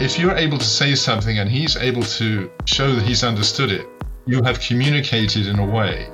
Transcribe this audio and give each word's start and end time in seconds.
if 0.00 0.16
you're 0.16 0.36
able 0.36 0.56
to 0.56 0.64
say 0.64 0.94
something 0.94 1.40
and 1.40 1.50
he's 1.50 1.76
able 1.76 2.04
to 2.04 2.48
show 2.66 2.94
that 2.94 3.02
he's 3.02 3.24
understood 3.24 3.72
it, 3.72 3.84
you 4.26 4.40
have 4.44 4.60
communicated 4.60 5.48
in 5.48 5.58
a 5.58 5.66
way 5.66 6.08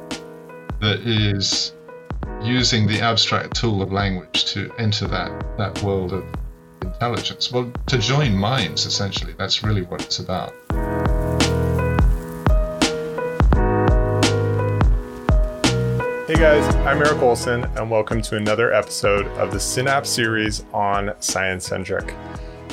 that 0.81 1.01
is 1.01 1.75
using 2.43 2.87
the 2.87 2.99
abstract 2.99 3.55
tool 3.55 3.83
of 3.83 3.93
language 3.93 4.47
to 4.47 4.73
enter 4.79 5.07
that, 5.07 5.59
that 5.59 5.83
world 5.83 6.15
of 6.15 6.25
intelligence. 6.81 7.53
Well, 7.53 7.71
to 7.89 7.99
join 7.99 8.35
minds, 8.35 8.87
essentially, 8.87 9.35
that's 9.37 9.63
really 9.63 9.83
what 9.83 10.01
it's 10.01 10.19
about. 10.19 10.55
Hey 16.27 16.37
guys, 16.37 16.75
I'm 16.87 17.03
Eric 17.03 17.21
Olson, 17.21 17.65
and 17.77 17.91
welcome 17.91 18.23
to 18.23 18.37
another 18.39 18.73
episode 18.73 19.27
of 19.37 19.53
the 19.53 19.61
Synapse 19.61 20.09
series 20.09 20.65
on 20.73 21.13
Science 21.21 21.67
Centric. 21.67 22.15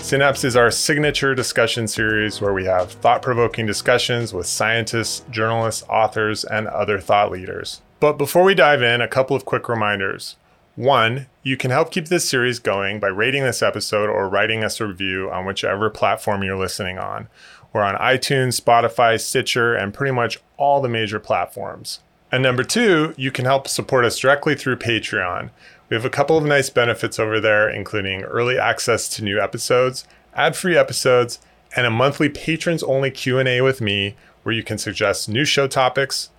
Synapse 0.02 0.44
is 0.44 0.56
our 0.58 0.72
signature 0.72 1.34
discussion 1.36 1.88
series 1.88 2.42
where 2.42 2.54
we 2.54 2.66
have 2.66 2.92
thought 2.92 3.22
provoking 3.22 3.66
discussions 3.66 4.34
with 4.34 4.48
scientists, 4.48 5.24
journalists, 5.30 5.84
authors, 5.88 6.44
and 6.44 6.68
other 6.68 7.00
thought 7.00 7.32
leaders. 7.32 7.82
But 8.00 8.18
before 8.18 8.44
we 8.44 8.56
dive 8.56 8.82
in, 8.82 9.00
a 9.00 9.08
couple 9.08 9.36
of 9.38 9.46
quick 9.46 9.70
reminders. 9.70 10.36
One, 10.76 11.28
you 11.44 11.56
can 11.56 11.72
help 11.72 11.92
keep 11.92 12.08
this 12.08 12.28
series 12.28 12.60
going 12.60 13.00
by 13.00 13.08
rating 13.08 13.44
this 13.44 13.62
episode 13.62 14.10
or 14.10 14.28
writing 14.28 14.64
us 14.64 14.82
a 14.82 14.88
review 14.88 15.30
on 15.32 15.46
whichever 15.46 15.90
platform 15.90 16.44
you're 16.44 16.58
listening 16.58 16.98
on. 16.98 17.30
We're 17.72 17.84
on 17.84 17.96
iTunes, 17.96 18.60
Spotify, 18.60 19.22
Stitcher, 19.22 19.76
and 19.76 19.94
pretty 19.94 20.14
much 20.14 20.40
all 20.58 20.82
the 20.82 20.90
major 20.90 21.20
platforms. 21.20 22.00
And 22.32 22.42
number 22.42 22.64
two, 22.64 23.14
you 23.18 23.32
can 23.32 23.46
help 23.46 23.68
support 23.68 24.04
us 24.04 24.18
directly 24.18 24.56
through 24.56 24.78
Patreon. 24.78 25.52
We 25.92 25.96
have 25.96 26.06
a 26.06 26.10
couple 26.10 26.38
of 26.38 26.46
nice 26.46 26.70
benefits 26.70 27.20
over 27.20 27.42
there, 27.42 27.70
including 27.70 28.22
early 28.22 28.58
access 28.58 29.10
to 29.10 29.24
new 29.26 29.42
episodes, 29.42 30.06
ad-free 30.34 30.78
episodes, 30.78 31.40
and 31.76 31.86
a 31.86 31.90
monthly 31.90 32.30
patrons-only 32.30 33.12
Q&A 33.12 33.60
with 33.60 33.82
me 33.82 34.16
where 34.44 34.56
you 34.56 34.64
can 34.64 34.78
suggest 34.78 35.28
new 35.28 35.44
show 35.44 35.68
topics 35.68 36.30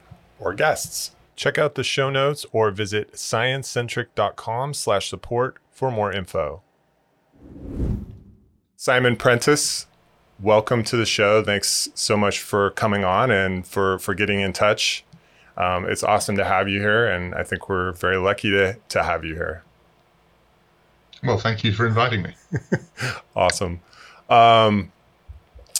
or 0.41 0.55
guests. 0.55 1.15
Check 1.37 1.59
out 1.59 1.75
the 1.75 1.85
show 1.85 2.09
notes 2.09 2.47
or 2.51 2.71
visit 2.71 3.13
sciencecentric.com 3.13 4.73
slash 4.73 5.11
support 5.11 5.59
for 5.71 5.91
more 5.91 6.11
info. 6.11 6.63
Simon 8.75 9.17
Prentice, 9.17 9.87
welcome 10.41 10.83
to 10.83 10.97
the 10.97 11.05
show. 11.05 11.45
Thanks 11.45 11.91
so 11.95 12.17
much 12.17 12.41
for 12.41 12.71
coming 12.71 13.05
on 13.05 13.31
and 13.31 13.67
for, 13.67 13.99
for 13.99 14.15
getting 14.15 14.41
in 14.41 14.55
touch 14.55 15.05
um, 15.57 15.89
it's 15.89 16.03
awesome 16.03 16.37
to 16.37 16.45
have 16.45 16.69
you 16.69 16.81
here, 16.81 17.07
and 17.07 17.35
I 17.35 17.43
think 17.43 17.69
we're 17.69 17.93
very 17.93 18.17
lucky 18.17 18.51
to 18.51 18.77
to 18.91 19.03
have 19.03 19.25
you 19.25 19.35
here. 19.35 19.63
Well, 21.23 21.39
thank 21.39 21.63
you 21.63 21.73
for 21.73 21.87
inviting 21.87 22.23
me. 22.23 22.35
awesome. 23.37 23.81
Um, 24.29 24.91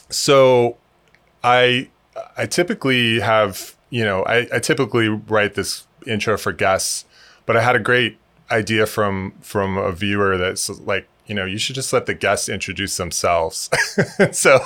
so, 0.09 0.77
I 1.43 1.89
I 2.37 2.47
typically 2.47 3.21
have 3.21 3.75
you 3.91 4.05
know 4.05 4.25
I, 4.25 4.47
I 4.53 4.59
typically 4.59 5.09
write 5.09 5.55
this 5.55 5.87
intro 6.07 6.37
for 6.37 6.53
guests, 6.53 7.05
but 7.47 7.57
I 7.57 7.63
had 7.63 7.77
a 7.77 7.81
great 7.81 8.19
idea 8.51 8.87
from 8.87 9.33
from 9.41 9.79
a 9.79 9.93
viewer 9.93 10.37
that's 10.37 10.69
like 10.81 11.09
you 11.27 11.35
know, 11.35 11.45
you 11.45 11.57
should 11.57 11.75
just 11.75 11.93
let 11.93 12.07
the 12.07 12.15
guests 12.15 12.49
introduce 12.49 12.97
themselves. 12.97 13.71
so 14.33 14.59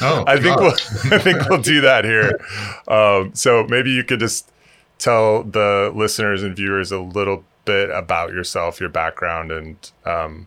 oh, 0.00 0.24
I 0.26 0.40
think 0.40 0.56
God. 0.56 0.60
we'll 0.60 0.72
I 1.12 1.18
think 1.18 1.48
we'll 1.48 1.60
do 1.60 1.80
that 1.82 2.04
here. 2.04 2.40
Um, 2.88 3.34
so 3.34 3.66
maybe 3.68 3.90
you 3.90 4.04
could 4.04 4.20
just 4.20 4.50
tell 4.98 5.42
the 5.42 5.92
listeners 5.94 6.42
and 6.42 6.56
viewers 6.56 6.92
a 6.92 7.00
little 7.00 7.44
bit 7.64 7.90
about 7.90 8.30
yourself, 8.30 8.80
your 8.80 8.88
background, 8.88 9.50
and 9.52 9.90
um, 10.04 10.46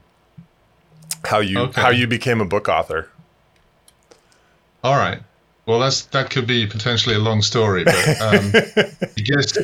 how 1.25 1.39
you 1.39 1.59
okay. 1.59 1.81
how 1.81 1.89
you 1.89 2.07
became 2.07 2.41
a 2.41 2.45
book 2.45 2.67
author. 2.67 3.09
All 4.83 4.95
right. 4.95 5.19
Well, 5.65 5.79
that's 5.79 6.05
that 6.07 6.29
could 6.29 6.47
be 6.47 6.65
potentially 6.65 7.15
a 7.15 7.19
long 7.19 7.41
story, 7.41 7.83
but 7.83 8.21
um, 8.21 8.51
I 9.15 9.21
guess 9.21 9.57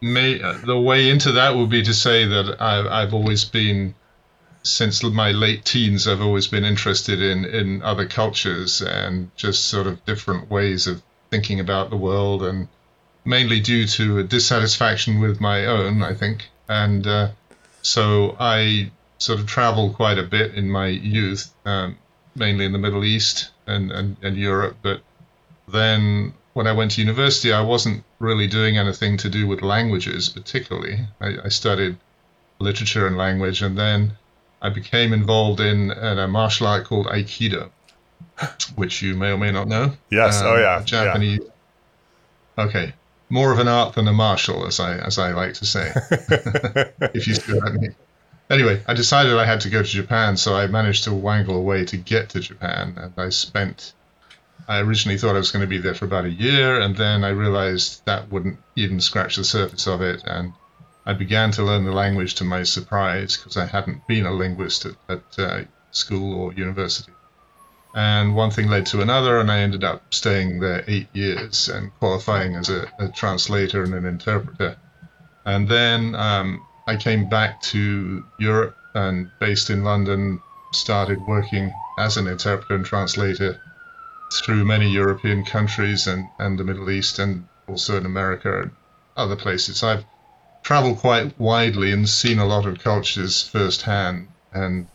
may, 0.00 0.40
uh, 0.40 0.54
the 0.64 0.78
way 0.78 1.10
into 1.10 1.32
that 1.32 1.54
would 1.54 1.70
be 1.70 1.82
to 1.82 1.94
say 1.94 2.24
that 2.24 2.60
I've, 2.60 2.86
I've 2.86 3.14
always 3.14 3.44
been 3.44 3.94
since 4.62 5.02
my 5.02 5.30
late 5.30 5.64
teens. 5.64 6.08
I've 6.08 6.20
always 6.20 6.48
been 6.48 6.64
interested 6.64 7.22
in 7.22 7.44
in 7.44 7.82
other 7.82 8.06
cultures 8.06 8.82
and 8.82 9.30
just 9.36 9.66
sort 9.66 9.86
of 9.86 10.04
different 10.04 10.50
ways 10.50 10.86
of 10.86 11.02
thinking 11.30 11.60
about 11.60 11.90
the 11.90 11.96
world 11.96 12.42
and 12.42 12.68
mainly 13.28 13.60
due 13.60 13.86
to 13.86 14.18
a 14.18 14.22
dissatisfaction 14.22 15.20
with 15.20 15.38
my 15.38 15.66
own, 15.66 16.02
I 16.02 16.14
think. 16.14 16.48
And 16.66 17.06
uh, 17.06 17.28
so 17.82 18.34
I 18.40 18.90
sort 19.18 19.38
of 19.38 19.46
traveled 19.46 19.96
quite 19.96 20.16
a 20.16 20.22
bit 20.22 20.54
in 20.54 20.70
my 20.70 20.86
youth, 20.86 21.52
um, 21.66 21.98
mainly 22.34 22.64
in 22.64 22.72
the 22.72 22.78
Middle 22.78 23.04
East 23.04 23.50
and, 23.66 23.92
and, 23.92 24.16
and 24.22 24.34
Europe. 24.34 24.78
But 24.80 25.02
then 25.70 26.32
when 26.54 26.66
I 26.66 26.72
went 26.72 26.92
to 26.92 27.02
university, 27.02 27.52
I 27.52 27.60
wasn't 27.60 28.02
really 28.18 28.46
doing 28.46 28.78
anything 28.78 29.18
to 29.18 29.28
do 29.28 29.46
with 29.46 29.60
languages 29.60 30.30
particularly. 30.30 31.00
I, 31.20 31.36
I 31.44 31.48
studied 31.48 31.98
literature 32.58 33.06
and 33.06 33.18
language, 33.18 33.60
and 33.60 33.76
then 33.76 34.12
I 34.62 34.70
became 34.70 35.12
involved 35.12 35.60
in, 35.60 35.90
in 35.90 36.18
a 36.18 36.26
martial 36.28 36.66
art 36.66 36.86
called 36.86 37.06
Aikido, 37.08 37.68
which 38.74 39.02
you 39.02 39.14
may 39.14 39.32
or 39.32 39.36
may 39.38 39.52
not 39.52 39.68
know. 39.68 39.92
Yes. 40.10 40.40
Oh, 40.40 40.52
um, 40.52 40.56
oh 40.56 40.60
yeah. 40.60 40.82
Japanese. 40.82 41.40
Yeah. 41.42 42.64
Okay 42.64 42.94
more 43.30 43.52
of 43.52 43.58
an 43.58 43.68
art 43.68 43.94
than 43.94 44.08
a 44.08 44.12
martial, 44.12 44.66
as 44.66 44.80
I 44.80 44.98
as 44.98 45.18
I 45.18 45.32
like 45.32 45.54
to 45.54 45.66
say. 45.66 45.92
if 47.14 47.26
you 47.26 47.34
see 47.34 47.52
what 47.52 47.68
I 47.68 47.72
mean. 47.72 47.94
Anyway, 48.50 48.82
I 48.86 48.94
decided 48.94 49.34
I 49.34 49.44
had 49.44 49.60
to 49.62 49.70
go 49.70 49.82
to 49.82 49.88
Japan, 49.88 50.36
so 50.38 50.56
I 50.56 50.66
managed 50.66 51.04
to 51.04 51.12
wangle 51.12 51.56
a 51.56 51.60
way 51.60 51.84
to 51.84 51.96
get 51.98 52.30
to 52.30 52.40
Japan, 52.40 52.94
and 52.96 53.12
I 53.16 53.28
spent. 53.28 53.92
I 54.66 54.80
originally 54.80 55.18
thought 55.18 55.36
I 55.36 55.38
was 55.38 55.50
going 55.50 55.62
to 55.62 55.68
be 55.68 55.78
there 55.78 55.94
for 55.94 56.04
about 56.04 56.24
a 56.24 56.30
year, 56.30 56.80
and 56.80 56.96
then 56.96 57.24
I 57.24 57.30
realized 57.30 58.04
that 58.06 58.30
wouldn't 58.30 58.58
even 58.76 59.00
scratch 59.00 59.36
the 59.36 59.44
surface 59.44 59.86
of 59.86 60.02
it, 60.02 60.24
and 60.24 60.52
I 61.06 61.14
began 61.14 61.52
to 61.52 61.62
learn 61.62 61.84
the 61.84 61.92
language 61.92 62.34
to 62.36 62.44
my 62.44 62.64
surprise 62.64 63.36
because 63.36 63.56
I 63.56 63.66
hadn't 63.66 64.06
been 64.06 64.26
a 64.26 64.32
linguist 64.32 64.84
at, 64.86 64.96
at 65.08 65.38
uh, 65.38 65.64
school 65.90 66.34
or 66.34 66.52
university. 66.52 67.12
And 67.94 68.34
one 68.34 68.50
thing 68.50 68.68
led 68.68 68.86
to 68.86 69.00
another, 69.00 69.38
and 69.38 69.50
I 69.50 69.60
ended 69.60 69.82
up 69.82 70.02
staying 70.12 70.60
there 70.60 70.84
eight 70.86 71.08
years 71.14 71.68
and 71.68 71.92
qualifying 71.98 72.54
as 72.54 72.68
a, 72.68 72.86
a 72.98 73.08
translator 73.08 73.82
and 73.82 73.94
an 73.94 74.04
interpreter. 74.04 74.76
And 75.44 75.68
then 75.68 76.14
um, 76.14 76.66
I 76.86 76.96
came 76.96 77.28
back 77.28 77.60
to 77.72 78.24
Europe 78.38 78.76
and, 78.94 79.30
based 79.38 79.70
in 79.70 79.84
London, 79.84 80.40
started 80.72 81.26
working 81.26 81.72
as 81.98 82.16
an 82.16 82.26
interpreter 82.26 82.74
and 82.74 82.84
translator 82.84 83.58
through 84.44 84.64
many 84.64 84.90
European 84.90 85.44
countries 85.44 86.06
and, 86.06 86.28
and 86.38 86.58
the 86.58 86.64
Middle 86.64 86.90
East 86.90 87.18
and 87.18 87.46
also 87.66 87.96
in 87.96 88.04
America 88.04 88.60
and 88.60 88.70
other 89.16 89.36
places. 89.36 89.82
I've 89.82 90.04
traveled 90.62 90.98
quite 90.98 91.38
widely 91.40 91.92
and 91.92 92.08
seen 92.08 92.38
a 92.38 92.46
lot 92.46 92.66
of 92.66 92.78
cultures 92.78 93.42
firsthand. 93.48 94.28
And 94.52 94.86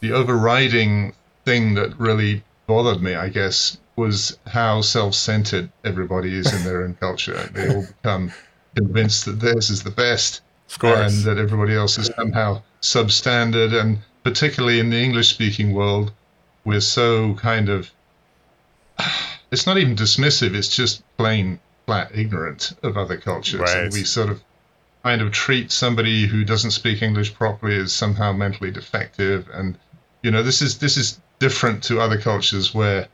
the 0.00 0.12
overriding 0.12 1.12
thing 1.44 1.74
that 1.74 1.98
really 1.98 2.42
bothered 2.66 3.02
me, 3.02 3.14
I 3.14 3.28
guess, 3.28 3.78
was 3.96 4.38
how 4.46 4.80
self-centered 4.80 5.70
everybody 5.84 6.36
is 6.36 6.52
in 6.52 6.64
their 6.64 6.84
own 6.84 6.94
culture. 6.94 7.50
They 7.52 7.74
all 7.74 7.86
become 7.86 8.32
convinced 8.74 9.26
that 9.26 9.40
theirs 9.40 9.70
is 9.70 9.82
the 9.82 9.90
best, 9.90 10.40
and 10.82 11.24
that 11.24 11.38
everybody 11.38 11.74
else 11.74 11.98
is 11.98 12.10
somehow 12.16 12.62
substandard. 12.80 13.78
And 13.78 13.98
particularly 14.24 14.78
in 14.78 14.90
the 14.90 15.02
English-speaking 15.02 15.72
world, 15.72 16.12
we're 16.64 16.80
so 16.80 17.34
kind 17.34 17.68
of 17.68 17.90
it's 19.50 19.66
not 19.66 19.78
even 19.78 19.96
dismissive; 19.96 20.54
it's 20.54 20.74
just 20.74 21.02
plain 21.16 21.60
flat 21.86 22.12
ignorant 22.14 22.72
of 22.82 22.96
other 22.96 23.18
cultures, 23.18 23.60
right. 23.60 23.76
and 23.76 23.92
we 23.92 24.04
sort 24.04 24.30
of 24.30 24.42
kind 25.02 25.20
of 25.20 25.32
treat 25.32 25.72
somebody 25.72 26.26
who 26.26 26.44
doesn't 26.44 26.70
speak 26.70 27.02
English 27.02 27.34
properly 27.34 27.76
as 27.76 27.92
somehow 27.92 28.32
mentally 28.32 28.70
defective 28.70 29.48
and 29.52 29.76
you 30.22 30.30
know 30.30 30.42
this 30.42 30.62
is 30.62 30.78
this 30.78 30.96
is 30.96 31.20
different 31.42 31.82
to 31.82 32.00
other 32.00 32.20
cultures 32.20 32.72
where 32.72 33.08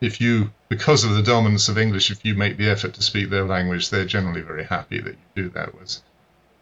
if 0.00 0.20
you, 0.20 0.50
because 0.68 1.04
of 1.04 1.14
the 1.14 1.22
dominance 1.22 1.68
of 1.68 1.78
English, 1.78 2.10
if 2.10 2.24
you 2.24 2.34
make 2.34 2.56
the 2.56 2.68
effort 2.68 2.94
to 2.94 3.02
speak 3.02 3.30
their 3.30 3.44
language, 3.44 3.90
they're 3.90 4.04
generally 4.16 4.40
very 4.40 4.64
happy 4.64 5.00
that 5.00 5.16
you 5.20 5.44
do 5.44 5.48
that. 5.50 5.72
With 5.78 6.00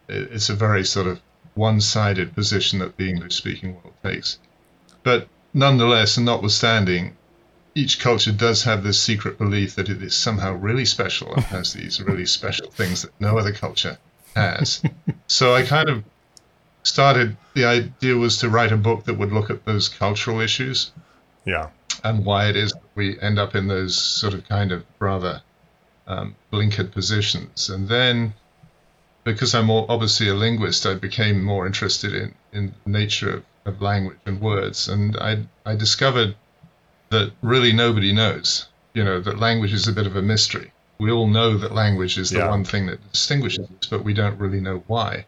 it's 0.06 0.50
a 0.50 0.54
very 0.54 0.84
sort 0.84 1.06
of 1.06 1.22
one-sided 1.54 2.34
position 2.34 2.80
that 2.80 2.98
the 2.98 3.08
English-speaking 3.08 3.74
world 3.76 3.94
takes. 4.02 4.38
But 5.02 5.28
nonetheless, 5.54 6.18
and 6.18 6.26
notwithstanding, 6.26 7.16
each 7.74 8.00
culture 8.00 8.32
does 8.32 8.64
have 8.64 8.82
this 8.82 9.00
secret 9.00 9.38
belief 9.38 9.76
that 9.76 9.88
it 9.88 10.02
is 10.02 10.14
somehow 10.14 10.52
really 10.52 10.84
special 10.84 11.32
and 11.34 11.44
has 11.44 11.72
these 11.72 12.02
really 12.02 12.26
special 12.26 12.70
things 12.70 13.00
that 13.00 13.18
no 13.18 13.38
other 13.38 13.52
culture 13.52 13.96
has. 14.36 14.82
so 15.26 15.54
I 15.54 15.62
kind 15.62 15.88
of 15.88 16.04
started, 16.82 17.36
the 17.54 17.64
idea 17.64 18.16
was 18.16 18.38
to 18.38 18.48
write 18.48 18.72
a 18.72 18.76
book 18.76 19.04
that 19.04 19.14
would 19.18 19.32
look 19.32 19.50
at 19.50 19.64
those 19.64 19.88
cultural 19.88 20.40
issues. 20.40 20.92
Yeah. 21.44 21.70
And 22.04 22.24
why 22.24 22.48
it 22.48 22.56
is 22.56 22.72
we 22.94 23.18
end 23.20 23.38
up 23.38 23.54
in 23.54 23.68
those 23.68 23.96
sort 23.96 24.34
of 24.34 24.48
kind 24.48 24.72
of 24.72 24.84
rather 24.98 25.42
um, 26.06 26.36
blinkered 26.52 26.92
positions. 26.92 27.68
And 27.70 27.88
then, 27.88 28.34
because 29.24 29.54
I'm 29.54 29.66
more, 29.66 29.86
obviously 29.88 30.28
a 30.28 30.34
linguist, 30.34 30.86
I 30.86 30.94
became 30.94 31.42
more 31.42 31.66
interested 31.66 32.14
in, 32.14 32.34
in 32.52 32.74
the 32.84 32.90
nature 32.90 33.36
of, 33.36 33.44
of 33.64 33.82
language 33.82 34.18
and 34.26 34.40
words. 34.40 34.88
And 34.88 35.16
I, 35.16 35.44
I 35.66 35.74
discovered 35.74 36.36
that 37.10 37.32
really 37.42 37.72
nobody 37.72 38.12
knows. 38.12 38.68
You 38.94 39.04
know, 39.04 39.20
that 39.20 39.38
language 39.38 39.72
is 39.72 39.86
a 39.88 39.92
bit 39.92 40.06
of 40.06 40.16
a 40.16 40.22
mystery. 40.22 40.72
We 40.98 41.10
all 41.10 41.28
know 41.28 41.56
that 41.58 41.72
language 41.72 42.18
is 42.18 42.30
the 42.30 42.38
Yeah. 42.38 42.50
one 42.50 42.64
thing 42.64 42.86
that 42.86 43.12
distinguishes 43.12 43.68
us, 43.70 43.88
but 43.88 44.04
we 44.04 44.14
don't 44.14 44.38
really 44.38 44.60
know 44.60 44.82
why. 44.86 45.26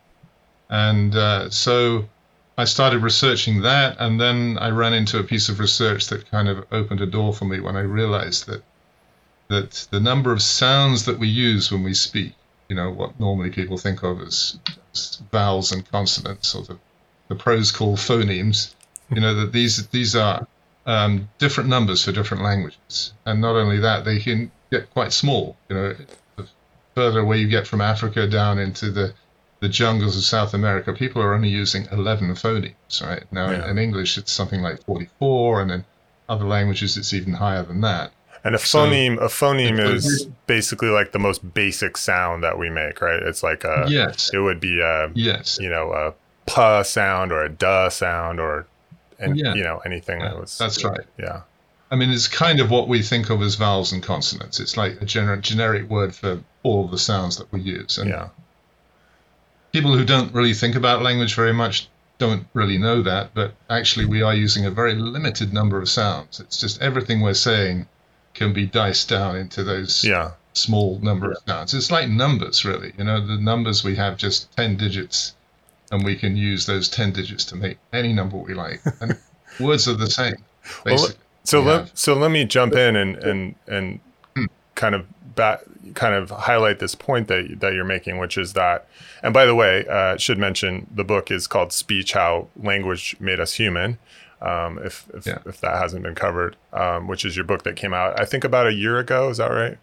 And 0.71 1.17
uh, 1.17 1.51
so 1.51 2.09
I 2.57 2.65
started 2.65 3.03
researching 3.03 3.63
that, 3.63 3.97
and 3.99 4.21
then 4.21 4.57
I 4.61 4.71
ran 4.71 4.95
into 4.95 5.19
a 5.19 5.25
piece 5.25 5.49
of 5.49 5.59
research 5.59 6.07
that 6.07 6.31
kind 6.31 6.49
of 6.49 6.65
opened 6.71 7.01
a 7.01 7.07
door 7.07 7.33
for 7.35 7.45
me 7.45 7.59
when 7.59 7.77
I 7.77 7.81
realized 7.81 8.47
that 8.47 8.63
that 9.49 9.89
the 9.91 9.99
number 9.99 10.31
of 10.31 10.41
sounds 10.41 11.07
that 11.07 11.19
we 11.19 11.27
use 11.27 11.73
when 11.73 11.83
we 11.83 11.93
speak, 11.93 12.35
you 12.69 12.77
know, 12.77 12.89
what 12.89 13.19
normally 13.19 13.51
people 13.51 13.77
think 13.77 14.05
of 14.05 14.21
as, 14.23 14.61
vowels 15.33 15.73
and 15.73 15.91
consonants, 15.91 16.55
or 16.55 16.63
the, 16.63 16.79
the 17.29 17.35
pros 17.35 17.73
call 17.73 17.97
phonemes, 17.97 18.75
you 19.11 19.21
know, 19.21 19.35
that 19.35 19.53
these 19.53 19.89
these 19.89 20.15
are 20.15 20.47
um, 20.87 21.29
different 21.39 21.69
numbers 21.69 22.05
for 22.05 22.13
different 22.13 22.45
languages, 22.45 23.13
and 23.27 23.41
not 23.41 23.57
only 23.57 23.81
that, 23.81 24.05
they 24.05 24.21
can 24.21 24.53
get 24.71 24.89
quite 24.91 25.13
small. 25.13 25.57
You 25.69 25.77
know, 25.77 25.97
the 26.37 26.47
further 26.95 27.21
away 27.21 27.39
you 27.39 27.49
get 27.49 27.67
from 27.67 27.81
Africa 27.81 28.29
down 28.29 28.61
into 28.61 28.93
the 28.93 29.15
the 29.61 29.69
jungles 29.69 30.17
of 30.17 30.23
South 30.25 30.55
America, 30.55 30.93
people 30.93 31.23
are 31.23 31.35
only 31.35 31.49
using 31.49 31.87
11 31.93 32.31
phonemes, 32.35 33.03
right? 33.03 33.25
Now, 33.31 33.51
Yeah. 33.51 33.71
in, 33.71 33.79
English, 33.79 34.17
it's 34.19 34.33
something 34.33 34.63
like 34.63 34.83
44, 34.85 35.61
and 35.63 35.71
in 35.71 35.85
other 36.29 36.45
languages, 36.47 36.97
it's 36.97 37.13
even 37.13 37.35
higher 37.35 37.63
than 37.63 37.81
that. 37.83 38.13
And 38.43 38.55
a 38.55 38.59
So- 38.59 38.87
phoneme, 38.87 39.19
a 39.21 39.29
phoneme 39.29 39.79
is 39.95 40.27
basically 40.47 40.89
like 40.89 41.13
the 41.13 41.19
most 41.19 41.53
basic 41.53 41.99
sound 41.99 42.43
that 42.43 42.59
we 42.59 42.71
make, 42.71 43.03
right? 43.03 43.23
It's 43.23 43.43
like 43.43 43.65
a, 43.65 43.85
yes, 43.89 44.31
it 44.33 44.39
would 44.39 44.61
be 44.61 44.81
a, 44.81 45.11
yes, 45.15 45.59
you 45.61 45.69
know, 45.69 45.93
a 45.93 46.15
puh 46.47 46.83
sound 46.83 47.31
or 47.33 47.43
a 47.45 47.51
duh 47.51 47.91
sound 47.91 48.41
or, 48.41 48.67
and 49.19 49.37
Yeah. 49.39 49.53
you 49.55 49.63
know, 49.63 49.83
anything 49.85 50.21
that 50.21 50.41
was. 50.41 50.57
that's 50.57 50.83
right. 50.83 51.05
Yeah. 51.19 51.41
I 51.91 51.97
mean, 51.97 52.09
it's 52.11 52.29
kind 52.29 52.61
of 52.61 52.71
what 52.71 52.89
we 52.89 53.03
think 53.03 53.29
of 53.29 53.43
as 53.43 53.57
vowels 53.57 53.93
and 53.93 54.03
consonants. 54.03 54.59
It's 54.59 54.77
like 54.79 54.93
a 55.03 55.05
gener- 55.05 55.41
generic 55.41 55.91
word 55.91 56.15
for 56.15 56.41
all 56.63 56.87
the 56.89 56.99
sounds 56.99 57.37
that 57.37 57.53
we 57.53 57.61
use. 57.61 57.99
And 57.99 58.09
Yeah. 58.09 58.29
People 59.73 59.97
who 59.97 60.05
don't 60.05 60.33
really 60.35 60.55
think 60.55 60.75
about 60.77 61.03
language 61.03 61.35
very 61.35 61.53
much 61.53 61.89
don't 62.19 62.47
really 62.55 62.77
know 62.79 63.03
that, 63.03 63.31
but 63.35 63.55
actually 63.71 64.05
we 64.05 64.21
are 64.23 64.35
using 64.35 64.67
a 64.67 64.71
very 64.71 64.95
limited 64.95 65.53
number 65.53 65.81
of 65.81 65.89
sounds. 65.89 66.39
It's 66.41 66.61
just 66.61 66.81
everything 66.83 67.21
we're 67.21 67.35
saying 67.35 67.87
can 68.35 68.53
be 68.53 68.67
diced 68.67 69.09
down 69.09 69.37
into 69.37 69.65
those 69.65 70.05
Yeah. 70.05 70.33
small 70.53 70.99
number 71.03 71.33
of 71.33 71.39
sounds. 71.47 71.73
It's 71.75 71.91
like 71.91 72.09
numbers, 72.09 72.65
really. 72.65 72.93
You 72.99 73.05
know, 73.05 73.25
the 73.27 73.39
numbers 73.39 73.83
we 73.85 73.97
have 73.97 74.17
just 74.19 74.55
10 74.57 74.77
digits, 74.77 75.35
and 75.91 76.05
we 76.05 76.15
can 76.15 76.37
use 76.37 76.67
those 76.67 76.89
10 76.89 77.13
digits 77.13 77.45
to 77.47 77.57
make 77.57 77.79
any 77.93 78.13
number 78.13 78.37
we 78.37 78.55
like. 78.55 78.81
And 79.01 79.17
words 79.59 79.89
are 79.89 79.95
the 79.95 80.11
same, 80.11 80.37
Well. 80.85 81.09
So 81.45 81.61
we 81.63 81.67
let 81.69 81.81
have. 81.81 81.91
so 81.95 82.15
let 82.15 82.31
me 82.31 82.45
jump 82.45 82.75
in 82.75 82.97
and 82.97 83.17
and 83.17 83.55
and 83.67 84.01
Hmm. 84.37 84.45
kind 84.75 84.95
of 84.95 85.07
bat, 85.35 85.63
kind 85.95 86.15
of 86.15 86.31
highlight 86.31 86.79
this 86.79 86.95
point 86.95 87.29
that 87.29 87.61
that 87.61 87.73
you're 87.75 87.85
making, 87.85 88.19
which 88.19 88.37
is 88.39 88.53
that. 88.55 88.87
And 89.23 89.33
by 89.35 89.45
the 89.45 89.55
way, 89.55 89.87
uh, 89.89 90.17
should 90.17 90.39
mention 90.39 90.87
the 90.95 91.05
book 91.05 91.31
is 91.31 91.47
called 91.47 91.73
"Speech: 91.73 92.13
How 92.13 92.49
Language 92.63 93.17
Made 93.21 93.41
Us 93.41 93.55
Human." 93.55 93.99
Um, 94.43 94.79
if 94.83 95.05
if, 95.15 95.27
Yeah. 95.27 95.39
if 95.47 95.61
that 95.61 95.77
hasn't 95.79 96.03
been 96.03 96.15
covered, 96.15 96.57
um, 96.73 97.07
which 97.09 97.25
is 97.25 97.37
your 97.37 97.45
book 97.45 97.63
that 97.65 97.77
came 97.77 97.93
out, 97.93 98.19
I 98.19 98.25
think 98.25 98.45
about 98.45 98.67
a 98.67 98.73
year 98.73 98.99
ago. 98.99 99.29
Is 99.29 99.37
that 99.37 99.51
right? 99.51 99.77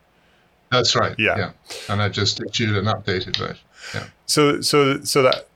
That's 0.72 0.96
right. 0.96 1.16
Yeah. 1.18 1.38
Yeah. 1.38 1.52
And 1.90 2.02
I 2.02 2.10
just 2.10 2.42
issued 2.42 2.76
an 2.76 2.86
updated 2.86 3.38
version. 3.38 3.58
Yeah. 3.94 4.04
So 4.26 4.62
so 4.62 5.02
so 5.04 5.22
that 5.24 5.48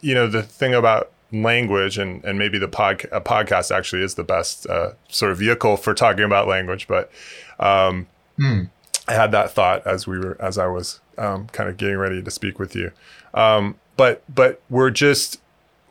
you 0.00 0.14
know 0.14 0.26
the 0.28 0.42
thing 0.42 0.74
about 0.74 1.10
language 1.32 1.96
and 1.96 2.22
and 2.26 2.38
maybe 2.38 2.58
the 2.58 2.68
pod 2.68 3.06
a 3.10 3.20
podcast 3.20 3.74
actually 3.74 4.02
is 4.02 4.14
the 4.16 4.22
best 4.24 4.66
uh, 4.68 4.90
sort 5.08 5.32
of 5.32 5.38
vehicle 5.38 5.78
for 5.78 5.94
talking 5.94 6.24
about 6.24 6.46
language, 6.46 6.86
but 6.86 7.10
um, 7.58 8.06
Hmm. 8.36 8.64
I 9.08 9.14
had 9.14 9.32
that 9.32 9.50
thought 9.50 9.86
as 9.86 10.06
we 10.06 10.18
were 10.18 10.36
as 10.40 10.58
I 10.58 10.66
was 10.66 11.00
um, 11.18 11.48
kind 11.48 11.68
of 11.68 11.76
getting 11.76 11.96
ready 11.98 12.22
to 12.22 12.30
speak 12.30 12.58
with 12.58 12.74
you. 12.76 12.92
Um, 13.34 13.76
but 13.96 14.22
but 14.32 14.62
we're 14.70 14.90
just 14.90 15.40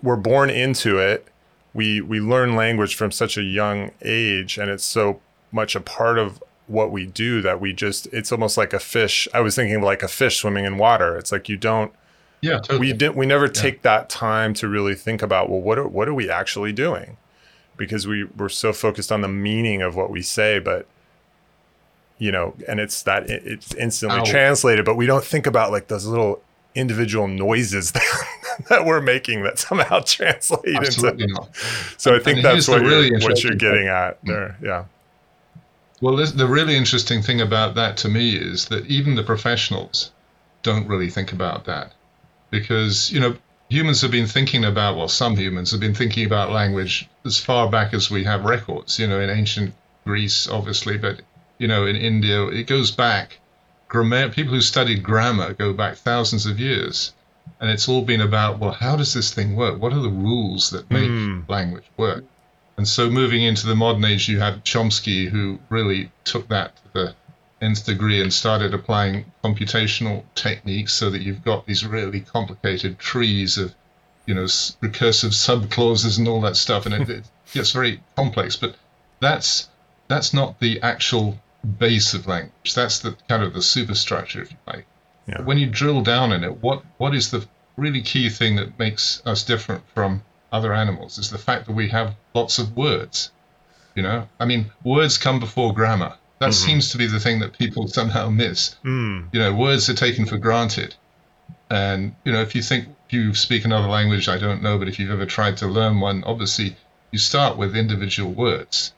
we're 0.01 0.15
born 0.15 0.49
into 0.49 0.97
it. 0.97 1.27
We 1.73 2.01
we 2.01 2.19
learn 2.19 2.55
language 2.55 2.95
from 2.95 3.11
such 3.11 3.37
a 3.37 3.43
young 3.43 3.91
age, 4.01 4.57
and 4.57 4.69
it's 4.69 4.83
so 4.83 5.19
much 5.51 5.75
a 5.75 5.81
part 5.81 6.17
of 6.17 6.41
what 6.67 6.91
we 6.91 7.05
do 7.05 7.41
that 7.41 7.59
we 7.59 7.73
just 7.73 8.07
it's 8.13 8.31
almost 8.31 8.57
like 8.57 8.73
a 8.73 8.79
fish. 8.79 9.27
I 9.33 9.41
was 9.41 9.55
thinking 9.55 9.81
like 9.81 10.03
a 10.03 10.07
fish 10.07 10.37
swimming 10.37 10.65
in 10.65 10.77
water. 10.77 11.17
It's 11.17 11.31
like 11.31 11.49
you 11.49 11.57
don't 11.57 11.91
Yeah, 12.41 12.59
totally. 12.59 12.79
we 12.79 12.93
didn't 12.93 13.15
we 13.17 13.25
never 13.25 13.47
take 13.49 13.81
that 13.81 14.09
time 14.09 14.53
to 14.55 14.67
really 14.69 14.95
think 14.95 15.21
about 15.21 15.49
well 15.49 15.59
what 15.61 15.77
are 15.77 15.87
what 15.87 16.07
are 16.07 16.13
we 16.13 16.29
actually 16.29 16.71
doing 16.71 17.17
because 17.75 18.07
we 18.07 18.23
we're 18.23 18.47
so 18.49 18.71
focused 18.71 19.11
on 19.11 19.21
the 19.21 19.27
meaning 19.27 19.81
of 19.81 19.95
what 19.95 20.09
we 20.09 20.21
say 20.21 20.59
but 20.59 20.85
you 22.21 22.31
know 22.31 22.53
and 22.67 22.79
it's 22.79 23.03
that 23.03 23.29
it's 23.29 23.73
instantly 23.75 24.19
Ow. 24.19 24.23
translated 24.23 24.85
but 24.85 24.95
we 24.95 25.05
don't 25.05 25.23
think 25.23 25.47
about 25.47 25.71
like 25.71 25.87
those 25.87 26.05
little 26.05 26.41
individual 26.75 27.27
noises 27.27 27.91
that, 27.93 28.03
that 28.69 28.85
we're 28.85 29.01
making 29.01 29.43
that 29.43 29.59
somehow 29.59 29.99
translate 30.05 30.75
Absolutely 30.75 31.23
into 31.23 31.33
not. 31.33 31.55
so 31.97 32.15
i 32.15 32.19
think 32.19 32.43
that's 32.43 32.67
what, 32.67 32.81
really 32.81 33.09
you're, 33.09 33.19
what 33.19 33.43
you're 33.43 33.55
getting 33.55 33.87
at 33.87 34.23
there 34.23 34.55
yeah 34.61 34.85
Well, 36.01 36.15
this, 36.15 36.31
the 36.31 36.47
really 36.47 36.75
interesting 36.75 37.21
thing 37.21 37.41
about 37.41 37.75
that 37.75 37.97
to 37.97 38.09
me 38.09 38.35
is 38.35 38.65
that 38.69 38.85
even 38.87 39.15
the 39.15 39.23
professionals 39.23 40.11
don't 40.63 40.87
really 40.87 41.09
think 41.09 41.31
about 41.31 41.65
that. 41.65 41.93
Because, 42.49 43.11
you 43.11 43.19
know, 43.19 43.35
humans 43.69 44.01
have 44.01 44.11
been 44.11 44.27
thinking 44.27 44.65
about, 44.65 44.97
well, 44.97 45.07
some 45.07 45.35
humans 45.37 45.71
have 45.71 45.79
been 45.79 45.95
thinking 45.95 46.25
about 46.25 46.51
language 46.51 47.07
as 47.25 47.39
far 47.39 47.69
back 47.69 47.93
as 47.93 48.11
we 48.11 48.23
have 48.23 48.45
records, 48.45 48.99
you 48.99 49.07
know, 49.07 49.19
in 49.19 49.29
ancient 49.29 49.73
Greece, 50.05 50.49
obviously, 50.49 50.97
but, 50.97 51.21
you 51.61 51.67
know, 51.67 51.85
in 51.85 51.95
India, 51.95 52.47
it 52.47 52.65
goes 52.65 52.89
back. 52.89 53.39
Grammar, 53.87 54.29
people 54.29 54.55
who 54.55 54.61
studied 54.61 55.03
grammar 55.03 55.53
go 55.53 55.73
back 55.73 55.95
thousands 55.95 56.47
of 56.47 56.59
years. 56.59 57.13
And 57.59 57.69
it's 57.69 57.87
all 57.87 58.01
been 58.01 58.21
about, 58.21 58.57
well, 58.57 58.71
how 58.71 58.95
does 58.95 59.13
this 59.13 59.31
thing 59.31 59.55
work? 59.55 59.79
What 59.79 59.93
are 59.93 60.01
the 60.01 60.09
rules 60.09 60.71
that 60.71 60.89
make 60.89 61.11
Hmm. 61.11 61.41
language 61.47 61.85
work? 61.97 62.23
And 62.77 62.87
so 62.87 63.11
moving 63.11 63.43
into 63.43 63.67
the 63.67 63.75
modern 63.75 64.03
age, 64.05 64.27
you 64.27 64.39
have 64.39 64.63
Chomsky, 64.63 65.29
who 65.29 65.59
really 65.69 66.09
took 66.23 66.47
that 66.47 66.75
to 66.77 66.81
the 66.93 67.15
nth 67.61 67.85
degree 67.85 68.23
and 68.23 68.33
started 68.33 68.73
applying 68.73 69.25
computational 69.43 70.23
techniques 70.33 70.93
so 70.93 71.11
that 71.11 71.21
you've 71.21 71.45
got 71.45 71.67
these 71.67 71.85
really 71.85 72.21
complicated 72.21 72.97
trees 72.97 73.59
of, 73.59 73.75
you 74.25 74.33
know, 74.33 74.45
recursive 74.45 75.33
subclauses 75.47 76.17
and 76.17 76.27
all 76.27 76.41
that 76.41 76.57
stuff, 76.57 76.87
and 76.87 76.95
it, 76.95 77.07
it 77.07 77.25
gets 77.53 77.71
very 77.71 78.01
complex. 78.15 78.55
But 78.55 78.73
that's 79.19 79.69
that's 80.07 80.33
not 80.33 80.59
the 80.59 80.81
actual 80.81 81.37
base 81.77 82.13
of 82.13 82.27
language. 82.27 82.73
That's 82.73 82.99
the 82.99 83.15
kind 83.29 83.43
of 83.43 83.53
the 83.53 83.61
superstructure, 83.61 84.41
if 84.41 84.51
you 84.51 84.57
like. 84.67 84.85
Yeah. 85.27 85.43
When 85.43 85.57
you 85.57 85.67
drill 85.67 86.01
down 86.01 86.31
in 86.31 86.43
it, 86.43 86.57
what 86.61 86.83
what 86.97 87.13
is 87.15 87.31
the 87.31 87.47
really 87.77 88.01
key 88.01 88.29
thing 88.29 88.55
that 88.57 88.77
makes 88.79 89.21
us 89.25 89.43
different 89.43 89.83
from 89.93 90.23
other 90.51 90.73
animals 90.73 91.17
is 91.17 91.29
the 91.29 91.37
fact 91.37 91.65
that 91.67 91.73
we 91.73 91.89
have 91.89 92.15
lots 92.35 92.59
of 92.59 92.75
words. 92.75 93.31
You 93.95 94.03
know, 94.03 94.27
I 94.39 94.45
mean, 94.45 94.71
words 94.83 95.17
come 95.17 95.39
before 95.39 95.73
grammar. 95.73 96.15
That 96.39 96.49
Mhm. 96.51 96.53
seems 96.53 96.89
to 96.91 96.97
be 96.97 97.07
the 97.07 97.19
thing 97.19 97.39
that 97.39 97.57
people 97.57 97.87
somehow 97.99 98.29
miss. 98.29 98.75
mm, 98.83 99.29
You 99.31 99.39
know, 99.39 99.53
words 99.53 99.89
are 99.89 99.93
taken 99.93 100.25
for 100.25 100.37
granted. 100.37 100.95
And, 101.69 102.15
you 102.25 102.31
know, 102.31 102.41
if 102.41 102.55
you 102.55 102.61
think 102.61 102.89
if 103.07 103.13
you 103.13 103.33
speak 103.33 103.63
another 103.65 103.87
language, 103.87 104.27
I 104.27 104.37
don't 104.37 104.61
know, 104.61 104.77
but 104.77 104.87
if 104.87 104.99
you've 104.99 105.11
ever 105.11 105.25
tried 105.25 105.57
to 105.57 105.67
learn 105.67 105.99
one, 105.99 106.23
obviously 106.25 106.75
you 107.11 107.19
start 107.19 107.57
with 107.57 107.75
individual 107.75 108.31
words. 108.33 108.93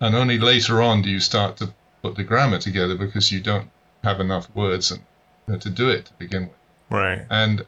And 0.00 0.14
only 0.14 0.38
later 0.38 0.82
on 0.82 1.02
do 1.02 1.10
you 1.10 1.20
start 1.20 1.56
to 1.58 1.72
put 2.02 2.16
the 2.16 2.24
grammar 2.24 2.58
together 2.58 2.96
because 2.96 3.32
you 3.32 3.40
don't 3.40 3.70
have 4.02 4.20
enough 4.20 4.48
words 4.54 4.90
and, 4.90 5.00
you 5.46 5.54
know, 5.54 5.58
to 5.60 5.70
do 5.70 5.88
it 5.88 6.06
to 6.06 6.12
begin 6.14 6.42
with. 6.42 6.58
right 6.90 7.22
And 7.30 7.64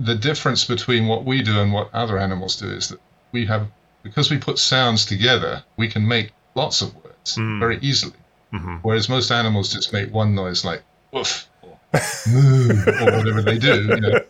the 0.00 0.14
difference 0.14 0.64
between 0.64 1.06
what 1.06 1.24
we 1.24 1.42
do 1.42 1.60
and 1.60 1.72
what 1.72 1.94
other 1.94 2.18
animals 2.18 2.56
do 2.56 2.68
is 2.70 2.88
that 2.88 3.00
we 3.32 3.46
have, 3.46 3.68
because 4.02 4.30
we 4.30 4.38
put 4.38 4.58
sounds 4.58 5.04
together, 5.04 5.62
we 5.76 5.88
can 5.88 6.06
make 6.06 6.32
lots 6.54 6.82
of 6.82 6.94
words 6.96 7.36
Mm. 7.36 7.58
very 7.58 7.78
easily. 7.82 8.18
hmm 8.52 8.76
Whereas 8.82 9.08
most 9.08 9.30
animals 9.30 9.72
just 9.72 9.92
make 9.92 10.12
one 10.12 10.34
noise 10.34 10.64
like 10.64 10.82
woof 11.12 11.48
or 11.62 11.78
moo 12.26 12.70
or 13.00 13.18
whatever 13.18 13.42
they 13.42 13.58
do. 13.58 13.82
You 13.82 14.00
know? 14.00 14.20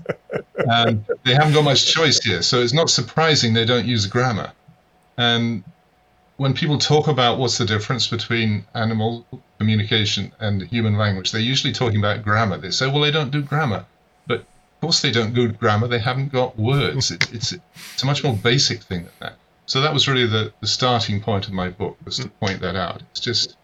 And 0.58 1.04
they 1.24 1.34
haven't 1.34 1.52
got 1.52 1.64
much 1.64 1.86
choice 1.92 2.18
here. 2.24 2.42
So 2.42 2.62
it's 2.62 2.72
not 2.72 2.90
surprising 2.90 3.52
they 3.52 3.66
don't 3.66 3.86
use 3.86 4.06
grammar. 4.06 4.52
And 5.18 5.62
when 6.36 6.52
people 6.52 6.78
talk 6.78 7.08
about 7.08 7.38
what's 7.38 7.58
the 7.58 7.64
difference 7.64 8.06
between 8.08 8.66
animal 8.74 9.26
communication 9.58 10.32
and 10.38 10.62
human 10.62 10.96
language, 10.96 11.32
they're 11.32 11.40
usually 11.40 11.72
talking 11.72 11.98
about 11.98 12.22
grammar. 12.22 12.58
They 12.58 12.70
say, 12.70 12.86
well, 12.86 13.00
they 13.00 13.10
don't 13.10 13.30
do 13.30 13.42
grammar. 13.42 13.86
But 14.26 14.40
of 14.40 14.80
course 14.80 15.00
they 15.00 15.10
don't 15.10 15.34
do 15.34 15.50
grammar. 15.52 15.88
They 15.88 15.98
haven't 15.98 16.32
got 16.32 16.58
words. 16.58 17.10
It, 17.10 17.32
it's, 17.32 17.52
it's 17.52 18.02
a 18.02 18.06
much 18.06 18.22
more 18.22 18.34
basic 18.34 18.82
thing 18.82 19.04
than 19.04 19.12
that. 19.20 19.36
So 19.64 19.80
that 19.80 19.94
was 19.94 20.06
really 20.06 20.26
the, 20.26 20.52
the 20.60 20.66
starting 20.66 21.20
point 21.20 21.46
of 21.46 21.52
my 21.52 21.70
book 21.70 21.96
was 22.04 22.18
to 22.18 22.28
point 22.28 22.60
that 22.60 22.76
out. 22.76 23.02
It's 23.10 23.20
just 23.20 23.56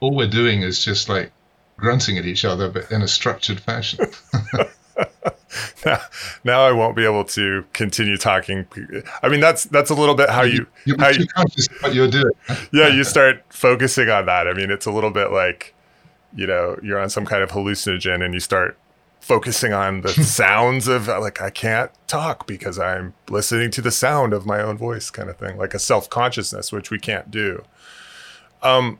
all 0.00 0.14
we're 0.14 0.28
doing 0.28 0.62
is 0.62 0.84
just 0.84 1.08
like 1.08 1.32
grunting 1.76 2.18
at 2.18 2.26
each 2.26 2.44
other, 2.44 2.68
but 2.68 2.90
in 2.90 3.02
a 3.02 3.08
structured 3.08 3.60
fashion. 3.60 4.00
now, 5.84 5.98
now 6.44 6.60
I 6.60 6.72
won't 6.72 6.96
be 6.96 7.04
able 7.04 7.24
to 7.24 7.64
continue 7.72 8.16
talking. 8.16 8.66
I 9.22 9.28
mean, 9.28 9.40
that's 9.40 9.64
that's 9.64 9.90
a 9.90 9.94
little 9.94 10.14
bit 10.14 10.30
how 10.30 10.42
you 10.42 10.66
You're 10.84 10.98
how 10.98 11.12
too 11.12 11.20
you, 11.22 11.26
conscious 11.28 11.68
of 11.68 11.82
what 11.82 11.94
you're 11.94 12.08
doing. 12.08 12.32
yeah 12.72 12.88
you 12.88 13.04
start 13.04 13.44
focusing 13.50 14.08
on 14.08 14.26
that. 14.26 14.46
I 14.48 14.52
mean, 14.52 14.70
it's 14.70 14.86
a 14.86 14.92
little 14.92 15.10
bit 15.10 15.30
like 15.30 15.74
you 16.34 16.46
know 16.46 16.78
you're 16.82 16.98
on 16.98 17.10
some 17.10 17.24
kind 17.26 17.42
of 17.42 17.50
hallucinogen 17.50 18.24
and 18.24 18.34
you 18.34 18.40
start 18.40 18.76
focusing 19.20 19.72
on 19.72 20.00
the 20.00 20.08
sounds 20.24 20.88
of 20.88 21.08
like 21.08 21.40
I 21.40 21.50
can't 21.50 21.90
talk 22.06 22.46
because 22.46 22.78
I'm 22.78 23.14
listening 23.28 23.70
to 23.72 23.82
the 23.82 23.90
sound 23.90 24.32
of 24.32 24.46
my 24.46 24.60
own 24.60 24.78
voice, 24.78 25.10
kind 25.10 25.28
of 25.28 25.36
thing, 25.36 25.56
like 25.58 25.74
a 25.74 25.78
self 25.78 26.08
consciousness, 26.08 26.72
which 26.72 26.90
we 26.90 26.98
can't 26.98 27.30
do. 27.30 27.64
Um, 28.62 28.98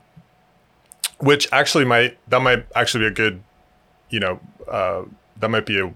which 1.19 1.49
actually 1.51 1.83
might 1.83 2.17
that 2.29 2.41
might 2.41 2.65
actually 2.75 3.01
be 3.01 3.07
a 3.07 3.11
good, 3.11 3.43
you 4.09 4.19
know, 4.19 4.39
uh, 4.69 5.03
that 5.39 5.49
might 5.49 5.65
be 5.65 5.79
a, 5.79 5.87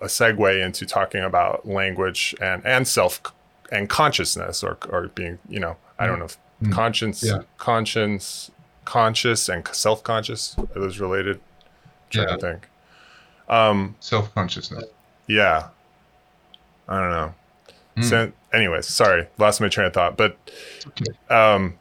a 0.00 0.06
segue 0.06 0.64
into 0.64 0.84
talking 0.86 1.22
about 1.22 1.66
language 1.66 2.34
and 2.40 2.64
and 2.66 2.86
self 2.86 3.20
and 3.72 3.88
consciousness 3.88 4.62
or 4.62 4.76
or 4.88 5.08
being 5.08 5.38
you 5.48 5.60
know 5.60 5.76
I 5.98 6.06
don't 6.06 6.18
know 6.18 6.26
if 6.26 6.36
Mm. 6.62 6.72
conscience 6.72 7.22
Yeah. 7.22 7.38
conscience 7.56 8.50
conscious 8.84 9.48
and 9.48 9.66
self 9.68 10.02
conscious 10.02 10.54
are 10.58 10.66
those 10.80 10.98
related? 11.00 11.40
trying 12.10 12.28
Yeah. 12.28 12.34
to 12.36 12.40
think. 12.40 12.68
Um, 13.48 13.96
Self 14.00 14.34
consciousness. 14.34 14.84
yeah. 15.26 15.68
I 16.86 17.00
don't 17.00 17.10
know. 17.10 17.34
Mm. 17.96 18.04
So, 18.04 18.32
anyways, 18.52 18.86
sorry, 18.88 19.26
lost 19.38 19.60
my 19.62 19.68
train 19.68 19.86
of 19.86 19.94
thought. 19.94 20.18
But 20.18 20.36
um, 21.30 21.78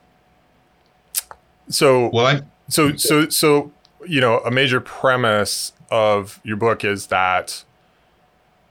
so 1.70 2.10
Well, 2.14 2.26
I 2.28 2.42
so 2.70 2.96
so 2.96 3.28
so 3.30 3.72
you 4.08 4.22
know, 4.22 4.40
a 4.40 4.52
major 4.52 4.80
premise 4.80 5.74
of 5.92 6.40
your 6.44 6.58
book 6.58 6.84
is 6.84 7.08
that 7.08 7.64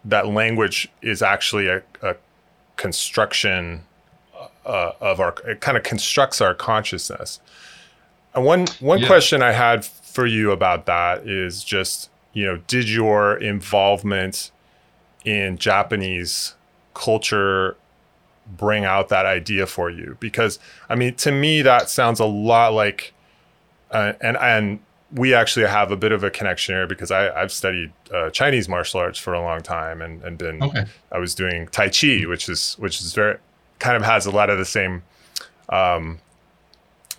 that 0.04 0.28
language 0.28 0.88
is 1.02 1.22
actually 1.22 1.66
a, 1.66 1.82
a 2.02 2.16
construction 2.76 3.84
uh, 4.64 4.92
of 5.00 5.20
our. 5.20 5.34
It 5.46 5.60
kind 5.60 5.76
of 5.76 5.82
constructs 5.82 6.40
our 6.40 6.54
consciousness. 6.54 7.40
And 8.34 8.44
one 8.44 8.66
one 8.80 9.00
Yeah. 9.00 9.06
question 9.06 9.42
I 9.42 9.52
had 9.52 9.84
for 9.84 10.26
you 10.26 10.50
about 10.52 10.86
that 10.86 11.26
is 11.26 11.64
just 11.64 12.10
you 12.32 12.44
know, 12.44 12.58
did 12.68 12.88
your 12.88 13.36
involvement 13.36 14.50
in 15.24 15.56
Japanese 15.58 16.54
culture 16.94 17.76
bring 18.46 18.84
out 18.84 19.08
that 19.08 19.26
idea 19.26 19.66
for 19.66 19.90
you? 19.90 20.16
Because 20.20 20.58
I 20.88 20.94
mean, 20.94 21.14
to 21.16 21.32
me, 21.32 21.62
that 21.62 21.90
sounds 21.90 22.20
a 22.20 22.24
lot 22.26 22.74
like, 22.74 23.12
uh, 23.90 24.12
and 24.20 24.36
and 24.36 24.78
we 25.12 25.32
actually 25.34 25.66
have 25.66 25.90
a 25.90 25.96
bit 25.96 26.12
of 26.12 26.22
a 26.22 26.30
connection 26.30 26.74
here 26.74 26.86
because 26.86 27.10
I, 27.10 27.30
I've 27.30 27.50
studied 27.52 27.92
uh, 28.12 28.30
Chinese 28.30 28.68
martial 28.68 29.00
arts 29.00 29.18
for 29.18 29.32
a 29.32 29.40
long 29.40 29.62
time 29.62 30.02
and, 30.02 30.22
and 30.22 30.36
been 30.36 30.62
okay. 30.62 30.84
I 31.10 31.18
was 31.18 31.34
doing 31.34 31.66
Tai 31.68 31.88
Chi, 31.88 32.24
which 32.26 32.48
is 32.48 32.74
which 32.78 33.00
is 33.00 33.14
very 33.14 33.38
kind 33.78 33.96
of 33.96 34.02
has 34.02 34.26
a 34.26 34.30
lot 34.30 34.50
of 34.50 34.58
the 34.58 34.64
same, 34.64 35.02
um, 35.70 36.18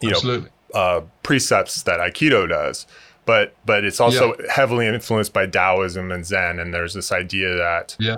you 0.01 0.11
know, 0.11 0.45
uh, 0.73 1.01
precepts 1.23 1.81
that 1.83 1.99
Aikido 1.99 2.47
does, 2.47 2.85
but 3.25 3.55
but 3.65 3.83
it's 3.83 3.99
also 3.99 4.35
heavily 4.51 4.85
influenced 4.85 5.33
by 5.33 5.47
Taoism 5.47 6.11
and 6.11 6.25
Zen. 6.25 6.59
And 6.59 6.73
there's 6.73 6.93
this 6.93 7.11
idea 7.11 7.55
that, 7.55 7.95
Yeah. 7.99 8.17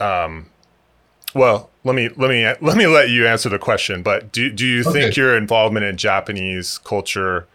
um, 0.00 0.46
well, 1.34 1.70
let 1.84 1.94
me 1.94 2.08
let 2.16 2.30
me 2.30 2.44
let 2.60 2.76
me 2.76 2.86
let 2.86 3.10
you 3.10 3.26
answer 3.26 3.48
the 3.48 3.58
question. 3.58 4.02
But 4.02 4.32
do 4.32 4.50
do 4.50 4.66
you 4.66 4.82
think 4.84 5.16
your 5.16 5.36
involvement 5.36 5.84
in 5.84 5.96
Japanese 5.96 6.78
culture, 6.78 7.46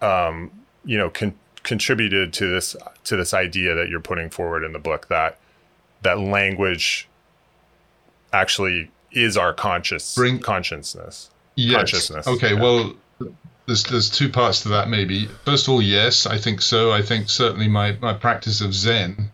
um, 0.00 0.50
you 0.84 0.98
know, 0.98 1.10
con- 1.10 1.34
contributed 1.62 2.32
to 2.34 2.50
this 2.50 2.76
to 3.04 3.16
this 3.16 3.32
idea 3.34 3.74
that 3.74 3.88
you're 3.88 4.00
putting 4.00 4.30
forward 4.30 4.64
in 4.64 4.72
the 4.72 4.78
book 4.78 5.08
that 5.08 5.38
that 6.02 6.18
language 6.18 7.08
actually 8.32 8.90
is 9.12 9.36
our 9.36 9.52
conscious 9.52 10.14
Bring- 10.14 10.40
consciousness? 10.40 11.30
Yes. 11.56 11.76
consciousness. 11.76 12.26
Okay. 12.26 12.54
Yeah. 12.54 12.60
Well, 12.60 12.94
there's 13.66 13.84
there's 13.84 14.10
two 14.10 14.28
parts 14.28 14.62
to 14.62 14.68
that. 14.70 14.88
Maybe 14.88 15.26
first 15.44 15.66
of 15.66 15.72
all, 15.74 15.82
yes, 15.82 16.26
I 16.26 16.36
think 16.38 16.60
so. 16.60 16.92
I 16.92 17.00
think 17.02 17.30
certainly 17.30 17.68
my 17.68 17.92
my 18.00 18.12
practice 18.12 18.60
of 18.60 18.74
Zen, 18.74 19.30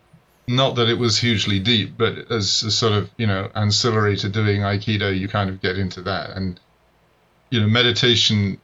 not 0.47 0.77
that 0.77 0.89
it 0.89 0.99
was 0.99 1.19
hugely 1.19 1.59
deep, 1.59 1.95
but 1.97 2.31
as 2.31 2.63
a 2.63 2.71
sort 2.71 2.93
of 2.93 3.11
you 3.17 3.27
know 3.27 3.51
ancillary 3.55 4.17
to 4.19 4.29
doing 4.29 4.61
Aikido, 4.61 5.19
you 5.19 5.27
kind 5.29 5.51
of 5.51 5.61
get 5.61 5.79
into 5.79 6.03
that, 6.03 6.31
and 6.31 6.61
you 7.51 7.61
know 7.61 7.67
meditation. 7.67 8.61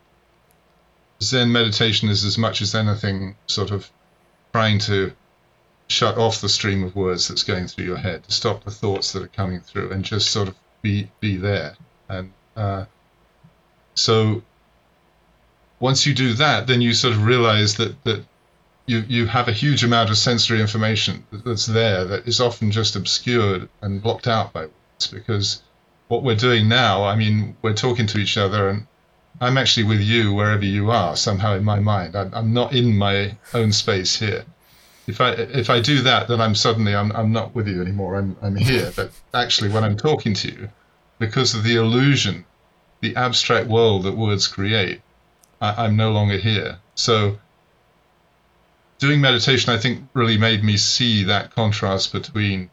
Zen 1.22 1.50
meditation 1.52 2.08
is 2.08 2.24
as 2.24 2.36
much 2.36 2.60
as 2.60 2.74
anything 2.74 3.36
sort 3.46 3.70
of 3.70 3.90
trying 4.52 4.78
to 4.80 5.12
shut 5.88 6.18
off 6.18 6.40
the 6.40 6.48
stream 6.48 6.82
of 6.84 6.96
words 6.96 7.28
that's 7.28 7.42
going 7.42 7.68
through 7.68 7.84
your 7.84 7.96
head, 7.96 8.24
to 8.24 8.32
stop 8.32 8.64
the 8.64 8.70
thoughts 8.70 9.12
that 9.12 9.22
are 9.22 9.28
coming 9.28 9.60
through, 9.60 9.92
and 9.92 10.04
just 10.04 10.30
sort 10.30 10.48
of 10.48 10.54
be 10.82 11.10
be 11.20 11.36
there. 11.36 11.76
And 12.08 12.32
uh, 12.56 12.84
so 13.94 14.42
once 15.80 16.06
you 16.06 16.14
do 16.14 16.34
that, 16.34 16.66
then 16.66 16.80
you 16.80 16.92
sort 16.94 17.14
of 17.14 17.24
realize 17.24 17.76
that 17.76 18.02
that 18.04 18.24
you 18.86 19.04
you 19.08 19.26
have 19.26 19.48
a 19.48 19.52
huge 19.52 19.84
amount 19.84 20.10
of 20.10 20.18
sensory 20.18 20.60
information 20.60 21.26
that's 21.44 21.66
there 21.66 22.04
that 22.04 22.26
is 22.26 22.40
often 22.40 22.70
just 22.70 22.96
obscured 22.96 23.68
and 23.82 24.02
blocked 24.02 24.26
out 24.26 24.52
by 24.52 24.62
words 24.62 25.06
because 25.12 25.62
what 26.08 26.22
we're 26.22 26.36
doing 26.36 26.68
now, 26.68 27.04
I 27.04 27.16
mean, 27.16 27.56
we're 27.62 27.74
talking 27.74 28.06
to 28.08 28.18
each 28.18 28.36
other 28.36 28.68
and 28.68 28.86
I'm 29.40 29.58
actually 29.58 29.84
with 29.84 30.00
you 30.00 30.32
wherever 30.32 30.64
you 30.64 30.90
are 30.90 31.16
somehow 31.16 31.54
in 31.54 31.64
my 31.64 31.78
mind. 31.80 32.16
I'm, 32.16 32.32
I'm 32.32 32.52
not 32.52 32.72
in 32.72 32.96
my 32.96 33.36
own 33.54 33.72
space 33.72 34.18
here. 34.18 34.44
If 35.06 35.20
I 35.20 35.30
if 35.32 35.70
I 35.70 35.80
do 35.80 36.02
that, 36.02 36.26
then 36.28 36.40
I'm 36.40 36.54
suddenly 36.54 36.94
I'm 36.94 37.12
I'm 37.12 37.32
not 37.32 37.54
with 37.54 37.68
you 37.68 37.80
anymore. 37.80 38.16
I'm 38.16 38.36
I'm 38.42 38.56
here. 38.56 38.92
But 38.96 39.10
actually, 39.34 39.70
when 39.70 39.84
I'm 39.84 39.96
talking 39.96 40.34
to 40.34 40.48
you, 40.48 40.68
because 41.18 41.54
of 41.54 41.62
the 41.62 41.76
illusion, 41.76 42.44
the 43.00 43.14
abstract 43.14 43.68
world 43.68 44.02
that 44.04 44.16
words 44.16 44.48
create, 44.48 45.02
I, 45.60 45.84
I'm 45.84 45.96
no 45.96 46.10
longer 46.10 46.38
here. 46.38 46.78
So 46.96 47.38
doing 48.98 49.20
meditation, 49.20 49.72
I 49.72 49.78
think, 49.78 50.08
really 50.14 50.38
made 50.38 50.64
me 50.64 50.76
see 50.76 51.24
that 51.24 51.54
contrast 51.54 52.12
between 52.12 52.70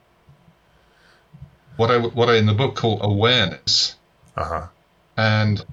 what 1.78 1.92
I 1.92 1.98
what 2.00 2.30
I 2.30 2.38
in 2.38 2.46
the 2.48 2.54
book 2.54 2.76
call 2.76 3.02
awareness 3.04 3.96
Uh 4.36 4.46
huh. 4.46 4.68
and 5.18 5.64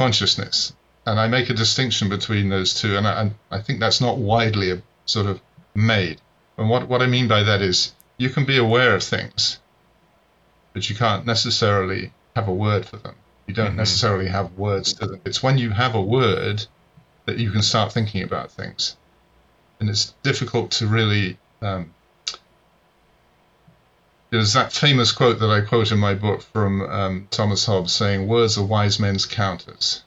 consciousness. 0.00 0.72
And 1.06 1.20
I 1.20 1.26
make 1.28 1.50
a 1.50 1.54
distinction 1.64 2.08
between 2.08 2.48
those 2.48 2.70
two, 2.80 2.96
and 2.96 3.06
I, 3.06 3.20
and 3.20 3.34
I 3.50 3.58
think 3.60 3.80
that's 3.80 4.00
not 4.00 4.16
widely 4.18 4.72
uh, 4.72 4.76
sort 5.04 5.26
of 5.26 5.40
made. 5.74 6.18
And 6.56 6.70
what, 6.70 6.88
what 6.88 7.02
I 7.02 7.06
mean 7.06 7.28
by 7.28 7.42
that 7.42 7.60
is 7.60 7.92
you 8.16 8.30
can 8.30 8.44
be 8.46 8.58
aware 8.58 8.94
of 8.94 9.02
things, 9.02 9.58
but 10.72 10.88
you 10.88 10.96
can't 10.96 11.26
necessarily 11.26 12.12
have 12.36 12.48
a 12.48 12.54
word 12.66 12.86
for 12.86 12.96
them. 12.96 13.14
You 13.46 13.54
don't 13.54 13.74
Mhm. 13.74 13.82
necessarily 13.84 14.28
have 14.28 14.52
words 14.66 14.92
to 14.94 15.06
them. 15.06 15.20
It's 15.24 15.42
when 15.42 15.58
you 15.58 15.70
have 15.70 15.94
a 15.94 16.00
word 16.18 16.66
that 17.26 17.38
you 17.38 17.50
can 17.50 17.62
start 17.62 17.92
thinking 17.92 18.22
about 18.22 18.50
things. 18.52 18.96
And 19.80 19.88
it's 19.90 20.14
difficult 20.22 20.70
to 20.78 20.86
really. 20.86 21.38
Um, 21.60 21.92
there's 24.30 24.52
that 24.52 24.72
famous 24.72 25.12
quote 25.12 25.40
that 25.40 25.50
I 25.50 25.60
quote 25.60 25.90
in 25.90 25.98
my 25.98 26.14
book 26.14 26.42
from 26.42 26.82
um, 26.82 27.28
Thomas 27.30 27.66
Hobbes 27.66 27.92
saying, 27.92 28.26
Words 28.28 28.56
are 28.58 28.64
wise 28.64 28.98
men's 29.00 29.26
counters. 29.26 30.02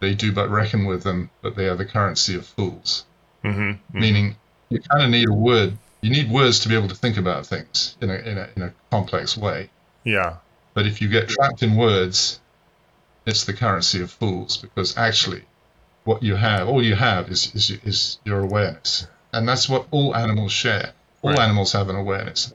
They 0.00 0.14
do 0.14 0.32
but 0.32 0.48
reckon 0.48 0.86
with 0.86 1.02
them, 1.02 1.30
but 1.42 1.56
they 1.56 1.68
are 1.68 1.76
the 1.76 1.84
currency 1.84 2.34
of 2.36 2.46
fools. 2.46 3.04
Mm-hmm. 3.44 3.98
Meaning, 3.98 4.36
you 4.70 4.80
kind 4.80 5.04
of 5.04 5.10
need 5.10 5.28
a 5.28 5.32
word. 5.32 5.76
You 6.00 6.10
need 6.10 6.30
words 6.30 6.60
to 6.60 6.68
be 6.68 6.76
able 6.76 6.88
to 6.88 6.94
think 6.94 7.16
about 7.16 7.46
things 7.46 7.96
in 8.00 8.08
a, 8.10 8.14
in 8.14 8.38
a, 8.38 8.48
in 8.56 8.62
a 8.62 8.72
complex 8.90 9.36
way. 9.36 9.70
Yeah. 10.04 10.36
But 10.74 10.86
if 10.86 11.02
you 11.02 11.08
get 11.08 11.28
trapped 11.28 11.62
in 11.62 11.76
words, 11.76 12.40
it's 13.26 13.44
the 13.44 13.52
currency 13.52 14.00
of 14.00 14.10
fools 14.10 14.56
because 14.56 14.96
actually, 14.96 15.42
what 16.04 16.22
you 16.22 16.36
have, 16.36 16.68
all 16.68 16.82
you 16.82 16.94
have, 16.94 17.28
is 17.28 17.54
is, 17.54 17.70
is 17.84 18.18
your 18.24 18.40
awareness, 18.40 19.06
and 19.32 19.48
that's 19.48 19.68
what 19.68 19.86
all 19.90 20.14
animals 20.14 20.52
share. 20.52 20.92
All 21.22 21.30
Right. 21.30 21.40
animals 21.40 21.72
have 21.72 21.88
an 21.88 21.96
awareness. 21.96 22.54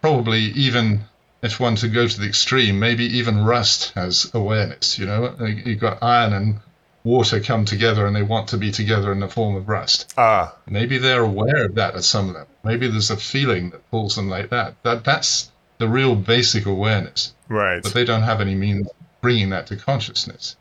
Probably 0.00 0.40
even 0.40 1.04
if 1.42 1.60
one 1.60 1.76
to 1.76 1.88
go 1.88 2.08
to 2.08 2.20
the 2.20 2.26
extreme, 2.26 2.78
maybe 2.78 3.04
even 3.18 3.44
rust 3.44 3.92
has 3.94 4.30
awareness. 4.34 4.98
You 4.98 5.06
know, 5.06 5.34
you've 5.40 5.80
got 5.80 6.02
iron 6.02 6.32
and 6.32 6.60
water 7.04 7.40
come 7.40 7.64
together, 7.64 8.06
and 8.06 8.16
they 8.16 8.22
want 8.22 8.48
to 8.48 8.58
be 8.58 8.72
together 8.72 9.12
in 9.12 9.20
the 9.20 9.28
form 9.28 9.54
of 9.56 9.68
rust. 9.68 10.12
Ah. 10.18 10.54
Maybe 10.68 10.98
they're 10.98 11.22
aware 11.22 11.66
of 11.66 11.76
that 11.76 11.94
at 11.94 12.04
some 12.04 12.28
level. 12.28 12.48
Maybe 12.64 12.88
there's 12.88 13.10
a 13.10 13.16
feeling 13.16 13.70
that 13.70 13.90
pulls 13.90 14.16
them 14.16 14.28
like 14.28 14.50
that. 14.50 14.74
That 14.82 15.04
that's 15.04 15.52
the 15.78 15.88
real 15.88 16.14
basic 16.16 16.66
awareness 16.66 17.34
right. 17.48 17.82
but 17.82 17.92
they 17.92 18.04
don't 18.04 18.22
have 18.22 18.40
any 18.40 18.54
means 18.54 18.86
of 18.86 18.94
bringing 19.20 19.50
that 19.50 19.66
to 19.68 19.76
consciousness. 19.76 20.56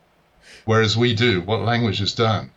Whereas 0.65 0.97
we 0.97 1.15
do, 1.15 1.41
what 1.41 1.61
language 1.61 1.99
has 1.99 2.13
done 2.13 2.51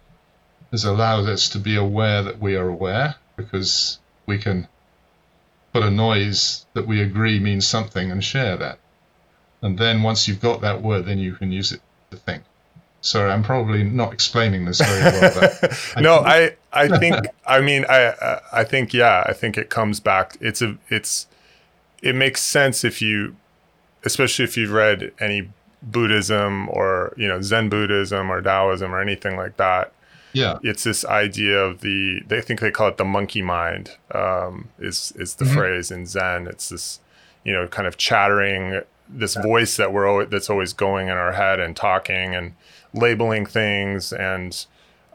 has 0.71 0.85
allowed 0.85 1.29
us 1.29 1.49
to 1.51 1.59
be 1.59 1.77
aware 1.77 2.23
that 2.23 2.41
we 2.41 2.57
are 2.57 2.69
aware 2.69 3.15
because 3.37 3.99
we 4.27 4.39
can 4.39 4.69
put 5.73 5.83
a 5.83 5.91
noise 5.91 6.67
that 6.75 6.87
we 6.87 7.03
agree 7.03 7.39
means 7.39 7.67
something 7.67 8.11
and 8.11 8.23
share 8.23 8.57
that. 8.57 8.79
And 9.63 9.79
then 9.79 10.03
once 10.03 10.29
you've 10.29 10.41
got 10.41 10.61
that 10.61 10.83
word, 10.83 11.07
then 11.07 11.19
you 11.19 11.35
can 11.35 11.53
use 11.53 11.73
it 11.73 11.81
to 12.11 12.17
think. 12.17 12.45
Sorry, 13.01 13.31
I'm 13.31 13.43
probably 13.43 13.85
not 13.85 14.13
explaining 14.13 14.65
this 14.65 14.81
very 14.81 15.03
well. 15.03 15.53
no, 15.99 16.17
I 16.17 16.57
I 16.73 16.99
think 16.99 17.27
I 17.47 17.61
mean 17.61 17.85
I 17.89 18.41
I 18.53 18.65
think 18.65 18.93
yeah 18.93 19.23
I 19.25 19.33
think 19.33 19.57
it 19.57 19.71
comes 19.71 20.01
back. 20.01 20.37
It's 20.41 20.61
a 20.63 20.77
it's 20.89 21.29
it 22.03 22.15
makes 22.15 22.43
sense 22.43 22.85
if 22.85 23.01
you, 23.01 23.37
especially 24.05 24.45
if 24.45 24.57
you've 24.57 24.73
read 24.73 25.13
any 25.21 25.49
Buddhism 25.83 26.69
or 26.71 27.15
you 27.17 27.29
know 27.29 27.41
Zen 27.41 27.69
Buddhism 27.69 28.31
or 28.31 28.43
Taoism 28.43 28.93
or 28.93 29.01
anything 29.01 29.37
like 29.37 29.57
that. 29.59 29.93
Yeah, 30.39 30.59
it's 30.63 30.85
this 30.85 31.05
idea 31.05 31.59
of 31.59 31.81
the 31.81 32.21
they 32.27 32.41
think 32.41 32.61
they 32.61 32.71
call 32.71 32.89
it 32.89 32.97
the 32.97 33.05
monkey 33.05 33.43
mind. 33.43 33.97
Um, 34.13 34.69
is 34.79 35.13
is 35.17 35.35
the 35.35 35.45
mm-hmm. 35.45 35.55
phrase 35.55 35.91
in 35.91 36.07
Zen? 36.07 36.47
It's 36.47 36.69
this 36.69 37.01
you 37.45 37.53
know 37.53 37.67
kind 37.67 37.87
of 37.87 37.97
chattering 37.97 38.83
this 39.09 39.37
voice 39.37 39.77
that 39.77 39.93
we're 39.93 40.07
always, 40.07 40.29
that's 40.29 40.51
always 40.51 40.73
going 40.73 41.09
in 41.09 41.15
our 41.15 41.33
head 41.33 41.61
and 41.61 41.75
talking 41.75 42.35
and 42.35 42.55
labeling 42.93 43.47
things 43.47 44.13
and 44.13 44.67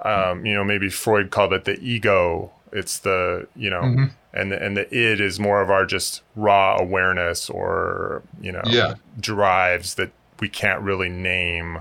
um, 0.04 0.46
you 0.46 0.54
know 0.54 0.64
maybe 0.64 0.90
Freud 0.90 1.32
called 1.32 1.54
it 1.54 1.66
the 1.66 1.80
ego. 1.80 2.52
It's 2.72 3.00
the 3.00 3.48
you 3.56 3.70
know 3.70 3.82
mm-hmm. 3.82 4.06
and 4.34 4.52
the, 4.52 4.64
and 4.64 4.76
the 4.76 4.94
id 4.96 5.22
is 5.22 5.40
more 5.40 5.62
of 5.62 5.70
our 5.70 5.86
just 5.86 6.22
raw 6.36 6.78
awareness 6.80 7.50
or 7.50 8.24
you 8.42 8.52
know 8.52 8.64
yeah. 8.66 8.96
drives 9.20 9.96
that 9.96 10.12
we 10.40 10.50
can't 10.50 10.82
really 10.82 11.10
name. 11.10 11.80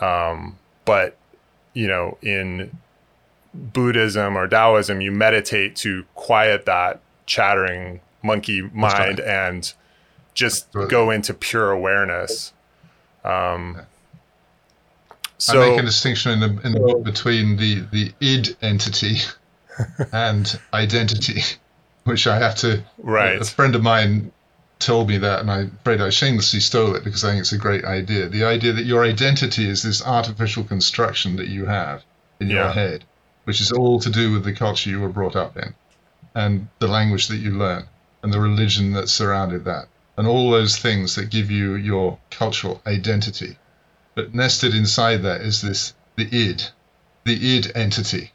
Um, 0.00 0.58
but 0.86 1.16
you 1.74 1.86
know 1.86 2.18
in 2.22 2.76
Buddhism 3.54 4.36
or 4.36 4.46
Taoism, 4.46 5.00
you 5.00 5.12
meditate 5.12 5.76
to 5.76 6.04
quiet 6.14 6.66
that 6.66 7.00
chattering 7.26 8.00
monkey 8.22 8.62
mind 8.72 9.20
and 9.20 9.72
just 10.34 10.70
go 10.88 11.10
into 11.10 11.34
pure 11.34 11.70
awareness. 11.70 12.52
Um, 13.24 13.80
so, 15.38 15.62
I 15.62 15.70
make 15.70 15.80
a 15.80 15.82
distinction 15.82 16.32
in 16.32 16.40
the, 16.40 16.66
in 16.66 16.72
the 16.72 16.80
book 16.80 17.02
between 17.02 17.56
the, 17.56 17.80
the 17.90 18.12
id 18.20 18.56
entity 18.62 19.18
and 20.12 20.58
identity, 20.72 21.42
which 22.04 22.26
I 22.26 22.38
have 22.38 22.54
to. 22.56 22.82
Right. 22.98 23.40
A 23.40 23.44
friend 23.44 23.74
of 23.74 23.82
mine 23.82 24.32
told 24.80 25.08
me 25.08 25.18
that, 25.18 25.40
and 25.40 25.50
I'm 25.50 25.78
afraid 25.80 26.00
I 26.00 26.10
shamelessly 26.10 26.60
stole 26.60 26.96
it 26.96 27.04
because 27.04 27.22
I 27.22 27.30
think 27.30 27.40
it's 27.40 27.52
a 27.52 27.58
great 27.58 27.84
idea. 27.84 28.28
The 28.28 28.44
idea 28.44 28.72
that 28.72 28.86
your 28.86 29.04
identity 29.04 29.68
is 29.68 29.82
this 29.82 30.04
artificial 30.04 30.64
construction 30.64 31.36
that 31.36 31.48
you 31.48 31.66
have 31.66 32.02
in 32.40 32.48
yeah. 32.48 32.56
your 32.56 32.72
head, 32.72 33.04
which 33.44 33.60
is 33.60 33.70
all 33.70 34.00
to 34.00 34.10
do 34.10 34.32
with 34.32 34.44
the 34.44 34.54
culture 34.54 34.90
you 34.90 35.00
were 35.00 35.08
brought 35.08 35.36
up 35.36 35.56
in, 35.56 35.74
and 36.34 36.68
the 36.78 36.88
language 36.88 37.28
that 37.28 37.36
you 37.36 37.52
learn, 37.52 37.84
and 38.22 38.32
the 38.32 38.40
religion 38.40 38.92
that 38.94 39.08
surrounded 39.08 39.64
that, 39.66 39.86
and 40.16 40.26
all 40.26 40.50
those 40.50 40.76
things 40.76 41.14
that 41.14 41.30
give 41.30 41.50
you 41.50 41.74
your 41.74 42.18
cultural 42.30 42.80
identity. 42.86 43.58
But 44.14 44.34
nested 44.34 44.74
inside 44.74 45.18
that 45.18 45.42
is 45.42 45.60
this 45.60 45.94
the 46.16 46.28
id, 46.32 46.68
the 47.24 47.56
id 47.56 47.70
entity 47.74 48.32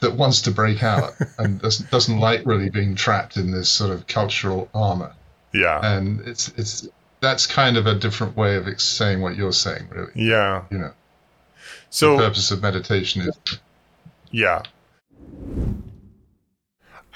that, 0.00 0.14
wants 0.14 0.42
to 0.42 0.50
break 0.50 0.82
out 0.82 1.14
and 1.38 1.60
doesn't, 1.60 1.90
doesn't 1.90 2.18
like 2.18 2.42
really 2.44 2.70
being 2.70 2.94
trapped 2.94 3.36
in 3.36 3.50
this 3.50 3.68
sort 3.68 3.90
of 3.90 4.06
cultural 4.06 4.68
armor. 4.74 5.14
Yeah. 5.54 5.80
And 5.96 6.20
it's 6.22 6.48
it's 6.58 6.88
that's 7.20 7.46
kind 7.46 7.76
of 7.76 7.86
a 7.86 7.94
different 7.94 8.36
way 8.36 8.56
of 8.56 8.80
saying 8.80 9.22
what 9.22 9.36
you're 9.36 9.52
saying, 9.52 9.88
really. 9.90 10.12
Yeah. 10.14 10.64
You 10.70 10.78
know. 10.78 10.92
So 11.90 12.16
the 12.16 12.24
purpose 12.24 12.50
of 12.50 12.60
meditation 12.60 13.22
is. 13.22 13.58
Yeah. 14.30 14.62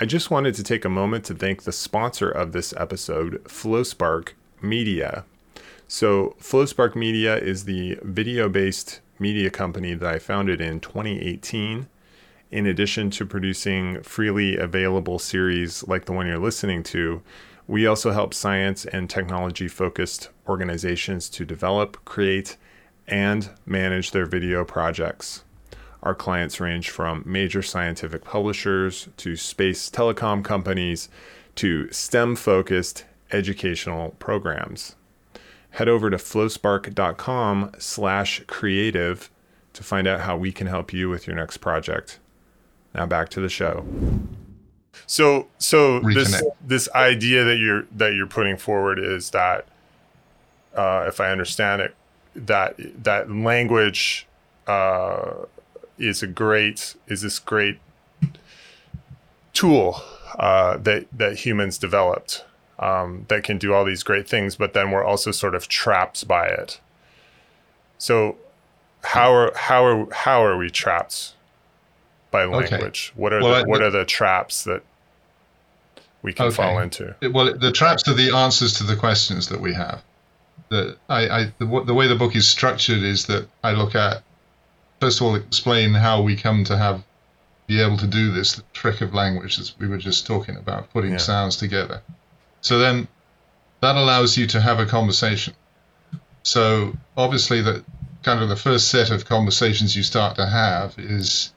I 0.01 0.05
just 0.05 0.31
wanted 0.31 0.55
to 0.55 0.63
take 0.63 0.85
a 0.85 0.89
moment 0.89 1.25
to 1.25 1.35
thank 1.35 1.65
the 1.65 1.73
sponsor 1.73 2.31
of 2.31 2.53
this 2.53 2.73
episode, 2.77 3.43
FlowSpark 3.45 4.29
Media. 4.63 5.25
So, 5.89 6.37
FlowSpark 6.41 6.95
Media 6.95 7.37
is 7.37 7.65
the 7.65 7.99
video 8.03 8.49
based 8.49 9.01
media 9.19 9.51
company 9.51 9.95
that 9.95 10.09
I 10.09 10.21
founded 10.21 10.61
in 10.61 10.79
2018. 10.79 11.89
In 12.51 12.67
addition 12.67 13.11
to 13.11 13.27
producing 13.27 14.01
freely 14.03 14.57
available 14.57 15.19
series 15.19 15.87
like 15.89 16.05
the 16.05 16.13
one 16.13 16.29
you're 16.29 16.39
listening 16.39 16.85
to, 16.85 17.21
we 17.69 17.87
also 17.87 18.11
help 18.11 18.35
science 18.35 18.85
and 18.85 19.09
technology 19.09 19.69
focused 19.69 20.31
organizations 20.49 21.29
to 21.31 21.45
develop, 21.45 22.05
create, 22.05 22.57
and 23.07 23.51
manage 23.65 24.11
their 24.11 24.27
video 24.27 24.65
projects. 24.65 25.45
Our 26.03 26.17
clients 26.17 26.59
range 26.59 26.91
from 26.91 27.23
major 27.25 27.63
scientific 27.63 28.25
publishers 28.25 29.09
to 29.19 29.37
space 29.37 29.89
telecom 29.89 30.45
companies 30.45 31.09
to 31.55 31.89
STEM 31.93 32.35
focused 32.35 33.05
educational 33.31 34.11
programs 34.19 34.97
head 35.71 35.89
over 35.89 36.11
to 36.11 36.17
flowspark.com 36.17 37.73
slash 37.79 38.43
creative 38.47 39.31
to 39.73 39.83
find 39.83 40.09
out 40.09 40.21
how 40.21 40.37
we 40.37 40.53
can 40.53 40.67
help 40.67 40.93
you 40.93 41.09
with 41.09 41.27
your 41.27 41.37
next 41.37 41.59
project. 41.59 42.19
Now 42.95 43.07
back 43.07 43.29
to 43.31 43.41
the 43.41 43.49
show. 43.49 43.87
So 45.07 45.49
so 45.59 46.01
Reconnect. 46.01 46.15
this 46.15 46.43
this 46.65 46.89
idea 46.95 47.45
that 47.45 47.57
you're 47.57 47.87
that 47.97 48.15
you're 48.15 48.27
putting 48.27 48.57
forward 48.57 48.99
is 48.99 49.31
that 49.31 49.67
uh, 50.75 51.05
if 51.09 51.21
I 51.21 51.31
understand 51.31 51.83
it, 51.83 51.95
that 52.35 52.77
that 53.05 53.31
language 53.31 54.27
uh, 54.67 55.33
is 55.99 56.23
a 56.23 56.27
great 56.27 56.95
is 57.07 57.23
this 57.23 57.39
great 57.39 57.79
tool 59.53 60.03
uh, 60.39 60.77
that 60.79 61.07
that 61.13 61.39
humans 61.39 61.79
developed 61.79 62.45
um, 62.79 63.25
that 63.29 63.43
can 63.43 63.59
do 63.59 63.75
all 63.75 63.85
these 63.85 64.03
great 64.03 64.29
things, 64.29 64.57
but 64.57 64.73
then 64.73 64.91
we're 64.91 65.05
also 65.05 65.33
sort 65.33 65.55
of 65.55 65.69
trapped 65.69 66.29
by 66.29 66.47
it. 66.47 66.81
So, 67.99 68.37
how 69.03 69.33
are 69.33 69.53
how 69.57 69.85
are 69.85 70.13
how 70.13 70.45
are 70.45 70.57
we 70.57 70.71
trapped 70.71 71.35
by 72.31 72.45
language? 72.45 73.13
Okay. 73.13 73.21
What 73.21 73.33
are 73.33 73.43
well, 73.43 73.63
the, 73.63 73.69
what 73.69 73.83
are 73.83 73.91
the 73.91 74.05
traps 74.05 74.63
that 74.65 74.83
we 76.23 76.33
can 76.33 76.47
okay. 76.47 76.57
fall 76.57 76.79
into? 76.79 77.15
Well, 77.23 77.57
the 77.57 77.73
traps 77.73 78.07
are 78.09 78.15
the 78.15 78.35
answers 78.35 78.75
to 78.75 78.85
the 78.85 78.97
questions 78.97 79.49
that 79.49 79.61
we 79.61 79.75
have. 79.75 80.03
The 80.69 80.97
I, 81.09 81.29
I 81.29 81.53
the, 81.59 81.85
the 81.87 81.95
way 81.95 82.09
the 82.09 82.17
book 82.17 82.37
is 82.37 82.49
structured 82.49 83.03
is 83.03 83.27
that 83.27 83.49
I 83.63 83.73
look 83.73 83.95
at 83.95 84.23
first 85.01 85.21
of 85.21 85.27
all 85.27 85.35
explain 85.35 85.95
how 85.95 86.23
we 86.23 86.37
come 86.37 86.65
to 86.65 86.77
have 86.77 87.03
be 87.67 87.81
able 87.81 87.99
to 87.99 88.07
do 88.07 88.33
this 88.33 88.55
the 88.55 88.63
trick 88.73 89.01
of 89.01 89.15
language 89.15 89.57
that 89.57 89.73
we 89.79 89.87
were 89.87 89.99
just 89.99 90.27
talking 90.27 90.57
about 90.57 90.91
putting 90.93 91.13
yeah. 91.13 91.19
sounds 91.19 91.57
together 91.57 92.03
so 92.61 92.79
then 92.79 93.09
that 93.81 93.97
allows 93.97 94.37
you 94.37 94.47
to 94.49 94.61
have 94.61 94.81
a 94.81 94.87
conversation. 94.87 95.55
So 96.43 96.97
obviously 97.17 97.63
the 97.63 97.85
kind 98.23 98.43
of 98.43 98.49
the 98.49 98.57
first 98.57 98.89
set 98.89 99.11
of 99.11 99.25
conversations 99.25 99.97
you 99.97 100.03
start 100.03 100.37
to 100.37 100.47
have 100.47 100.99
is 100.99 101.53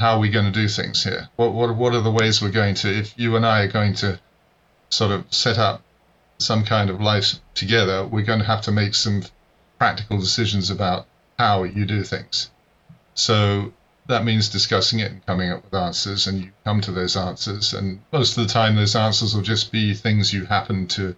how 0.00 0.16
are 0.16 0.18
we 0.20 0.28
going 0.28 0.46
to 0.46 0.50
do 0.50 0.68
things 0.68 1.04
here? 1.04 1.28
What 1.36 1.52
what 1.52 1.74
what 1.76 1.94
are 1.94 2.00
the 2.00 2.10
ways 2.10 2.42
we're 2.42 2.50
going 2.50 2.74
to 2.76 2.98
if 2.98 3.18
you 3.18 3.36
and 3.36 3.46
I 3.46 3.62
are 3.62 3.68
going 3.68 3.94
to 3.94 4.20
sort 4.90 5.10
of 5.10 5.24
set 5.32 5.58
up 5.58 5.82
some 6.38 6.64
kind 6.64 6.90
of 6.90 7.00
life 7.00 7.34
together, 7.54 8.06
we're 8.06 8.24
going 8.24 8.40
to 8.40 8.44
have 8.44 8.62
to 8.62 8.72
make 8.72 8.94
some 8.94 9.22
practical 9.78 10.18
decisions 10.18 10.70
about 10.70 11.06
how 11.38 11.62
you 11.64 11.84
do 11.84 12.02
things. 12.02 12.50
So 13.14 13.72
that 14.06 14.24
means 14.24 14.48
discussing 14.48 14.98
it 14.98 15.10
and 15.10 15.26
coming 15.26 15.50
up 15.50 15.64
with 15.64 15.74
answers, 15.74 16.26
and 16.26 16.44
you 16.44 16.50
come 16.64 16.80
to 16.82 16.92
those 16.92 17.16
answers. 17.16 17.72
And 17.72 18.00
most 18.12 18.36
of 18.36 18.46
the 18.46 18.52
time, 18.52 18.76
those 18.76 18.96
answers 18.96 19.34
will 19.34 19.42
just 19.42 19.72
be 19.72 19.94
things 19.94 20.32
you 20.32 20.44
happen 20.44 20.86
to 20.88 21.16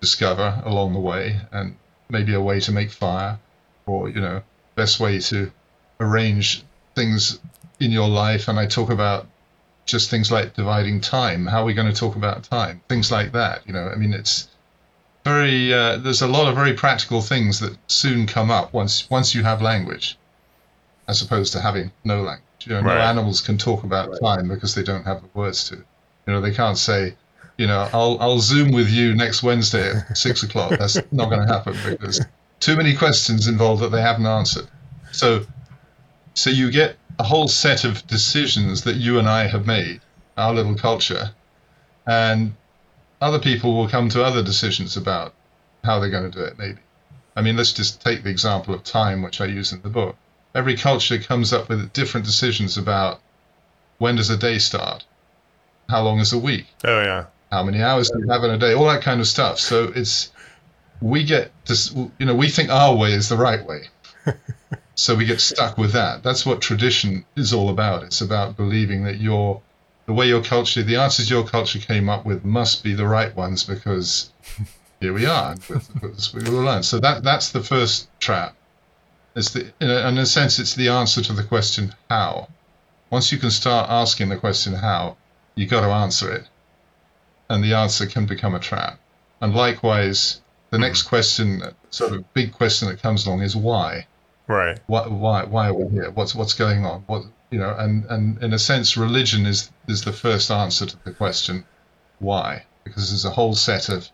discover 0.00 0.62
along 0.64 0.92
the 0.92 1.00
way, 1.00 1.40
and 1.52 1.76
maybe 2.08 2.34
a 2.34 2.40
way 2.40 2.60
to 2.60 2.72
make 2.72 2.90
fire, 2.90 3.38
or 3.86 4.08
you 4.08 4.20
know, 4.20 4.42
best 4.74 5.00
way 5.00 5.18
to 5.18 5.50
arrange 6.00 6.64
things 6.94 7.38
in 7.80 7.90
your 7.90 8.08
life. 8.08 8.48
And 8.48 8.58
I 8.58 8.66
talk 8.66 8.90
about 8.90 9.26
just 9.86 10.10
things 10.10 10.30
like 10.30 10.54
dividing 10.54 11.00
time. 11.00 11.46
How 11.46 11.62
are 11.62 11.64
we 11.64 11.74
going 11.74 11.92
to 11.92 11.98
talk 11.98 12.16
about 12.16 12.44
time? 12.44 12.80
Things 12.88 13.10
like 13.10 13.32
that. 13.32 13.66
You 13.66 13.72
know, 13.72 13.88
I 13.88 13.96
mean, 13.96 14.12
it's 14.12 14.48
very. 15.24 15.72
Uh, 15.72 15.96
there's 15.98 16.22
a 16.22 16.28
lot 16.28 16.48
of 16.48 16.54
very 16.54 16.74
practical 16.74 17.20
things 17.20 17.60
that 17.60 17.76
soon 17.86 18.26
come 18.26 18.50
up 18.50 18.72
once 18.72 19.08
once 19.10 19.34
you 19.34 19.42
have 19.42 19.62
language 19.62 20.18
as 21.06 21.22
opposed 21.22 21.52
to 21.52 21.60
having 21.60 21.92
no 22.04 22.22
language. 22.22 22.42
You 22.60 22.72
know, 22.72 22.80
right. 22.80 22.94
no 22.94 23.00
animals 23.00 23.40
can 23.40 23.58
talk 23.58 23.84
about 23.84 24.10
right. 24.10 24.20
time 24.20 24.48
because 24.48 24.74
they 24.74 24.82
don't 24.82 25.04
have 25.04 25.20
the 25.22 25.28
words 25.34 25.68
to. 25.68 25.76
You 25.76 26.32
know, 26.32 26.40
they 26.40 26.52
can't 26.52 26.78
say, 26.78 27.14
you 27.58 27.66
know, 27.66 27.88
I'll 27.92 28.16
I'll 28.20 28.40
zoom 28.40 28.72
with 28.72 28.88
you 28.88 29.14
next 29.14 29.42
Wednesday 29.42 29.90
at 29.90 30.16
six 30.16 30.42
o'clock. 30.42 30.70
That's 30.78 30.96
not 31.12 31.28
going 31.28 31.46
to 31.46 31.52
happen 31.52 31.76
because 31.84 32.24
too 32.60 32.76
many 32.76 32.96
questions 32.96 33.46
involved 33.46 33.82
that 33.82 33.90
they 33.90 34.00
haven't 34.00 34.26
answered. 34.26 34.66
So, 35.12 35.44
so 36.32 36.48
you 36.50 36.70
get 36.70 36.96
a 37.18 37.24
whole 37.24 37.48
set 37.48 37.84
of 37.84 38.06
decisions 38.06 38.82
that 38.84 38.96
you 38.96 39.18
and 39.18 39.28
I 39.28 39.46
have 39.46 39.66
made, 39.66 40.00
our 40.36 40.54
little 40.54 40.74
culture, 40.74 41.30
and 42.06 42.54
other 43.20 43.38
people 43.38 43.74
will 43.74 43.88
come 43.88 44.08
to 44.10 44.24
other 44.24 44.42
decisions 44.42 44.96
about 44.96 45.34
how 45.84 46.00
they're 46.00 46.10
going 46.10 46.30
to 46.30 46.38
do 46.38 46.44
it. 46.44 46.58
Maybe. 46.58 46.80
I 47.36 47.42
mean, 47.42 47.56
let's 47.56 47.72
just 47.72 48.00
take 48.00 48.22
the 48.22 48.30
example 48.30 48.74
of 48.74 48.84
time, 48.84 49.22
which 49.22 49.40
I 49.40 49.46
use 49.46 49.72
in 49.72 49.82
the 49.82 49.88
book 49.88 50.16
every 50.54 50.76
culture 50.76 51.18
comes 51.18 51.52
up 51.52 51.68
with 51.68 51.92
different 51.92 52.24
decisions 52.24 52.78
about 52.78 53.20
when 53.98 54.16
does 54.16 54.30
a 54.30 54.36
day 54.36 54.58
start, 54.58 55.04
how 55.88 56.02
long 56.02 56.20
is 56.20 56.32
a 56.32 56.38
week, 56.38 56.66
oh 56.84 57.02
yeah, 57.02 57.26
how 57.50 57.62
many 57.62 57.82
hours 57.82 58.10
do 58.10 58.20
you 58.20 58.28
have 58.28 58.44
in 58.44 58.50
a 58.50 58.58
day, 58.58 58.72
all 58.72 58.86
that 58.86 59.02
kind 59.02 59.20
of 59.20 59.26
stuff. 59.26 59.58
So 59.58 59.92
it's 59.94 60.30
we 61.00 61.24
get 61.24 61.50
this, 61.66 61.92
you 61.94 62.26
know, 62.26 62.34
we 62.34 62.48
think 62.48 62.70
our 62.70 62.94
way 62.94 63.12
is 63.12 63.28
the 63.28 63.36
right 63.36 63.64
way, 63.64 63.88
so 64.94 65.14
we 65.14 65.24
get 65.24 65.40
stuck 65.40 65.76
with 65.76 65.92
that. 65.92 66.22
That's 66.22 66.46
what 66.46 66.60
tradition 66.60 67.24
is 67.36 67.52
all 67.52 67.68
about. 67.68 68.04
It's 68.04 68.20
about 68.20 68.56
believing 68.56 69.04
that 69.04 69.20
your 69.20 69.60
the 70.06 70.12
way 70.12 70.28
your 70.28 70.42
culture, 70.42 70.82
the 70.82 70.96
answers 70.96 71.30
your 71.30 71.44
culture 71.44 71.78
came 71.78 72.08
up 72.08 72.26
with, 72.26 72.44
must 72.44 72.84
be 72.84 72.94
the 72.94 73.06
right 73.06 73.34
ones 73.34 73.64
because 73.64 74.30
here 75.00 75.12
we 75.12 75.26
are. 75.26 75.56
we 76.34 76.50
will 76.50 76.62
learn. 76.62 76.82
So 76.82 77.00
that 77.00 77.24
that's 77.24 77.50
the 77.50 77.62
first 77.62 78.08
trap. 78.20 78.54
It's 79.34 79.50
the 79.50 79.72
in 79.80 79.90
a, 79.90 80.08
in 80.08 80.18
a 80.18 80.26
sense, 80.26 80.58
it's 80.58 80.74
the 80.74 80.88
answer 80.88 81.22
to 81.22 81.32
the 81.32 81.42
question 81.42 81.94
how. 82.08 82.48
Once 83.10 83.32
you 83.32 83.38
can 83.38 83.50
start 83.50 83.90
asking 83.90 84.28
the 84.28 84.36
question 84.36 84.74
how, 84.74 85.16
you 85.54 85.66
got 85.66 85.82
to 85.82 85.92
answer 85.92 86.32
it, 86.32 86.48
and 87.48 87.62
the 87.62 87.74
answer 87.74 88.06
can 88.06 88.26
become 88.26 88.54
a 88.54 88.60
trap. 88.60 88.98
And 89.40 89.54
likewise, 89.54 90.40
the 90.70 90.78
next 90.78 91.02
question, 91.02 91.62
sort 91.90 92.12
of 92.12 92.32
big 92.34 92.52
question 92.52 92.88
that 92.88 93.02
comes 93.02 93.26
along, 93.26 93.42
is 93.42 93.54
why. 93.54 94.06
Right. 94.46 94.78
Why? 94.86 95.06
Why? 95.06 95.44
Why 95.44 95.68
are 95.68 95.74
we 95.74 95.92
here? 95.92 96.10
What's 96.10 96.34
What's 96.34 96.54
going 96.54 96.84
on? 96.84 97.02
What 97.06 97.24
you 97.50 97.58
know? 97.58 97.74
And 97.76 98.04
and 98.06 98.42
in 98.42 98.52
a 98.52 98.58
sense, 98.58 98.96
religion 98.96 99.46
is 99.46 99.70
is 99.88 100.04
the 100.04 100.12
first 100.12 100.50
answer 100.50 100.86
to 100.86 100.96
the 101.04 101.12
question, 101.12 101.64
why? 102.18 102.64
Because 102.84 103.10
there's 103.10 103.24
a 103.24 103.30
whole 103.30 103.54
set 103.54 103.88
of 103.88 104.08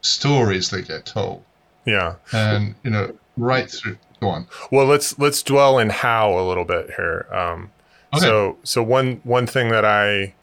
stories 0.00 0.70
that 0.70 0.88
get 0.88 1.04
told. 1.04 1.44
Yeah. 1.84 2.14
And 2.32 2.74
you 2.82 2.90
know, 2.90 3.14
right 3.36 3.70
through. 3.70 3.98
Go 4.20 4.28
on. 4.28 4.46
Well, 4.70 4.86
let's 4.86 5.18
let's 5.18 5.42
dwell 5.42 5.78
in 5.78 5.90
how 5.90 6.38
a 6.38 6.44
little 6.46 6.64
bit 6.64 6.92
here. 6.96 7.26
Um, 7.32 7.70
okay. 8.14 8.24
So 8.24 8.58
so 8.62 8.82
one 8.82 9.20
one 9.24 9.46
thing 9.46 9.70
that 9.70 9.84
I 9.84 10.34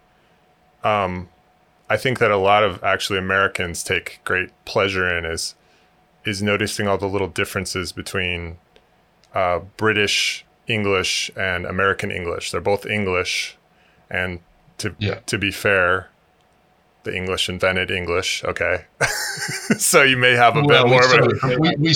um, 0.83 1.29
I 1.89 1.97
think 1.97 2.19
that 2.19 2.31
a 2.31 2.37
lot 2.37 2.63
of 2.63 2.83
actually 2.83 3.19
Americans 3.19 3.83
take 3.83 4.19
great 4.23 4.49
pleasure 4.65 5.07
in 5.15 5.25
is 5.25 5.55
is 6.25 6.41
noticing 6.41 6.87
all 6.87 6.97
the 6.97 7.07
little 7.07 7.27
differences 7.27 7.91
between 7.91 8.57
uh, 9.33 9.59
British 9.77 10.45
English 10.67 11.31
and 11.35 11.65
American 11.65 12.11
English. 12.11 12.51
They're 12.51 12.61
both 12.61 12.85
English, 12.85 13.57
and 14.09 14.39
to 14.79 14.95
yeah. 14.99 15.19
to 15.25 15.37
be 15.37 15.51
fair, 15.51 16.09
the 17.03 17.15
English 17.15 17.49
invented 17.49 17.89
English. 17.89 18.43
Okay, 18.43 18.85
so 19.77 20.03
you 20.03 20.17
may 20.17 20.33
have 20.33 20.55
a 20.55 20.63
well, 20.63 20.83
bit 20.83 20.89
more 20.89 21.05
of 21.05 21.53
a. 21.53 21.59
We, 21.59 21.75
we, 21.77 21.95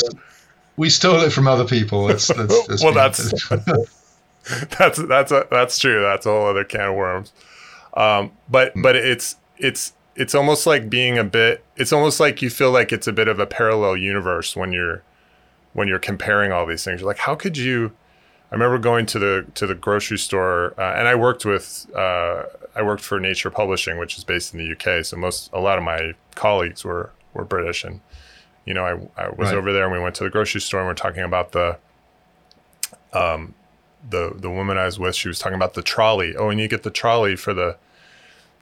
we 0.77 0.89
stole 0.89 1.21
it 1.21 1.31
from 1.31 1.47
other 1.47 1.65
people. 1.65 2.07
That's, 2.07 2.27
that's, 2.35 2.67
that's 2.67 2.83
well, 2.83 2.93
that's 2.93 3.49
that's 4.77 4.97
that's 4.97 5.31
a, 5.31 5.47
that's 5.51 5.77
true. 5.77 6.01
That's 6.01 6.25
a 6.25 6.29
whole 6.29 6.47
other 6.47 6.63
can 6.63 6.89
of 6.89 6.95
worms. 6.95 7.33
Um, 7.93 8.31
but 8.49 8.75
mm. 8.75 8.83
but 8.83 8.95
it's 8.95 9.35
it's 9.57 9.93
it's 10.15 10.33
almost 10.33 10.65
like 10.65 10.89
being 10.89 11.17
a 11.17 11.23
bit. 11.23 11.63
It's 11.75 11.93
almost 11.93 12.19
like 12.19 12.41
you 12.41 12.49
feel 12.49 12.71
like 12.71 12.91
it's 12.91 13.07
a 13.07 13.13
bit 13.13 13.27
of 13.27 13.39
a 13.39 13.45
parallel 13.45 13.97
universe 13.97 14.55
when 14.55 14.71
you're 14.71 15.03
when 15.73 15.87
you're 15.87 15.99
comparing 15.99 16.51
all 16.51 16.65
these 16.65 16.83
things. 16.83 17.01
You're 17.01 17.07
like, 17.07 17.19
how 17.19 17.35
could 17.35 17.57
you? 17.57 17.91
I 18.51 18.55
remember 18.55 18.77
going 18.77 19.05
to 19.07 19.19
the 19.19 19.45
to 19.55 19.65
the 19.65 19.75
grocery 19.75 20.17
store, 20.17 20.73
uh, 20.77 20.93
and 20.95 21.07
I 21.07 21.15
worked 21.15 21.45
with 21.45 21.87
uh, 21.95 22.43
I 22.75 22.81
worked 22.81 23.03
for 23.03 23.19
Nature 23.19 23.49
Publishing, 23.49 23.97
which 23.97 24.17
is 24.17 24.23
based 24.23 24.53
in 24.53 24.59
the 24.59 24.71
UK. 24.73 25.05
So 25.05 25.17
most 25.17 25.49
a 25.53 25.59
lot 25.59 25.77
of 25.77 25.83
my 25.83 26.13
colleagues 26.35 26.83
were 26.83 27.11
were 27.33 27.45
British, 27.45 27.83
and 27.83 28.01
you 28.65 28.73
know 28.73 28.83
I 28.83 29.23
I 29.23 29.29
was 29.29 29.49
right. 29.49 29.55
over 29.55 29.71
there, 29.71 29.85
and 29.85 29.93
we 29.93 29.99
went 29.99 30.15
to 30.15 30.23
the 30.23 30.29
grocery 30.29 30.61
store, 30.61 30.81
and 30.81 30.87
we're 30.87 30.93
talking 30.95 31.23
about 31.23 31.53
the 31.53 31.77
um 33.13 33.53
the 34.09 34.33
the 34.35 34.49
woman 34.49 34.77
I 34.77 34.85
was 34.85 34.99
with. 34.99 35.15
She 35.15 35.29
was 35.29 35.39
talking 35.39 35.55
about 35.55 35.73
the 35.73 35.81
trolley. 35.81 36.35
Oh, 36.35 36.49
and 36.49 36.59
you 36.59 36.67
get 36.67 36.83
the 36.83 36.91
trolley 36.91 37.37
for 37.37 37.53
the 37.53 37.77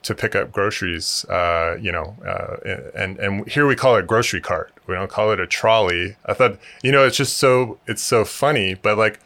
to 0.04 0.16
pick 0.16 0.36
up 0.36 0.52
groceries, 0.52 1.26
uh, 1.26 1.78
you 1.80 1.92
know, 1.92 2.16
uh, 2.26 2.58
and 2.96 3.18
and 3.20 3.48
here 3.50 3.68
we 3.68 3.76
call 3.76 3.96
it 3.96 4.08
grocery 4.08 4.42
cart. 4.42 4.72
We 4.90 4.96
don't 4.96 5.10
call 5.10 5.32
it 5.32 5.40
a 5.40 5.48
trolley. 5.48 6.16
I 6.26 6.34
thought, 6.34 6.58
you 6.84 6.92
know, 6.92 7.06
it's 7.06 7.18
just 7.18 7.38
so 7.38 7.80
it's 7.88 8.02
so 8.02 8.26
funny, 8.26 8.74
but 8.74 8.98
like 8.98 9.20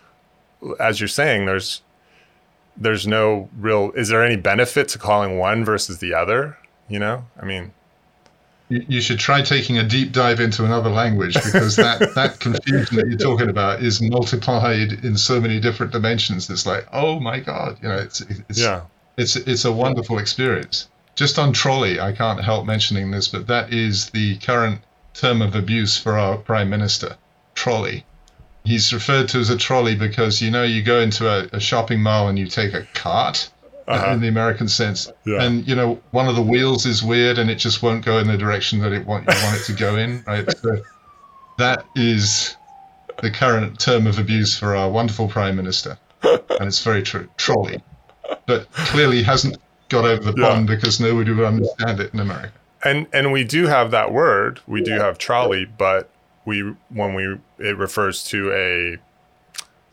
as 0.80 1.00
you're 1.00 1.08
saying, 1.08 1.46
there's 1.46 1.82
there's 2.78 3.08
no 3.08 3.50
real. 3.58 3.92
Is 3.96 4.10
there 4.10 4.24
any 4.24 4.36
benefit 4.36 4.88
to 4.90 5.00
calling 5.00 5.38
one 5.38 5.66
versus 5.66 6.00
the 6.00 6.14
other? 6.14 6.58
You 6.90 7.00
know, 7.00 7.26
I 7.42 7.46
mean, 7.46 7.72
you, 8.70 8.86
you 8.88 9.02
should 9.02 9.20
try 9.20 9.42
taking 9.42 9.78
a 9.78 9.84
deep 9.84 10.12
dive 10.12 10.40
into 10.40 10.66
another 10.66 10.90
language 10.90 11.36
because 11.36 11.76
that 11.78 12.00
that 12.16 12.40
confusion 12.40 12.98
that 12.98 13.08
you're 13.08 13.18
talking 13.18 13.50
about 13.50 13.82
is 13.82 14.02
multiplied 14.02 15.04
in 15.04 15.18
so 15.18 15.40
many 15.40 15.60
different 15.60 15.92
dimensions. 15.92 16.50
It's 16.50 16.66
like, 16.66 16.88
oh 16.92 17.20
my 17.20 17.40
god, 17.40 17.78
you 17.82 17.88
know, 17.88 17.98
it's 17.98 18.22
it's 18.22 18.60
yeah 18.60 18.82
it's 19.18 19.36
it's 19.36 19.66
a 19.66 19.72
wonderful 19.72 20.18
experience. 20.18 20.88
Just 21.16 21.38
on 21.38 21.54
trolley, 21.54 22.00
I 22.00 22.12
can't 22.12 22.44
help 22.44 22.66
mentioning 22.66 23.12
this, 23.12 23.28
but 23.28 23.48
that 23.48 23.72
is 23.72 24.10
the 24.10 24.38
current 24.38 24.82
term 25.14 25.42
of 25.42 25.56
abuse 25.56 25.98
for 25.98 26.18
our 26.18 26.38
prime 26.38 26.70
minister. 26.70 27.18
Trolley. 27.56 28.06
He's 28.66 28.94
referred 28.94 29.28
to 29.30 29.40
as 29.40 29.50
a 29.50 29.58
trolley 29.58 29.96
because 29.96 30.42
you 30.42 30.50
know 30.50 30.64
you 30.64 30.82
go 30.82 31.00
into 31.00 31.28
a, 31.28 31.50
a 31.52 31.60
shopping 31.60 32.02
mall 32.02 32.30
and 32.30 32.40
you 32.40 32.48
take 32.48 32.74
a 32.74 32.88
cart. 32.94 33.50
Uh-huh. 33.86 34.14
in 34.14 34.22
the 34.22 34.30
American 34.30 34.70
sense. 34.70 35.12
Yeah. 35.26 35.44
And 35.44 35.68
you 35.68 35.76
know, 35.76 36.02
one 36.12 36.30
of 36.30 36.38
the 36.38 36.42
wheels 36.42 36.86
is 36.86 37.04
weird 37.04 37.38
and 37.38 37.50
it 37.50 37.56
just 37.56 37.84
won't 37.84 38.06
go 38.06 38.18
in 38.18 38.28
the 38.28 38.38
direction 38.38 38.80
that 38.80 38.94
it 38.94 39.06
want 39.06 39.28
you 39.28 39.36
want 39.44 39.60
it 39.60 39.66
to 39.66 39.74
go 39.74 39.98
in. 39.98 40.24
Right. 40.26 40.50
So 40.60 40.78
that 41.58 41.86
is 41.94 42.56
the 43.22 43.30
current 43.30 43.82
term 43.82 44.08
of 44.08 44.20
abuse 44.20 44.58
for 44.58 44.74
our 44.74 44.90
wonderful 44.90 45.28
prime 45.28 45.58
minister, 45.58 45.98
and 46.24 46.62
it's 46.62 46.82
very 46.82 47.04
true. 47.04 47.28
Trolley 47.36 47.84
but 48.46 48.72
clearly 48.72 49.24
hasn't 49.24 49.58
got 49.90 50.06
over 50.06 50.32
the 50.32 50.34
pond 50.34 50.68
yeah. 50.68 50.76
because 50.76 51.00
nobody 51.00 51.32
would 51.32 51.46
understand 51.46 52.00
it 52.00 52.14
in 52.14 52.20
America. 52.20 52.54
And 52.84 53.08
and 53.14 53.32
we 53.32 53.44
do 53.44 53.68
have 53.68 53.92
that 53.92 54.12
word. 54.12 54.60
We 54.68 54.82
do 54.82 54.92
have 54.92 55.18
trolley, 55.18 55.66
but 55.66 56.10
we 56.46 56.62
when 56.90 57.14
we 57.14 57.38
it 57.60 57.78
refers 57.78 58.24
to 58.26 58.52
a 58.52 58.98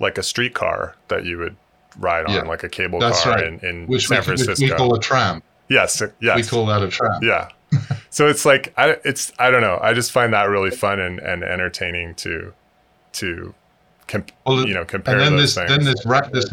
like 0.02 0.18
a 0.18 0.22
streetcar 0.22 0.96
that 1.08 1.24
you 1.24 1.38
would 1.38 1.56
ride 1.98 2.26
on, 2.26 2.34
yeah. 2.34 2.42
like 2.42 2.64
a 2.64 2.68
cable 2.68 2.98
That's 2.98 3.22
car 3.22 3.34
right. 3.34 3.46
in, 3.46 3.60
in 3.60 3.86
which 3.86 4.08
San 4.08 4.18
we, 4.18 4.24
Francisco. 4.24 4.64
We 4.64 4.70
call 4.72 4.94
a 4.94 5.00
tram. 5.00 5.42
Yes, 5.68 6.02
yes. 6.20 6.36
We 6.36 6.42
call 6.42 6.66
that 6.66 6.82
a 6.82 6.88
tram. 6.88 7.20
Yeah. 7.22 7.50
so 8.10 8.26
it's 8.26 8.44
like 8.44 8.74
I 8.76 8.96
it's 9.04 9.32
I 9.38 9.50
don't 9.50 9.62
know. 9.62 9.78
I 9.80 9.92
just 9.92 10.10
find 10.10 10.32
that 10.32 10.44
really 10.44 10.70
fun 10.70 10.98
and, 10.98 11.20
and 11.20 11.44
entertaining 11.44 12.14
to 12.16 12.52
to 13.12 13.54
comp, 14.08 14.32
well, 14.44 14.66
you 14.66 14.74
know 14.74 14.84
compare 14.84 15.14
and 15.14 15.22
then 15.22 15.32
those 15.36 15.54
this, 15.54 15.66
things. 15.66 15.70
Then 15.70 15.84
this, 15.84 16.06
ra- 16.06 16.28
this 16.32 16.46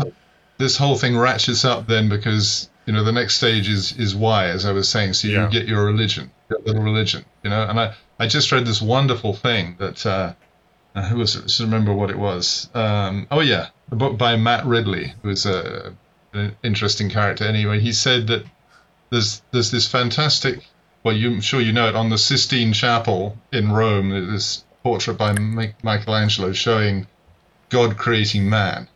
this 0.57 0.77
whole 0.77 0.95
thing 0.95 1.17
ratchets 1.17 1.65
up 1.65 1.87
then 1.87 2.09
because 2.09 2.69
you 2.87 2.93
know 2.93 3.03
the 3.03 3.11
next 3.11 3.35
stage 3.35 3.69
is 3.69 3.95
is 3.99 4.15
why, 4.15 4.47
as 4.47 4.65
I 4.65 4.71
was 4.71 4.87
saying. 4.87 5.13
So 5.13 5.27
you 5.27 5.35
yeah. 5.35 5.49
get 5.49 5.67
your 5.67 5.85
religion, 5.85 6.31
your 6.49 6.59
little 6.61 6.81
religion, 6.81 7.25
you 7.43 7.49
know. 7.49 7.63
And 7.63 7.77
I 7.79 7.93
I 8.17 8.27
just 8.27 8.51
read 8.51 8.65
this 8.65 8.81
wonderful 8.81 9.33
thing 9.33 9.75
that 9.77 10.05
uh, 10.05 10.33
uh 10.95 11.03
who 11.09 11.17
was 11.17 11.35
it? 11.35 11.61
I 11.61 11.65
remember 11.65 11.93
what 11.93 12.09
it 12.09 12.17
was. 12.17 12.69
Um, 12.73 13.27
oh 13.29 13.41
yeah, 13.41 13.67
a 13.91 13.95
book 13.95 14.17
by 14.17 14.37
Matt 14.37 14.65
Ridley, 14.65 15.13
who's 15.21 15.45
a 15.45 15.93
an 16.33 16.55
interesting 16.63 17.09
character. 17.09 17.43
Anyway, 17.43 17.81
he 17.81 17.91
said 17.91 18.27
that 18.27 18.45
there's 19.09 19.41
there's 19.51 19.69
this 19.69 19.87
fantastic. 19.87 20.65
Well, 21.03 21.15
you, 21.15 21.31
I'm 21.31 21.41
sure 21.41 21.59
you 21.59 21.73
know 21.73 21.89
it 21.89 21.95
on 21.95 22.09
the 22.09 22.17
Sistine 22.17 22.71
Chapel 22.71 23.37
in 23.51 23.71
Rome. 23.71 24.09
This 24.31 24.63
portrait 24.81 25.17
by 25.17 25.33
Michelangelo 25.33 26.53
showing 26.53 27.05
God 27.67 27.97
creating 27.97 28.49
man. 28.49 28.87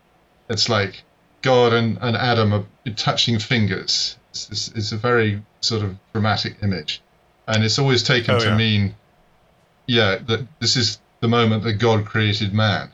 It's 0.50 0.70
like 0.70 1.04
God 1.42 1.74
and, 1.74 1.98
and 2.02 2.16
Adam 2.16 2.54
are 2.54 2.66
touching 2.96 3.40
fingers. 3.40 4.18
It's, 4.32 4.50
it's, 4.50 4.68
it's, 4.70 4.92
a 4.92 4.98
very 4.98 5.42
sort 5.62 5.84
of 5.84 5.98
dramatic 6.14 6.58
image. 6.62 7.02
And 7.48 7.64
it's 7.64 7.80
always 7.80 8.04
taken 8.04 8.36
oh, 8.36 8.40
to 8.40 8.46
yeah. 8.48 8.58
mean, 8.58 8.96
yeah, 9.88 10.18
that 10.28 10.48
this 10.60 10.76
is 10.76 11.00
the 11.20 11.28
moment 11.28 11.64
that 11.64 11.74
God 11.74 12.06
created 12.06 12.54
man. 12.54 12.92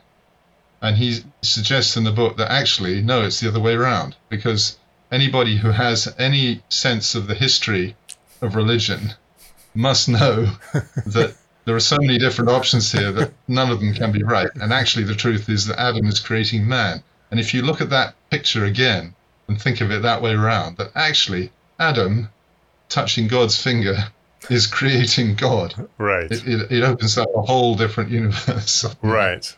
And 0.80 0.96
he 0.96 1.20
suggests 1.42 1.96
in 1.96 2.04
the 2.04 2.12
book 2.12 2.36
that 2.36 2.50
actually, 2.50 3.02
no, 3.02 3.22
it's 3.22 3.40
the 3.40 3.48
other 3.48 3.60
way 3.60 3.74
around. 3.74 4.16
Because 4.28 4.78
anybody 5.10 5.56
who 5.56 5.70
has 5.70 6.12
any 6.18 6.62
sense 6.68 7.14
of 7.14 7.26
the 7.26 7.34
history 7.34 7.96
of 8.40 8.54
religion 8.54 9.14
must 9.74 10.08
know 10.08 10.52
that 11.06 11.36
there 11.64 11.76
are 11.76 11.80
so 11.80 11.98
many 12.00 12.18
different 12.18 12.50
options 12.50 12.90
here 12.90 13.12
that 13.12 13.32
none 13.46 13.70
of 13.70 13.80
them 13.80 13.92
can 13.92 14.10
be 14.10 14.22
right. 14.22 14.48
And 14.54 14.72
actually, 14.72 15.04
the 15.04 15.14
truth 15.14 15.48
is 15.48 15.66
that 15.66 15.78
Adam 15.78 16.06
is 16.06 16.18
creating 16.18 16.66
man. 16.66 17.02
And 17.30 17.38
if 17.38 17.52
you 17.54 17.62
look 17.62 17.80
at 17.80 17.90
that 17.90 18.14
picture 18.30 18.64
again 18.64 19.14
and 19.48 19.60
think 19.60 19.80
of 19.80 19.90
it 19.90 20.02
that 20.02 20.22
way 20.22 20.32
around, 20.32 20.76
that 20.78 20.90
actually 20.94 21.52
Adam 21.78 22.28
touching 22.88 23.28
God's 23.28 23.60
finger 23.60 23.96
is 24.50 24.66
creating 24.66 25.34
God. 25.34 25.88
Right. 25.98 26.30
It, 26.30 26.46
it, 26.46 26.72
it 26.72 26.82
opens 26.82 27.18
up 27.18 27.28
a 27.34 27.42
whole 27.42 27.74
different 27.74 28.10
universe. 28.10 28.84
right. 29.02 29.56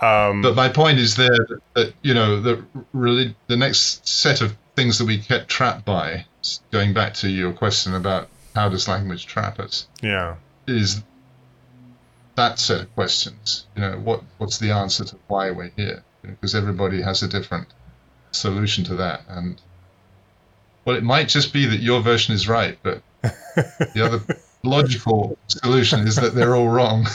Um, 0.00 0.42
but 0.42 0.54
my 0.54 0.68
point 0.68 0.98
is 0.98 1.16
there 1.16 1.28
that, 1.28 1.60
that 1.74 1.94
you 2.02 2.14
know 2.14 2.40
the 2.40 2.64
really 2.92 3.36
the 3.46 3.56
next 3.56 4.06
set 4.06 4.40
of 4.40 4.56
things 4.74 4.98
that 4.98 5.04
we 5.04 5.18
get 5.18 5.48
trapped 5.48 5.84
by, 5.84 6.26
going 6.72 6.92
back 6.92 7.14
to 7.14 7.28
your 7.28 7.52
question 7.52 7.94
about 7.94 8.28
how 8.54 8.68
does 8.68 8.88
language 8.88 9.26
trap 9.26 9.60
us? 9.60 9.86
Yeah. 10.02 10.36
Is 10.66 11.02
that 12.34 12.58
set 12.58 12.80
of 12.82 12.94
questions? 12.94 13.66
You 13.76 13.82
know, 13.82 13.92
what 13.98 14.22
what's 14.38 14.58
the 14.58 14.72
answer 14.72 15.04
to 15.04 15.16
why 15.28 15.52
we're 15.52 15.72
here? 15.76 16.02
Because 16.26 16.54
everybody 16.54 17.02
has 17.02 17.22
a 17.22 17.28
different 17.28 17.68
solution 18.32 18.84
to 18.84 18.96
that. 18.96 19.22
And 19.28 19.60
well, 20.84 20.96
it 20.96 21.02
might 21.02 21.28
just 21.28 21.52
be 21.52 21.66
that 21.66 21.80
your 21.80 22.00
version 22.00 22.34
is 22.34 22.48
right, 22.48 22.78
but 22.82 23.02
the 23.22 24.04
other 24.04 24.20
logical 24.62 25.38
solution 25.48 26.06
is 26.06 26.16
that 26.16 26.34
they're 26.34 26.54
all 26.54 26.68
wrong. 26.68 27.06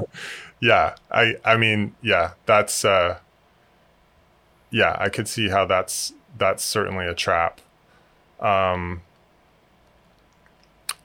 yeah, 0.60 0.94
I 1.10 1.36
I 1.44 1.56
mean, 1.56 1.94
yeah, 2.02 2.32
that's 2.46 2.84
uh, 2.84 3.18
yeah, 4.70 4.96
I 4.98 5.08
could 5.08 5.28
see 5.28 5.48
how 5.48 5.66
that's 5.66 6.12
that's 6.36 6.62
certainly 6.62 7.06
a 7.06 7.14
trap. 7.14 7.60
Um, 8.40 9.02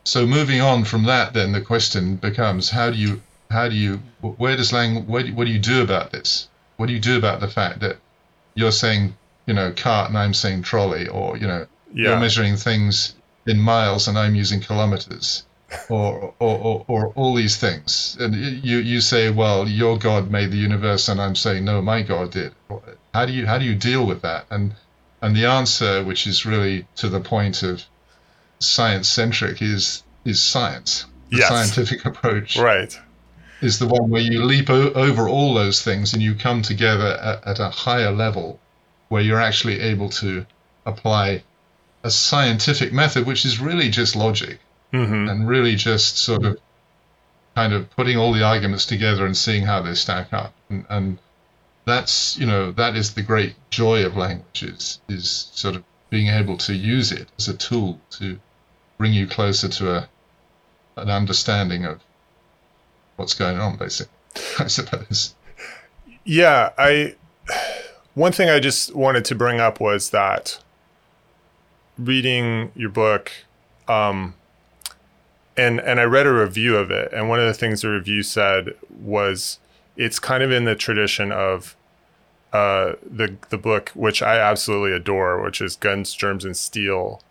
so 0.03 0.27
moving 0.27 0.61
on 0.61 0.83
from 0.83 1.05
that, 1.05 1.33
then 1.33 1.51
the 1.51 1.61
question 1.61 2.17
becomes: 2.17 2.69
How 2.69 2.91
do 2.91 2.97
you 2.97 3.21
how 3.49 3.69
do 3.69 3.75
you 3.75 4.01
where 4.21 4.55
does 4.55 4.73
lang 4.73 5.07
what 5.07 5.25
do 5.25 5.51
you 5.51 5.59
do 5.59 5.81
about 5.81 6.11
this? 6.11 6.47
What 6.83 6.87
do 6.87 6.93
you 6.93 6.99
do 6.99 7.17
about 7.17 7.39
the 7.39 7.47
fact 7.47 7.79
that 7.79 7.95
you're 8.55 8.73
saying 8.73 9.15
you 9.45 9.53
know 9.53 9.71
cart 9.71 10.09
and 10.09 10.17
I'm 10.17 10.33
saying 10.33 10.63
trolley, 10.63 11.07
or 11.07 11.37
you 11.37 11.47
know 11.47 11.65
yeah. 11.93 12.09
you're 12.09 12.19
measuring 12.19 12.57
things 12.57 13.15
in 13.47 13.57
miles 13.57 14.09
and 14.09 14.19
I'm 14.19 14.35
using 14.35 14.59
kilometers? 14.59 15.45
or, 15.89 16.33
or, 16.39 16.57
or, 16.59 16.85
or, 16.89 17.07
all 17.15 17.35
these 17.35 17.55
things. 17.55 18.17
And 18.19 18.35
you, 18.35 18.79
you 18.79 18.99
say, 18.99 19.29
well, 19.29 19.65
your 19.65 19.97
God 19.97 20.29
made 20.29 20.51
the 20.51 20.57
universe, 20.57 21.07
and 21.07 21.21
I'm 21.21 21.35
saying, 21.35 21.63
no, 21.63 21.81
my 21.81 22.01
God 22.01 22.31
did. 22.31 22.53
How 23.13 23.25
do 23.25 23.31
you 23.31 23.47
how 23.47 23.59
do 23.59 23.63
you 23.63 23.75
deal 23.75 24.05
with 24.05 24.23
that? 24.23 24.45
And 24.49 24.75
and 25.21 25.33
the 25.33 25.45
answer, 25.45 26.03
which 26.03 26.27
is 26.27 26.45
really 26.45 26.85
to 26.97 27.07
the 27.07 27.21
point 27.21 27.63
of 27.63 27.81
science 28.59 29.07
centric, 29.07 29.61
is 29.61 30.03
is 30.25 30.43
science. 30.43 31.05
The 31.29 31.37
yes. 31.37 31.47
scientific 31.47 32.03
approach, 32.11 32.57
right, 32.57 32.93
is 33.63 33.79
the 33.79 33.87
one 33.87 34.09
where 34.09 34.21
you 34.21 34.43
leap 34.43 34.69
o- 34.69 34.91
over 34.91 35.27
all 35.27 35.53
those 35.53 35.81
things 35.81 36.13
and 36.13 36.21
you 36.21 36.35
come 36.35 36.61
together 36.61 37.07
at, 37.07 37.47
at 37.47 37.59
a 37.59 37.69
higher 37.69 38.11
level, 38.11 38.59
where 39.09 39.21
you're 39.21 39.41
actually 39.41 39.79
able 39.79 40.09
to 40.09 40.45
apply 40.85 41.43
a 42.03 42.11
scientific 42.11 42.91
method, 42.91 43.25
which 43.25 43.45
is 43.45 43.59
really 43.59 43.89
just 43.89 44.15
logic 44.15 44.59
mm-hmm. 44.91 45.29
and 45.29 45.47
really 45.47 45.75
just 45.75 46.17
sort 46.17 46.43
of 46.43 46.59
kind 47.55 47.73
of 47.73 47.89
putting 47.91 48.17
all 48.17 48.33
the 48.33 48.43
arguments 48.43 48.85
together 48.85 49.25
and 49.25 49.37
seeing 49.37 49.63
how 49.63 49.81
they 49.81 49.93
stack 49.95 50.33
up. 50.33 50.53
And, 50.69 50.85
and 50.89 51.17
that's 51.85 52.37
you 52.37 52.45
know 52.45 52.71
that 52.71 52.95
is 52.95 53.13
the 53.13 53.21
great 53.21 53.55
joy 53.69 54.05
of 54.05 54.15
language 54.15 54.63
is 54.63 55.01
is 55.09 55.49
sort 55.53 55.75
of 55.75 55.83
being 56.09 56.27
able 56.27 56.57
to 56.57 56.73
use 56.73 57.11
it 57.11 57.27
as 57.37 57.47
a 57.47 57.53
tool 57.53 57.99
to 58.09 58.39
bring 58.97 59.13
you 59.13 59.27
closer 59.27 59.67
to 59.67 59.95
a 59.95 60.09
an 60.95 61.09
understanding 61.09 61.85
of 61.85 61.99
what's 63.15 63.33
going 63.33 63.57
on 63.57 63.77
basically 63.77 64.13
i 64.59 64.67
suppose. 64.67 65.35
Yeah 66.23 66.71
i 66.77 67.15
one 68.13 68.31
thing 68.31 68.49
i 68.49 68.59
just 68.59 68.95
wanted 68.95 69.25
to 69.25 69.35
bring 69.35 69.59
up 69.59 69.79
was 69.79 70.09
that 70.11 70.59
reading 71.97 72.71
your 72.75 72.89
book 72.89 73.31
um, 73.87 74.35
and 75.57 75.79
and 75.81 75.99
I 75.99 76.03
read 76.03 76.25
a 76.25 76.33
review 76.33 76.75
of 76.77 76.91
it, 76.91 77.11
and 77.13 77.29
one 77.29 77.39
of 77.39 77.45
the 77.45 77.53
things 77.53 77.81
the 77.81 77.89
review 77.89 78.23
said 78.23 78.73
was 78.89 79.59
it's 79.95 80.19
kind 80.19 80.43
of 80.43 80.51
in 80.51 80.65
the 80.65 80.75
tradition 80.75 81.31
of 81.31 81.75
uh, 82.51 82.93
the 83.09 83.35
the 83.49 83.57
book, 83.57 83.89
which 83.93 84.21
I 84.21 84.37
absolutely 84.39 84.93
adore, 84.93 85.41
which 85.41 85.61
is 85.61 85.75
Guns, 85.75 86.13
Germs, 86.13 86.45
and 86.45 86.57
Steel 86.57 87.21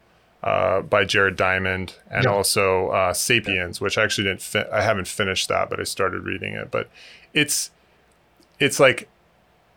uh, 0.42 0.82
by 0.82 1.04
Jared 1.04 1.36
Diamond, 1.36 1.94
and 2.10 2.24
yeah. 2.24 2.30
also 2.30 2.88
uh, 2.88 3.12
Sapiens, 3.12 3.80
which 3.80 3.96
I 3.96 4.04
actually 4.04 4.24
didn't. 4.24 4.42
Fi- 4.42 4.68
I 4.72 4.82
haven't 4.82 5.08
finished 5.08 5.48
that, 5.48 5.70
but 5.70 5.80
I 5.80 5.84
started 5.84 6.24
reading 6.24 6.54
it. 6.54 6.70
But 6.70 6.88
it's 7.32 7.70
it's 8.58 8.80
like 8.80 9.08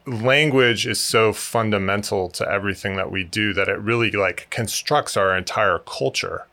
language 0.07 0.85
is 0.85 0.99
so 0.99 1.33
fundamental 1.33 2.29
to 2.29 2.47
everything 2.49 2.95
that 2.95 3.11
we 3.11 3.23
do 3.23 3.53
that 3.53 3.67
it 3.67 3.79
really 3.79 4.11
like 4.11 4.47
constructs 4.51 5.17
our 5.17 5.35
entire 5.35 5.79
culture 5.79 6.45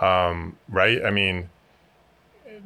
um, 0.00 0.56
right? 0.68 1.04
I 1.04 1.10
mean, 1.10 1.50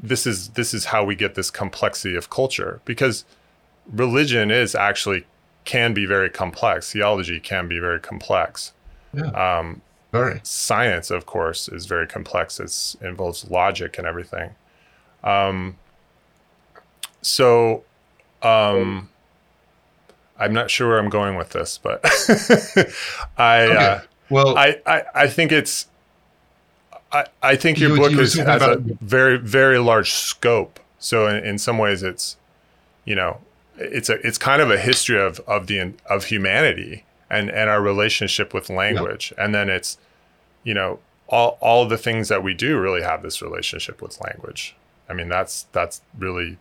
this 0.03 0.27
is 0.27 0.51
this 0.51 0.73
is 0.73 0.87
how 0.87 1.05
we 1.05 1.15
get 1.15 1.35
this 1.35 1.51
complexity 1.51 2.15
of 2.15 2.31
culture 2.31 2.81
because 2.85 3.25
religion 3.93 4.51
is 4.51 4.75
actually 4.75 5.27
can 5.65 5.93
be 5.93 6.07
very 6.07 6.31
complex. 6.31 6.93
Theology 6.93 7.41
can 7.41 7.69
be 7.69 7.79
very 7.79 8.01
complex. 8.01 8.73
Yeah. 9.13 9.27
Um, 9.31 9.83
very. 10.15 10.41
Science, 10.45 11.11
of 11.11 11.27
course, 11.27 11.69
is 11.69 11.87
very 11.87 12.07
complex. 12.07 12.61
It 12.61 13.05
involves 13.05 13.51
logic 13.51 13.99
and 13.99 14.07
everything. 14.07 14.51
Um, 15.23 15.77
so, 17.21 17.85
um, 18.43 19.09
I'm 20.39 20.53
not 20.53 20.71
sure 20.71 20.89
where 20.89 20.99
I'm 20.99 21.09
going 21.09 21.37
with 21.37 21.51
this, 21.51 21.79
but 21.79 22.01
I, 23.37 23.63
okay. 23.63 23.77
uh, 23.77 24.01
well, 24.31 24.57
I, 24.57 24.81
I, 24.87 25.03
I 25.15 25.27
think 25.27 25.53
it's 25.53 25.87
I, 27.13 27.27
I 27.43 27.57
think 27.57 27.79
your 27.79 27.91
you, 27.91 27.97
book 27.97 28.13
you 28.13 28.21
is, 28.21 28.35
has 28.35 28.63
a 28.63 28.77
very 29.01 29.39
very 29.39 29.79
large 29.79 30.13
scope. 30.13 30.81
So 30.99 31.29
in, 31.29 31.45
in 31.45 31.59
some 31.59 31.79
ways, 31.79 32.03
it's 32.03 32.37
you 33.05 33.15
know 33.15 33.41
it's 33.77 34.09
a 34.09 34.15
it's 34.27 34.39
kind 34.39 34.61
of 34.61 34.71
a 34.71 34.79
history 34.79 35.21
of 35.21 35.41
of 35.41 35.69
the 35.69 35.95
of 36.11 36.27
humanity 36.27 37.05
and 37.31 37.51
and 37.51 37.71
our 37.71 37.81
relationship 37.81 38.53
with 38.53 38.69
language, 38.69 39.33
yeah. 39.37 39.45
and 39.45 39.55
then 39.55 39.69
it's 39.69 39.99
you 40.65 40.75
know 40.75 40.99
all 41.29 41.59
all 41.61 41.87
the 41.87 41.99
things 41.99 42.29
that 42.29 42.43
we 42.43 42.55
do 42.55 42.79
really 42.79 43.03
have 43.03 43.23
this 43.23 43.41
relationship 43.41 44.03
with 44.03 44.21
language. 44.21 44.77
I 45.09 45.15
mean 45.15 45.29
that's 45.29 45.67
that's 45.73 46.01
really 46.19 46.59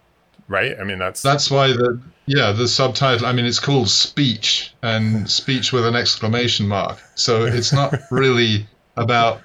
right. 0.48 0.78
I 0.80 0.84
mean 0.84 1.00
that's 1.00 1.22
that's 1.22 1.50
why 1.50 1.68
the 1.68 2.00
yeah 2.26 2.52
the 2.52 2.68
subtitle. 2.68 3.26
I 3.26 3.34
mean 3.34 3.46
it's 3.46 3.60
called 3.60 3.90
speech 3.90 4.74
and 4.82 5.30
speech 5.30 5.74
with 5.74 5.86
an 5.86 5.96
exclamation 5.96 6.68
mark. 6.68 7.00
So 7.16 7.46
it's 7.46 7.74
not 7.74 7.96
really 8.12 8.68
about 8.96 9.42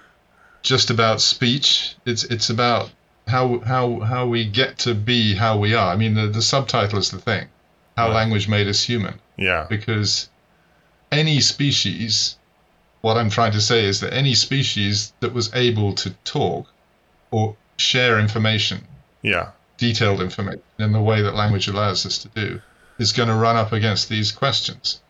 just 0.63 0.91
about 0.91 1.21
speech. 1.21 1.97
It's 2.05 2.25
it's 2.25 2.51
about 2.51 2.91
how 3.27 3.61
how 3.61 4.01
how 4.01 4.27
we 4.27 4.45
get 4.45 4.79
to 4.79 4.95
be 4.95 5.35
how 5.35 5.59
we 5.59 5.75
are. 5.75 5.93
I 5.93 5.97
mean, 5.97 6.15
the, 6.15 6.27
the 6.27 6.43
subtitle 6.43 6.99
is 6.99 7.11
the 7.11 7.19
thing. 7.19 7.49
How 7.97 8.09
right. 8.09 8.15
language 8.15 8.49
made 8.49 8.67
us 8.69 8.83
human. 8.83 9.21
Yeah. 9.37 9.67
Because 9.69 10.29
any 11.11 11.41
species, 11.41 12.37
what 13.01 13.17
I'm 13.17 13.31
trying 13.31 13.53
to 13.53 13.61
say 13.61 13.85
is 13.85 14.01
that 14.01 14.13
any 14.13 14.35
species 14.35 15.13
that 15.21 15.33
was 15.33 15.55
able 15.55 15.95
to 15.95 16.11
talk 16.25 16.67
or 17.31 17.57
share 17.77 18.19
information, 18.19 18.87
yeah, 19.23 19.51
detailed 19.77 20.21
information 20.21 20.63
in 20.79 20.93
the 20.93 21.01
way 21.01 21.23
that 21.23 21.35
language 21.35 21.69
allows 21.69 22.05
us 22.07 22.19
to 22.19 22.29
do, 22.29 22.61
is 22.99 23.13
going 23.13 23.29
to 23.29 23.35
run 23.35 23.57
up 23.57 23.73
against 23.73 24.09
these 24.09 24.33
questions. 24.33 25.01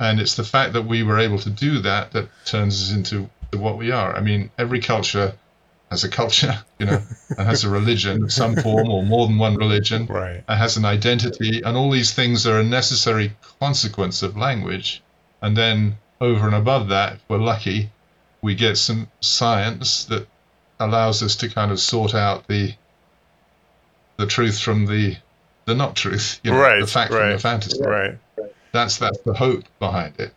And 0.00 0.20
it's 0.20 0.36
the 0.36 0.44
fact 0.44 0.72
that 0.74 0.82
we 0.82 1.02
were 1.02 1.18
able 1.18 1.38
to 1.40 1.50
do 1.50 1.80
that 1.80 2.12
that 2.12 2.28
turns 2.44 2.82
us 2.82 2.92
into 2.92 3.28
what 3.52 3.76
we 3.76 3.90
are. 3.90 4.14
I 4.16 4.20
mean, 4.20 4.50
every 4.56 4.80
culture 4.80 5.34
has 5.90 6.04
a 6.04 6.08
culture, 6.08 6.58
you 6.78 6.86
know, 6.86 7.02
and 7.36 7.46
has 7.46 7.64
a 7.64 7.68
religion, 7.68 8.24
of 8.24 8.32
some 8.32 8.56
form 8.56 8.90
or 8.90 9.02
more 9.02 9.26
than 9.26 9.38
one 9.38 9.56
religion, 9.56 10.06
right. 10.06 10.44
and 10.46 10.58
has 10.58 10.76
an 10.76 10.84
identity, 10.84 11.62
and 11.62 11.76
all 11.76 11.90
these 11.90 12.12
things 12.12 12.46
are 12.46 12.60
a 12.60 12.64
necessary 12.64 13.32
consequence 13.60 14.22
of 14.22 14.36
language. 14.36 15.02
And 15.42 15.56
then 15.56 15.98
over 16.20 16.46
and 16.46 16.54
above 16.54 16.88
that, 16.88 17.14
if 17.14 17.20
we're 17.28 17.38
lucky, 17.38 17.90
we 18.42 18.54
get 18.54 18.76
some 18.76 19.08
science 19.20 20.04
that 20.06 20.26
allows 20.80 21.22
us 21.22 21.36
to 21.36 21.48
kind 21.48 21.70
of 21.70 21.80
sort 21.80 22.14
out 22.14 22.46
the 22.46 22.74
the 24.16 24.26
truth 24.26 24.58
from 24.60 24.86
the 24.86 25.16
the 25.66 25.74
not 25.74 25.94
truth, 25.94 26.40
you 26.42 26.50
know, 26.50 26.58
right, 26.58 26.80
the 26.80 26.86
fact 26.86 27.12
right, 27.12 27.20
from 27.20 27.32
the 27.32 27.38
fantasy. 27.38 27.82
Right. 27.82 28.18
That's 28.72 28.98
that's 28.98 29.18
the 29.20 29.34
hope 29.34 29.64
behind 29.78 30.18
it, 30.18 30.34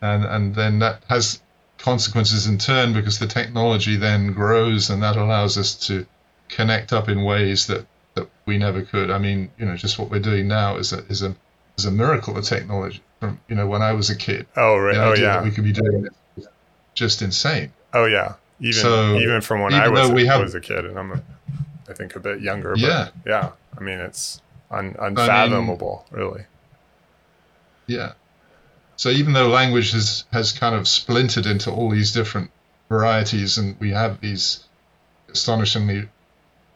and 0.00 0.24
and 0.24 0.54
then 0.54 0.78
that 0.80 1.02
has 1.08 1.40
consequences 1.78 2.46
in 2.46 2.56
turn 2.58 2.92
because 2.92 3.18
the 3.18 3.26
technology 3.26 3.96
then 3.96 4.32
grows 4.32 4.88
and 4.88 5.02
that 5.02 5.16
allows 5.16 5.58
us 5.58 5.74
to 5.86 6.06
connect 6.48 6.92
up 6.92 7.08
in 7.08 7.24
ways 7.24 7.66
that, 7.66 7.86
that 8.14 8.28
we 8.46 8.56
never 8.56 8.82
could. 8.82 9.10
I 9.10 9.18
mean, 9.18 9.50
you 9.58 9.66
know, 9.66 9.76
just 9.76 9.98
what 9.98 10.10
we're 10.10 10.20
doing 10.20 10.48
now 10.48 10.76
is 10.76 10.92
a 10.92 11.04
is 11.06 11.22
a 11.22 11.34
is 11.76 11.84
a 11.84 11.90
miracle 11.90 12.36
of 12.36 12.44
technology. 12.44 13.02
From 13.20 13.40
you 13.48 13.54
know, 13.54 13.66
when 13.66 13.82
I 13.82 13.92
was 13.92 14.10
a 14.10 14.16
kid, 14.16 14.46
oh 14.56 14.76
right, 14.78 14.96
oh 14.96 15.14
yeah, 15.14 15.42
we 15.42 15.50
could 15.50 15.64
be 15.64 15.72
doing 15.72 16.06
it, 16.06 16.46
just 16.94 17.22
insane. 17.22 17.72
Oh 17.92 18.06
yeah, 18.06 18.34
even 18.60 18.72
so, 18.72 19.16
even 19.16 19.40
from 19.40 19.60
when 19.62 19.72
even 19.72 19.84
I 19.84 19.88
was, 19.88 20.10
we 20.10 20.26
have, 20.26 20.40
was 20.40 20.54
a 20.54 20.60
kid, 20.60 20.84
and 20.84 20.98
I'm, 20.98 21.12
a, 21.12 21.22
I 21.88 21.92
think 21.92 22.16
a 22.16 22.20
bit 22.20 22.40
younger. 22.40 22.70
But 22.70 22.80
yeah, 22.80 23.08
yeah. 23.26 23.50
I 23.76 23.80
mean, 23.80 23.98
it's 23.98 24.40
un, 24.70 24.94
unfathomable, 24.98 26.04
I 26.10 26.16
mean, 26.16 26.24
really. 26.24 26.44
Yeah. 27.86 28.12
So 28.96 29.10
even 29.10 29.32
though 29.32 29.48
language 29.48 29.92
has, 29.92 30.24
has 30.32 30.52
kind 30.52 30.74
of 30.74 30.86
splintered 30.86 31.46
into 31.46 31.70
all 31.70 31.90
these 31.90 32.12
different 32.12 32.50
varieties, 32.88 33.58
and 33.58 33.78
we 33.80 33.90
have 33.90 34.20
these 34.20 34.64
astonishingly 35.28 35.96
you 35.96 36.08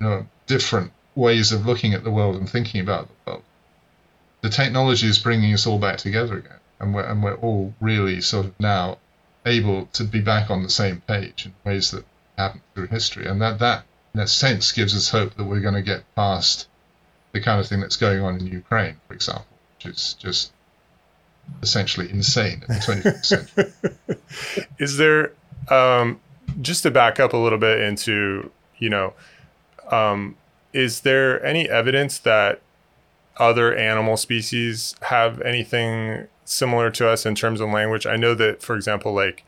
know, 0.00 0.26
different 0.46 0.92
ways 1.14 1.52
of 1.52 1.66
looking 1.66 1.94
at 1.94 2.04
the 2.04 2.10
world 2.10 2.36
and 2.36 2.48
thinking 2.50 2.80
about 2.80 3.08
the 3.08 3.30
world, 3.30 3.42
the 4.40 4.48
technology 4.48 5.06
is 5.06 5.18
bringing 5.18 5.52
us 5.52 5.66
all 5.66 5.78
back 5.78 5.98
together 5.98 6.38
again, 6.38 6.60
and 6.80 6.94
we're 6.94 7.04
and 7.04 7.22
we're 7.22 7.34
all 7.36 7.74
really 7.80 8.20
sort 8.20 8.46
of 8.46 8.58
now 8.60 8.98
able 9.46 9.86
to 9.86 10.04
be 10.04 10.20
back 10.20 10.50
on 10.50 10.62
the 10.62 10.70
same 10.70 11.00
page 11.06 11.46
in 11.46 11.54
ways 11.64 11.90
that 11.90 12.04
haven't 12.36 12.62
through 12.74 12.86
history, 12.86 13.26
and 13.26 13.40
that 13.42 13.58
that 13.58 13.84
in 14.14 14.20
a 14.20 14.26
sense 14.26 14.72
gives 14.72 14.94
us 14.96 15.10
hope 15.10 15.34
that 15.34 15.44
we're 15.44 15.60
going 15.60 15.74
to 15.74 15.82
get 15.82 16.02
past 16.14 16.68
the 17.32 17.40
kind 17.40 17.60
of 17.60 17.66
thing 17.66 17.80
that's 17.80 17.96
going 17.96 18.20
on 18.20 18.36
in 18.38 18.46
Ukraine, 18.46 18.96
for 19.06 19.14
example, 19.14 19.46
which 19.76 19.86
is 19.94 20.14
just 20.14 20.52
essentially 21.62 22.10
insane 22.10 22.64
in 22.68 22.74
the 22.74 22.80
21st 22.80 23.24
century. 23.24 24.18
Is 24.78 24.96
there, 24.96 25.32
um, 25.68 26.20
just 26.60 26.82
to 26.84 26.90
back 26.90 27.20
up 27.20 27.32
a 27.32 27.36
little 27.36 27.58
bit 27.58 27.80
into, 27.80 28.50
you 28.78 28.90
know, 28.90 29.12
um, 29.90 30.36
is 30.72 31.00
there 31.00 31.44
any 31.44 31.68
evidence 31.68 32.18
that 32.20 32.60
other 33.38 33.74
animal 33.74 34.16
species 34.16 34.94
have 35.02 35.40
anything 35.42 36.26
similar 36.44 36.90
to 36.90 37.08
us 37.08 37.24
in 37.26 37.34
terms 37.34 37.60
of 37.60 37.70
language? 37.70 38.06
I 38.06 38.16
know 38.16 38.34
that, 38.34 38.62
for 38.62 38.76
example, 38.76 39.12
like 39.12 39.44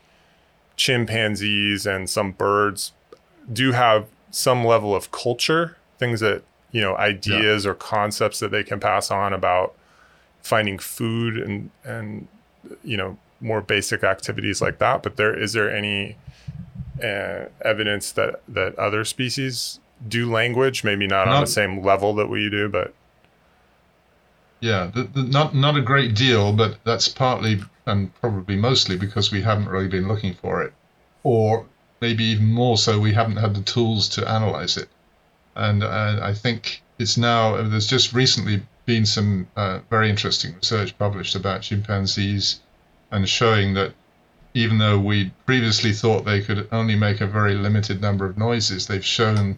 chimpanzees 0.75 1.85
and 1.85 2.09
some 2.09 2.31
birds 2.31 2.93
do 3.51 3.71
have 3.71 4.07
some 4.31 4.63
level 4.63 4.95
of 4.95 5.11
culture, 5.11 5.77
things 5.97 6.21
that, 6.21 6.43
you 6.71 6.81
know, 6.81 6.95
ideas 6.95 7.65
yeah. 7.65 7.71
or 7.71 7.73
concepts 7.73 8.39
that 8.39 8.51
they 8.51 8.63
can 8.63 8.79
pass 8.79 9.11
on 9.11 9.33
about 9.33 9.73
finding 10.41 10.79
food 10.79 11.37
and, 11.37 11.69
and, 11.83 12.27
you 12.83 12.97
know, 12.97 13.17
more 13.41 13.61
basic 13.61 14.03
activities 14.03 14.61
like 14.61 14.77
that. 14.79 15.03
But 15.03 15.17
there, 15.17 15.37
is 15.37 15.53
there 15.53 15.75
any 15.75 16.15
uh, 17.03 17.45
evidence 17.61 18.11
that, 18.13 18.41
that 18.47 18.77
other 18.77 19.03
species 19.03 19.79
do 20.07 20.31
language, 20.31 20.83
maybe 20.83 21.07
not, 21.07 21.25
not 21.25 21.35
on 21.35 21.41
the 21.41 21.47
same 21.47 21.83
level 21.83 22.13
that 22.15 22.27
we 22.27 22.49
do, 22.49 22.69
but 22.69 22.93
yeah, 24.61 24.91
the, 24.93 25.03
the, 25.03 25.23
not 25.23 25.55
not 25.55 25.75
a 25.75 25.81
great 25.81 26.15
deal, 26.15 26.53
but 26.53 26.77
that's 26.85 27.07
partly 27.09 27.61
and 27.85 28.13
probably 28.21 28.55
mostly 28.55 28.95
because 28.95 29.31
we 29.31 29.41
haven't 29.41 29.67
really 29.67 29.87
been 29.87 30.07
looking 30.07 30.35
for 30.35 30.61
it, 30.61 30.73
or 31.23 31.65
maybe 31.99 32.23
even 32.25 32.45
more 32.45 32.77
so, 32.77 32.99
we 32.99 33.13
haven't 33.13 33.37
had 33.37 33.55
the 33.55 33.61
tools 33.61 34.07
to 34.09 34.29
analyze 34.29 34.77
it. 34.77 34.87
And 35.55 35.83
uh, 35.83 36.19
I 36.21 36.33
think 36.33 36.81
it's 36.99 37.17
now 37.17 37.61
there's 37.63 37.87
just 37.87 38.13
recently 38.13 38.61
been 38.85 39.05
some 39.05 39.47
uh, 39.55 39.79
very 39.89 40.09
interesting 40.09 40.55
research 40.55 40.97
published 40.97 41.35
about 41.35 41.61
chimpanzees 41.61 42.59
and 43.11 43.27
showing 43.27 43.73
that 43.73 43.93
even 44.53 44.77
though 44.77 44.99
we 44.99 45.31
previously 45.45 45.93
thought 45.93 46.25
they 46.25 46.41
could 46.41 46.67
only 46.71 46.95
make 46.95 47.21
a 47.21 47.27
very 47.27 47.55
limited 47.55 48.01
number 48.01 48.25
of 48.25 48.37
noises, 48.37 48.87
they've 48.87 49.05
shown 49.05 49.57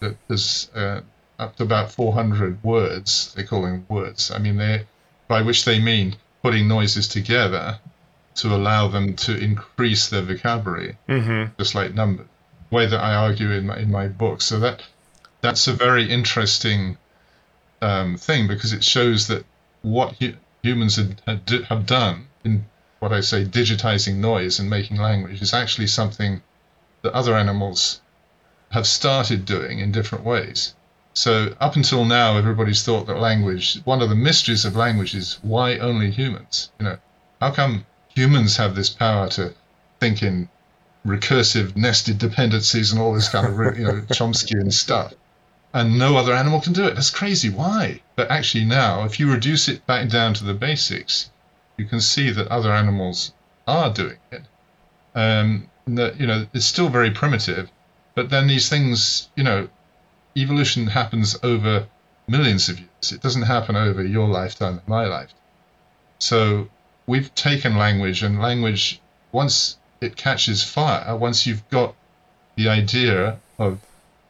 that 0.00 0.16
there's 0.28 0.70
uh, 0.74 1.00
up 1.38 1.56
to 1.56 1.62
about 1.62 1.90
400 1.90 2.62
words. 2.64 3.32
They 3.34 3.42
call 3.44 3.62
them 3.62 3.86
words. 3.88 4.30
I 4.30 4.38
mean, 4.38 4.56
they 4.56 4.86
by 5.28 5.42
which 5.42 5.64
they 5.64 5.78
mean 5.80 6.16
putting 6.42 6.68
noises 6.68 7.08
together 7.08 7.78
to 8.36 8.54
allow 8.54 8.88
them 8.88 9.16
to 9.16 9.36
increase 9.36 10.08
their 10.08 10.22
vocabulary, 10.22 10.96
mm-hmm. 11.08 11.52
just 11.58 11.74
like 11.74 11.94
numbers. 11.94 12.26
Way 12.70 12.86
that 12.86 13.00
I 13.00 13.14
argue 13.14 13.50
in 13.50 13.66
my 13.66 13.76
in 13.78 13.90
my 13.90 14.08
book. 14.08 14.42
So 14.42 14.58
that 14.60 14.82
that's 15.40 15.68
a 15.68 15.72
very 15.72 16.10
interesting 16.10 16.98
um, 17.82 18.16
thing 18.16 18.48
because 18.48 18.72
it 18.72 18.84
shows 18.84 19.28
that 19.28 19.44
what 19.82 20.16
hu- 20.16 20.34
humans 20.62 20.96
had, 20.96 21.20
had, 21.26 21.48
have 21.68 21.86
done 21.86 22.26
in 22.44 22.66
what 22.98 23.12
I 23.12 23.20
say 23.20 23.44
digitizing 23.44 24.16
noise 24.16 24.58
and 24.58 24.68
making 24.68 24.96
language 24.96 25.42
is 25.42 25.54
actually 25.54 25.86
something 25.86 26.42
that 27.02 27.12
other 27.12 27.36
animals 27.36 28.00
have 28.70 28.86
started 28.86 29.44
doing 29.44 29.78
in 29.78 29.92
different 29.92 30.24
ways. 30.24 30.74
So 31.16 31.54
up 31.60 31.76
until 31.76 32.04
now, 32.04 32.36
everybody's 32.36 32.82
thought 32.82 33.06
that 33.06 33.18
language, 33.18 33.80
one 33.84 34.02
of 34.02 34.10
the 34.10 34.14
mysteries 34.14 34.66
of 34.66 34.76
language 34.76 35.14
is 35.14 35.38
why 35.40 35.78
only 35.78 36.10
humans? 36.10 36.70
You 36.78 36.84
know, 36.84 36.98
how 37.40 37.52
come 37.52 37.86
humans 38.14 38.58
have 38.58 38.74
this 38.74 38.90
power 38.90 39.26
to 39.30 39.54
think 39.98 40.22
in 40.22 40.50
recursive 41.06 41.74
nested 41.74 42.18
dependencies 42.18 42.92
and 42.92 43.00
all 43.00 43.14
this 43.14 43.30
kind 43.30 43.46
of, 43.46 43.78
you 43.78 43.84
know, 43.84 44.00
Chomskyan 44.10 44.70
stuff? 44.70 45.14
And 45.72 45.98
no 45.98 46.18
other 46.18 46.34
animal 46.34 46.60
can 46.60 46.74
do 46.74 46.84
it. 46.84 46.96
That's 46.96 47.08
crazy. 47.08 47.48
Why? 47.48 48.02
But 48.14 48.30
actually 48.30 48.66
now, 48.66 49.04
if 49.04 49.18
you 49.18 49.32
reduce 49.32 49.68
it 49.68 49.86
back 49.86 50.10
down 50.10 50.34
to 50.34 50.44
the 50.44 50.52
basics, 50.52 51.30
you 51.78 51.86
can 51.86 52.02
see 52.02 52.30
that 52.30 52.48
other 52.48 52.74
animals 52.74 53.32
are 53.66 53.90
doing 53.90 54.18
it. 54.30 54.42
Um, 55.14 55.70
that, 55.86 56.20
you 56.20 56.26
know, 56.26 56.46
it's 56.52 56.66
still 56.66 56.90
very 56.90 57.10
primitive, 57.10 57.70
but 58.14 58.28
then 58.28 58.48
these 58.48 58.68
things, 58.68 59.30
you 59.34 59.44
know, 59.44 59.70
evolution 60.36 60.86
happens 60.86 61.38
over 61.42 61.86
millions 62.28 62.68
of 62.68 62.78
years. 62.78 63.12
It 63.12 63.22
doesn't 63.22 63.42
happen 63.42 63.76
over 63.76 64.04
your 64.04 64.28
lifetime 64.28 64.78
and 64.78 64.88
my 64.88 65.06
lifetime. 65.06 65.38
So 66.18 66.68
we've 67.06 67.34
taken 67.34 67.76
language, 67.76 68.22
and 68.22 68.40
language, 68.40 69.00
once 69.32 69.78
it 70.00 70.16
catches 70.16 70.62
fire, 70.62 71.16
once 71.16 71.46
you've 71.46 71.68
got 71.70 71.94
the 72.56 72.68
idea 72.68 73.38
of 73.58 73.80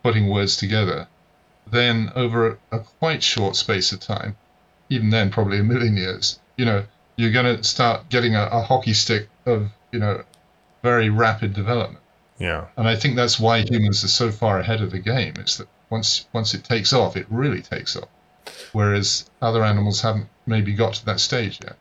putting 0.03 0.29
words 0.29 0.57
together, 0.57 1.09
then 1.67 2.13
over 2.15 2.59
a, 2.71 2.77
a 2.77 2.79
quite 2.81 3.23
short 3.23 3.57
space 3.57 3.93
of 3.93 4.01
time, 4.01 4.37
even 4.89 5.11
then 5.11 5.31
probably 5.31 5.59
a 5.59 5.65
million 5.65 5.97
years, 5.97 6.39
you 6.57 6.65
know, 6.65 6.85
you're 7.17 7.33
going 7.33 7.57
to 7.57 7.65
start 7.65 8.09
getting 8.09 8.37
a, 8.37 8.45
a 8.53 8.61
hockey 8.61 8.93
stick 8.93 9.29
of, 9.47 9.71
you 9.91 9.99
know, 9.99 10.23
very 10.83 11.09
rapid 11.09 11.55
development. 11.55 12.05
Yeah. 12.39 12.67
And 12.77 12.87
I 12.87 12.97
think 12.97 13.17
that's 13.17 13.41
why 13.41 13.61
humans 13.61 14.05
are 14.05 14.09
so 14.09 14.31
far 14.31 14.61
ahead 14.61 14.83
of 14.83 14.91
the 14.91 14.99
game. 14.99 15.35
Is 15.39 15.57
that 15.57 15.69
once 15.91 16.27
once 16.33 16.55
it 16.55 16.65
takes 16.65 16.93
off, 16.93 17.17
it 17.17 17.27
really 17.31 17.63
takes 17.63 17.97
off. 17.97 18.09
Whereas 18.73 19.29
other 19.43 19.65
animals 19.65 20.01
haven't 20.03 20.29
maybe 20.47 20.75
got 20.75 20.95
to 20.95 21.07
that 21.07 21.21
stage 21.21 21.61
yet. 21.63 21.79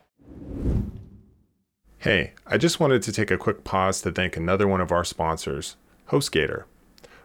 Hey, 2.00 2.34
I 2.46 2.58
just 2.58 2.80
wanted 2.80 3.02
to 3.04 3.12
take 3.12 3.32
a 3.32 3.38
quick 3.38 3.64
pause 3.64 4.02
to 4.02 4.12
thank 4.12 4.38
another 4.38 4.68
one 4.68 4.82
of 4.82 4.92
our 4.92 5.04
sponsors, 5.04 5.76
HostGator. 6.10 6.66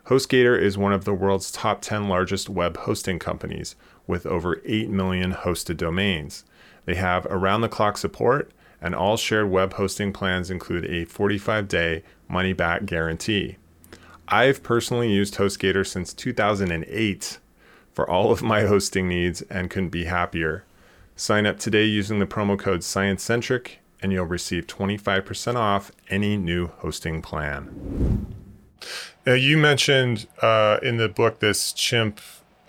HostGator 0.07 0.59
is 0.59 0.79
one 0.79 0.93
of 0.93 1.05
the 1.05 1.13
world's 1.13 1.51
top 1.51 1.83
10 1.83 2.09
largest 2.09 2.49
web 2.49 2.79
hosting 2.79 3.19
companies 3.19 3.77
with 4.07 4.27
over 4.27 4.63
8 4.65 4.89
million 4.89 5.33
hosted 5.35 5.77
domains. 5.77 6.45
They 6.87 6.95
have 6.95 7.27
around 7.27 7.61
the 7.61 7.69
clock 7.69 7.99
support, 7.99 8.53
and 8.81 8.95
all 8.95 9.17
shared 9.17 9.51
web 9.51 9.75
hosting 9.75 10.13
plans 10.13 10.51
include 10.51 10.87
a 10.87 11.05
45 11.05 11.69
day 11.69 12.03
money 12.29 12.53
back 12.53 12.87
guarantee. 12.87 13.59
I've 14.31 14.63
personally 14.63 15.11
used 15.13 15.35
HostGator 15.35 15.87
since 15.87 16.13
2008 16.15 17.39
for 17.93 18.09
all 18.09 18.31
of 18.31 18.43
my 18.43 18.63
hosting 18.63 19.09
needs 19.09 19.43
and 19.43 19.69
couldn't 19.69 19.89
be 19.89 20.05
happier. 20.05 20.65
Sign 21.17 21.47
up 21.47 21.59
today 21.59 21.85
using 21.85 22.19
the 22.21 22.27
promo 22.27 22.59
code 22.59 22.81
ScienceCentric 22.81 23.73
and 24.01 24.13
you'll 24.13 24.25
receive 24.25 24.67
25% 24.67 25.57
off 25.57 25.93
any 26.09 26.37
new 26.37 26.69
hosting 26.79 27.21
plan. 27.21 28.27
Now, 29.27 29.35
you 29.35 29.59
mentioned 29.59 30.27
uh, 30.41 30.79
in 30.83 30.97
the 30.97 31.09
book 31.09 31.41
this 31.41 31.73
chimp, 31.73 32.21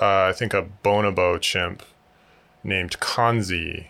uh, 0.02 0.24
I 0.24 0.34
think 0.34 0.54
a 0.54 0.68
bonobo 0.84 1.40
chimp 1.40 1.84
named 2.64 3.00
Kanzi. 3.00 3.88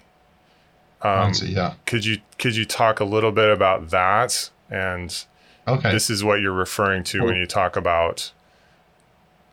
Um, 1.02 1.32
Kanzi, 1.32 1.56
yeah. 1.56 1.74
Could 1.86 2.06
you 2.06 2.18
could 2.38 2.56
you 2.56 2.66
talk 2.66 3.00
a 3.00 3.06
little 3.06 3.32
bit 3.32 3.50
about 3.50 3.90
that 3.90 4.52
and 4.70 5.26
Okay. 5.68 5.92
This 5.92 6.10
is 6.10 6.24
what 6.24 6.42
you're 6.42 6.52
referring 6.52 7.04
to 7.06 7.20
cool. 7.20 7.28
when 7.28 7.36
you 7.38 7.46
talk 7.46 7.76
about 7.76 8.32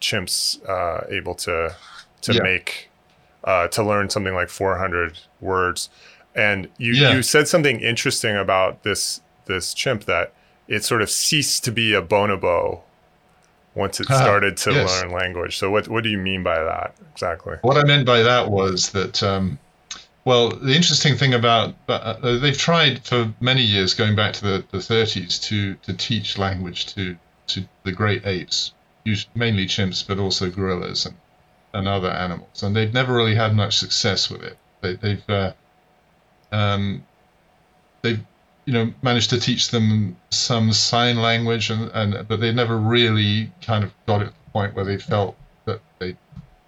chimps 0.01 0.59
uh, 0.68 1.05
able 1.09 1.35
to 1.35 1.75
to 2.23 2.35
yeah. 2.35 2.42
make 2.42 2.88
uh, 3.44 3.68
to 3.68 3.83
learn 3.83 4.11
something 4.11 4.35
like 4.35 4.49
400 4.49 5.18
words. 5.40 5.90
And 6.35 6.68
you 6.79 6.94
yeah. 6.94 7.14
you 7.14 7.23
said 7.23 7.49
something 7.49 7.81
interesting 7.81 8.37
about 8.37 8.83
this 8.83 9.21
this 9.47 9.75
chimp 9.75 10.05
that 10.05 10.33
it 10.66 10.85
sort 10.85 11.03
of 11.03 11.11
ceased 11.11 11.64
to 11.64 11.73
be 11.73 11.94
a 11.94 12.03
bonobo 12.03 12.83
once 13.75 14.01
it 14.01 14.05
started 14.07 14.57
to 14.59 14.73
yes. 14.73 15.03
learn 15.03 15.12
language. 15.12 15.59
So 15.59 15.71
what 15.71 15.88
what 15.88 16.05
do 16.05 16.11
you 16.11 16.18
mean 16.18 16.42
by 16.42 16.62
that 16.62 16.94
exactly? 17.12 17.57
What 17.62 17.77
I 17.77 17.85
meant 17.85 18.07
by 18.07 18.23
that 18.23 18.51
was 18.51 18.90
that 18.90 19.23
um, 19.23 19.59
well, 20.24 20.50
the 20.50 20.74
interesting 20.74 21.16
thing 21.16 21.35
about 21.35 21.74
uh, 21.88 22.38
they've 22.38 22.57
tried 22.57 23.04
for 23.04 23.33
many 23.40 23.62
years, 23.62 23.94
going 23.94 24.14
back 24.14 24.35
to 24.35 24.44
the, 24.44 24.64
the 24.70 24.78
30s, 24.78 25.40
to, 25.44 25.74
to 25.76 25.92
teach 25.92 26.38
language 26.38 26.87
to, 26.94 27.16
to 27.48 27.64
the 27.85 27.92
great 27.92 28.26
apes, 28.26 28.72
mainly 29.35 29.66
chimps, 29.66 30.07
but 30.07 30.18
also 30.18 30.50
gorillas 30.50 31.07
and, 31.07 31.16
and 31.72 31.88
other 31.88 32.11
animals, 32.11 32.62
and 32.62 32.74
they've 32.74 32.92
never 32.92 33.14
really 33.14 33.35
had 33.35 33.54
much 33.54 33.78
success 33.78 34.28
with 34.28 34.42
it. 34.42 34.59
They, 34.81 34.94
they've 34.94 35.31
uh, 35.31 35.52
um, 36.52 37.04
they've 38.02 38.20
you 38.64 38.72
know 38.72 38.92
managed 39.02 39.31
to 39.31 39.40
teach 39.40 39.70
them 39.70 40.16
some 40.31 40.72
sign 40.72 41.16
language, 41.16 41.70
and, 41.70 41.90
and 41.92 42.28
but 42.28 42.40
they 42.40 42.52
never 42.52 42.76
really 42.76 43.50
kind 43.62 43.85
of 43.85 43.94
got 44.07 44.22
it 44.22 44.26
to 44.26 44.31
the 44.31 44.50
point 44.52 44.74
where 44.74 44.85
they 44.85 44.98
felt 44.98 45.37
that 45.64 45.81
they'd 45.98 46.16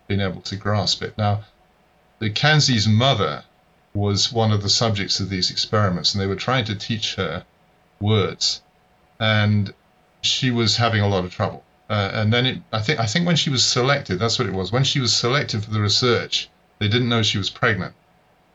been 0.09 0.21
able 0.21 0.41
to 0.43 0.57
grasp 0.57 1.03
it. 1.03 1.17
Now, 1.19 1.43
Kanzi's 2.29 2.87
mother 2.87 3.45
was 3.95 4.31
one 4.31 4.53
of 4.53 4.63
the 4.63 4.69
subjects 4.69 5.21
of 5.21 5.31
these 5.31 5.51
experiments, 5.51 6.13
and 6.13 6.21
they 6.21 6.27
were 6.27 6.37
trying 6.37 6.67
to 6.67 6.75
teach 6.75 7.15
her 7.15 7.45
words, 7.99 8.61
and 9.19 9.73
she 10.21 10.51
was 10.51 10.77
having 10.77 11.01
a 11.01 11.09
lot 11.09 11.25
of 11.25 11.35
trouble. 11.35 11.65
Uh, 11.89 12.11
and 12.13 12.33
then 12.33 12.47
it, 12.47 12.63
I 12.73 12.81
think 12.81 13.01
I 13.01 13.07
think 13.07 13.27
when 13.27 13.37
she 13.37 13.51
was 13.51 13.65
selected, 13.65 14.19
that's 14.19 14.39
what 14.39 14.49
it 14.49 14.55
was. 14.55 14.71
When 14.71 14.85
she 14.85 15.01
was 15.01 15.17
selected 15.17 15.65
for 15.65 15.71
the 15.71 15.81
research, 15.81 16.49
they 16.79 16.89
didn't 16.89 17.09
know 17.09 17.23
she 17.23 17.39
was 17.39 17.51
pregnant, 17.51 17.95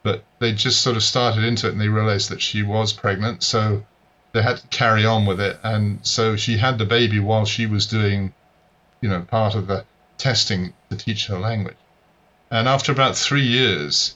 but 0.04 0.24
they 0.40 0.54
just 0.54 0.82
sort 0.82 0.96
of 0.96 1.04
started 1.04 1.44
into 1.44 1.68
it, 1.68 1.72
and 1.72 1.82
they 1.82 1.90
realized 1.90 2.30
that 2.30 2.42
she 2.42 2.62
was 2.62 2.94
pregnant, 2.94 3.44
so 3.44 3.84
they 4.32 4.42
had 4.42 4.58
to 4.58 4.68
carry 4.68 5.06
on 5.06 5.26
with 5.26 5.42
it. 5.42 5.60
And 5.64 6.00
so 6.06 6.36
she 6.36 6.58
had 6.58 6.78
the 6.78 6.86
baby 6.86 7.20
while 7.20 7.46
she 7.46 7.66
was 7.66 7.88
doing, 7.88 8.34
you 9.02 9.10
know, 9.10 9.22
part 9.22 9.56
of 9.56 9.68
the 9.68 9.86
testing 10.18 10.74
to 10.90 10.96
teach 10.96 11.28
her 11.28 11.40
language. 11.40 11.78
And 12.52 12.68
after 12.68 12.92
about 12.92 13.18
three 13.18 13.46
years, 13.46 14.16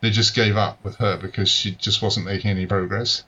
they 0.00 0.10
just 0.10 0.34
gave 0.34 0.56
up 0.56 0.82
with 0.84 0.96
her 0.96 1.16
because 1.16 1.48
she 1.48 1.72
just 1.72 2.02
wasn't 2.02 2.26
making 2.26 2.50
any 2.50 2.66
progress. 2.66 3.24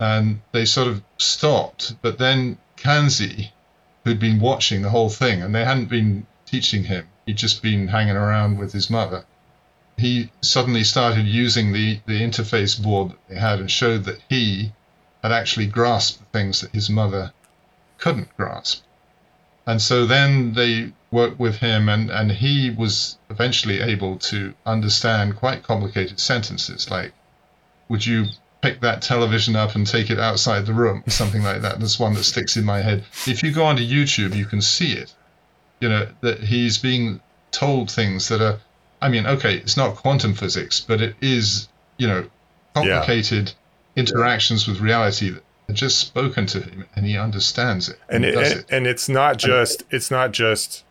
And 0.00 0.40
they 0.52 0.64
sort 0.64 0.88
of 0.88 1.02
stopped. 1.18 1.94
But 2.02 2.18
then 2.18 2.58
Kanzi, 2.76 3.50
who'd 4.04 4.18
been 4.18 4.40
watching 4.40 4.82
the 4.82 4.90
whole 4.90 5.08
thing, 5.08 5.42
and 5.42 5.54
they 5.54 5.64
hadn't 5.64 5.88
been 5.88 6.26
teaching 6.46 6.84
him, 6.84 7.08
he'd 7.26 7.36
just 7.36 7.62
been 7.62 7.88
hanging 7.88 8.16
around 8.16 8.58
with 8.58 8.72
his 8.72 8.90
mother. 8.90 9.24
he 9.96 10.30
suddenly 10.40 10.82
started 10.84 11.26
using 11.26 11.72
the, 11.72 12.00
the 12.06 12.20
interface 12.20 12.80
board 12.80 13.10
that 13.10 13.28
they 13.28 13.38
had 13.38 13.60
and 13.60 13.70
showed 13.70 14.04
that 14.04 14.20
he 14.28 14.72
had 15.22 15.32
actually 15.32 15.66
grasped 15.66 16.18
the 16.18 16.24
things 16.38 16.60
that 16.60 16.72
his 16.72 16.90
mother 16.90 17.32
couldn't 17.98 18.36
grasp. 18.36 18.82
And 19.66 19.80
so 19.80 20.04
then 20.04 20.52
they 20.54 20.92
worked 21.14 21.38
with 21.38 21.56
him, 21.56 21.88
and, 21.88 22.10
and 22.10 22.32
he 22.32 22.70
was 22.70 23.16
eventually 23.30 23.80
able 23.80 24.18
to 24.18 24.52
understand 24.66 25.36
quite 25.36 25.62
complicated 25.62 26.18
sentences 26.18 26.90
like, 26.90 27.12
Would 27.88 28.04
you 28.04 28.26
pick 28.60 28.80
that 28.80 29.00
television 29.00 29.54
up 29.54 29.76
and 29.76 29.86
take 29.86 30.10
it 30.10 30.18
outside 30.18 30.66
the 30.66 30.74
room? 30.74 31.04
Something 31.06 31.44
like 31.44 31.62
that. 31.62 31.78
That's 31.78 32.00
one 32.00 32.14
that 32.14 32.24
sticks 32.24 32.56
in 32.56 32.64
my 32.64 32.82
head. 32.82 33.04
If 33.26 33.42
you 33.44 33.52
go 33.52 33.64
onto 33.64 33.84
YouTube, 33.84 34.34
you 34.34 34.44
can 34.44 34.60
see 34.60 34.92
it. 34.92 35.14
You 35.80 35.88
know, 35.88 36.08
that 36.20 36.40
he's 36.40 36.78
being 36.78 37.20
told 37.52 37.90
things 37.90 38.28
that 38.28 38.40
are, 38.40 38.58
I 39.00 39.08
mean, 39.08 39.26
okay, 39.26 39.56
it's 39.56 39.76
not 39.76 39.96
quantum 39.96 40.34
physics, 40.34 40.80
but 40.80 41.00
it 41.00 41.14
is, 41.20 41.68
you 41.98 42.08
know, 42.08 42.28
complicated 42.74 43.52
yeah. 43.52 44.00
interactions 44.02 44.66
with 44.66 44.80
reality 44.80 45.30
that 45.66 45.72
just 45.72 45.98
spoken 45.98 46.46
to 46.46 46.60
him 46.60 46.86
and 46.96 47.06
he 47.06 47.16
understands 47.16 47.88
it 47.88 47.98
and 48.08 48.24
and, 48.24 48.34
it, 48.34 48.34
and, 48.36 48.60
it. 48.60 48.66
and 48.70 48.86
it's 48.86 49.08
not 49.08 49.38
just 49.38 49.82
it's 49.90 50.10
not 50.10 50.32
just 50.32 50.84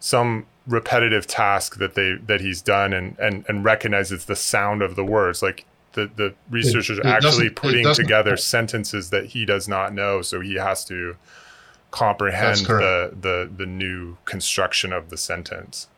some 0.00 0.46
repetitive 0.66 1.26
task 1.26 1.78
that 1.78 1.94
they 1.94 2.16
that 2.26 2.40
he's 2.40 2.60
done 2.60 2.92
and 2.92 3.18
and 3.18 3.44
and 3.48 3.64
recognizes 3.64 4.26
the 4.26 4.36
sound 4.36 4.82
of 4.82 4.96
the 4.96 5.04
words. 5.04 5.42
Like 5.42 5.64
the 5.92 6.10
the 6.16 6.34
researchers 6.50 6.98
it, 6.98 7.06
it 7.06 7.06
actually 7.06 7.50
putting 7.50 7.92
together 7.94 8.36
sentences 8.36 9.10
that 9.10 9.26
he 9.26 9.44
does 9.44 9.66
not 9.66 9.94
know 9.94 10.20
so 10.20 10.40
he 10.40 10.54
has 10.54 10.84
to 10.84 11.16
comprehend 11.90 12.58
the 12.58 13.14
the 13.18 13.50
the 13.56 13.66
new 13.66 14.16
construction 14.24 14.92
of 14.92 15.10
the 15.10 15.16
sentence. 15.16 15.88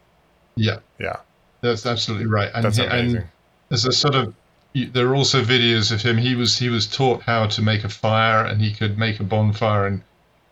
Yeah. 0.57 0.79
Yeah. 0.99 1.17
That's 1.61 1.87
absolutely 1.87 2.27
right. 2.27 2.51
And, 2.55 2.65
that's 2.65 2.79
amazing. 2.79 3.17
and 3.17 3.29
there's 3.69 3.87
a 3.87 3.93
sort 3.93 4.15
of 4.15 4.35
there 4.75 5.09
are 5.09 5.17
also 5.17 5.43
videos 5.43 5.91
of 5.91 6.01
him. 6.03 6.17
He 6.17 6.35
was 6.35 6.57
he 6.57 6.69
was 6.69 6.87
taught 6.87 7.23
how 7.23 7.47
to 7.47 7.63
make 7.63 7.83
a 7.83 7.89
fire, 7.89 8.45
and 8.45 8.61
he 8.61 8.73
could 8.73 8.99
make 8.99 9.19
a 9.19 9.25
bonfire 9.25 9.87
and 9.87 10.03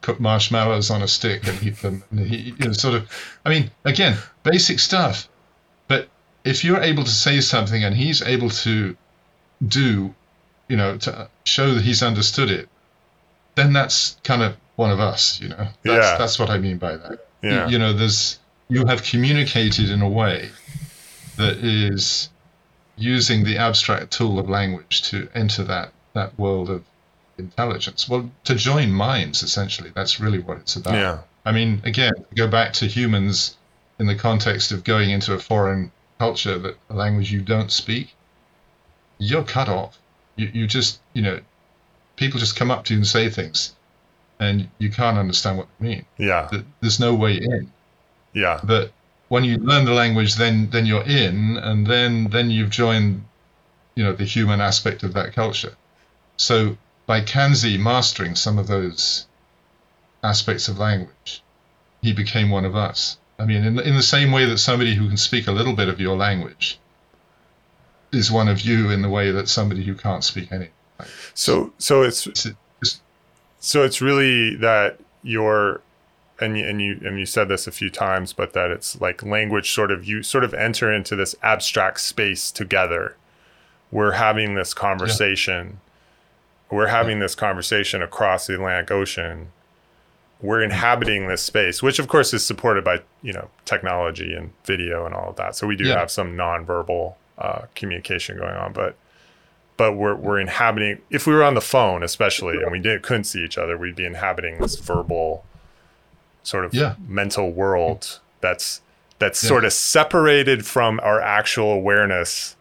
cook 0.01 0.21
marshmallows 0.21 0.91
on 0.91 1.03
a 1.03 1.09
stick 1.09 1.47
and 1.47 1.63
eat 1.63 1.77
them. 1.83 2.03
And 2.11 2.21
he 2.21 2.55
you 2.59 2.67
know, 2.67 2.73
sort 2.73 2.95
of, 2.95 3.11
I 3.45 3.51
mean, 3.51 3.71
again, 3.85 4.17
basic 4.43 4.79
stuff. 4.79 5.29
But 5.89 6.09
if 6.45 6.65
you're 6.65 6.81
able 6.81 7.05
to 7.05 7.11
say 7.11 7.41
something 7.41 7.83
and 7.83 7.95
he's 7.95 8.23
able 8.23 8.51
to 8.51 8.97
do, 9.67 10.15
you 10.69 10.77
know, 10.77 10.97
to 10.99 11.29
show 11.45 11.75
that 11.75 11.83
he's 11.83 12.03
understood 12.03 12.51
it, 12.51 12.69
then 13.55 13.73
that's 13.73 14.17
kind 14.23 14.43
of 14.43 14.57
one 14.77 14.91
of 14.91 15.01
us. 15.01 15.41
You 15.41 15.49
know, 15.49 15.69
that's, 15.83 16.07
yeah. 16.07 16.17
that's 16.19 16.39
what 16.39 16.51
I 16.51 16.59
mean 16.59 16.79
by 16.79 16.97
that. 16.97 17.27
Yeah. 17.43 17.67
You, 17.67 17.73
you 17.73 17.79
know, 17.79 17.93
there's 17.93 18.39
you 18.69 18.87
have 18.87 19.03
communicated 19.03 19.91
in 19.91 20.03
a 20.03 20.09
way 20.09 20.51
that 21.37 21.57
is 21.59 22.29
using 22.97 23.45
the 23.45 23.57
abstract 23.59 24.13
tool 24.13 24.39
of 24.39 24.49
language 24.49 25.03
to 25.11 25.29
enter 25.35 25.65
that 25.65 25.93
that 26.15 26.39
world 26.39 26.69
of 26.69 26.85
intelligence. 27.39 28.09
Well, 28.09 28.31
to 28.45 28.55
join 28.55 28.91
minds, 28.93 29.43
essentially, 29.43 29.91
that's 29.95 30.21
really 30.21 30.39
what 30.39 30.59
it's 30.59 30.77
about. 30.77 30.95
Yeah. 30.95 31.19
I 31.45 31.53
mean, 31.53 31.81
again, 31.85 32.13
go 32.35 32.49
back 32.49 32.73
to 32.75 32.87
humans 32.87 33.57
in 33.99 34.07
the 34.07 34.15
context 34.15 34.73
of 34.73 34.85
going 34.85 35.11
into 35.11 35.33
a 35.35 35.39
foreign 35.39 35.93
culture 36.19 36.59
that 36.59 36.77
a 36.91 36.95
language 36.95 37.33
you 37.33 37.41
don't 37.41 37.71
speak, 37.71 38.15
you're 39.19 39.45
cut 39.45 39.69
off. 39.69 39.99
You, 40.37 40.51
you 40.53 40.67
just, 40.67 41.01
you 41.15 41.23
know, 41.23 41.41
people 42.17 42.39
just 42.39 42.57
come 42.57 42.71
up 42.71 42.85
to 42.85 42.95
you 42.95 42.99
and 42.99 43.07
say 43.07 43.31
things, 43.31 43.75
and 44.39 44.69
you 44.79 44.91
can't 44.91 45.19
understand 45.19 45.59
what 45.59 45.69
they 45.79 45.89
mean. 45.89 46.05
Yeah. 46.19 46.51
There's 46.81 47.01
no 47.01 47.15
way 47.15 47.37
in. 47.37 47.73
Yeah. 48.33 48.61
But 48.63 48.93
when 49.29 49.45
you 49.45 49.57
learn 49.59 49.85
the 49.85 49.93
language, 49.93 50.37
then 50.37 50.71
then 50.71 50.87
you're 50.87 51.03
in, 51.03 51.57
and 51.57 51.87
then 51.87 52.29
then 52.31 52.51
you've 52.51 52.71
joined, 52.71 53.25
you 53.95 54.05
know, 54.05 54.13
the 54.13 54.25
human 54.25 54.61
aspect 54.61 55.03
of 55.03 55.15
that 55.15 55.33
culture. 55.33 55.75
So 56.37 56.77
by 57.09 57.23
Kanzi 57.23 57.81
mastering 57.81 58.37
some 58.37 58.59
of 58.59 58.67
those 58.67 59.27
aspects 60.23 60.69
of 60.69 60.79
language, 60.79 61.43
he 62.03 62.13
became 62.13 62.51
one 62.51 62.67
of 62.67 62.77
us. 62.77 63.17
I 63.39 63.47
mean, 63.47 63.65
in 63.65 63.79
in 63.81 63.97
the 63.97 64.03
same 64.03 64.31
way 64.31 64.45
that 64.45 64.59
somebody 64.59 64.95
who 64.95 65.09
can 65.09 65.17
speak 65.17 65.47
a 65.49 65.53
little 65.53 65.75
bit 65.75 65.89
of 65.89 65.99
your 65.99 66.17
language 66.17 66.79
is 68.13 68.31
one 68.31 68.49
of 68.49 68.61
you, 68.61 68.91
in 68.91 69.01
the 69.01 69.09
way 69.09 69.31
that 69.31 69.49
somebody 69.49 69.85
who 69.85 69.95
can't 69.95 70.23
speak 70.23 70.53
any. 70.53 70.69
So 71.35 71.73
so 71.79 72.03
it's, 72.03 72.27
it's 72.27 73.01
so 73.59 73.85
it's 73.85 74.01
really 74.03 74.57
that 74.57 75.01
your 75.23 75.81
and 76.41 76.59
you, 76.59 76.69
and 76.69 76.83
you 76.83 77.01
and 77.05 77.19
you 77.19 77.27
said 77.27 77.49
this 77.49 77.67
a 77.67 77.73
few 77.73 77.91
times, 77.91 78.35
but 78.35 78.53
that 78.53 78.71
it's 78.71 79.01
like 79.01 79.23
language 79.23 79.73
sort 79.73 79.91
of 79.91 80.05
you 80.05 80.23
sort 80.23 80.45
of 80.45 80.53
enter 80.53 80.93
into 80.93 81.17
this 81.17 81.35
abstract 81.43 82.01
space 82.01 82.51
together. 82.51 83.17
We're 83.91 84.13
having 84.13 84.55
this 84.57 84.75
conversation. 84.75 85.81
We're 86.71 86.89
having 86.89 87.19
this 87.19 87.35
conversation 87.35 88.03
across 88.03 88.47
the 88.47 88.55
Atlantic 88.55 88.91
Ocean. 88.91 89.53
We're 90.41 90.63
inhabiting 90.63 91.27
this 91.27 91.43
space, 91.43 91.83
which 91.83 91.99
of 91.99 92.09
course 92.09 92.33
is 92.35 92.45
supported 92.45 92.85
by 92.85 93.03
you 93.23 93.33
know 93.33 93.49
technology 93.65 94.35
and 94.35 94.53
video 94.65 95.07
and 95.07 95.15
all 95.15 95.31
of 95.31 95.37
that. 95.37 95.57
So 95.57 95.67
we 95.67 95.77
do 95.77 95.85
yeah. 95.85 95.99
have 95.99 96.11
some 96.11 96.37
nonverbal 96.37 97.15
uh, 97.39 97.63
communication 97.75 98.39
going 98.39 98.55
on, 98.55 98.73
but 98.73 98.97
but 99.77 99.93
we're 99.95 100.15
we're 100.15 100.39
inhabiting. 100.39 101.01
If 101.11 101.27
we 101.27 101.33
were 101.33 101.43
on 101.43 101.55
the 101.55 101.61
phone, 101.61 102.03
especially, 102.03 102.59
and 102.63 102.71
we 102.71 102.79
didn't 102.79 103.03
couldn't 103.03 103.25
see 103.25 103.43
each 103.43 103.57
other, 103.57 103.79
we'd 103.79 103.97
be 103.97 104.05
inhabiting 104.05 104.59
this 104.59 104.77
verbal 104.77 105.45
sort 106.43 106.65
of 106.65 106.75
yeah. 106.75 106.97
mental 107.07 107.51
world 107.51 108.21
that's 108.41 108.81
that's 109.19 109.43
yeah. 109.43 109.49
sort 109.49 109.65
of 109.65 109.73
separated 109.73 110.67
from 110.67 111.01
our 111.03 111.21
actual 111.21 111.73
awareness 111.73 112.57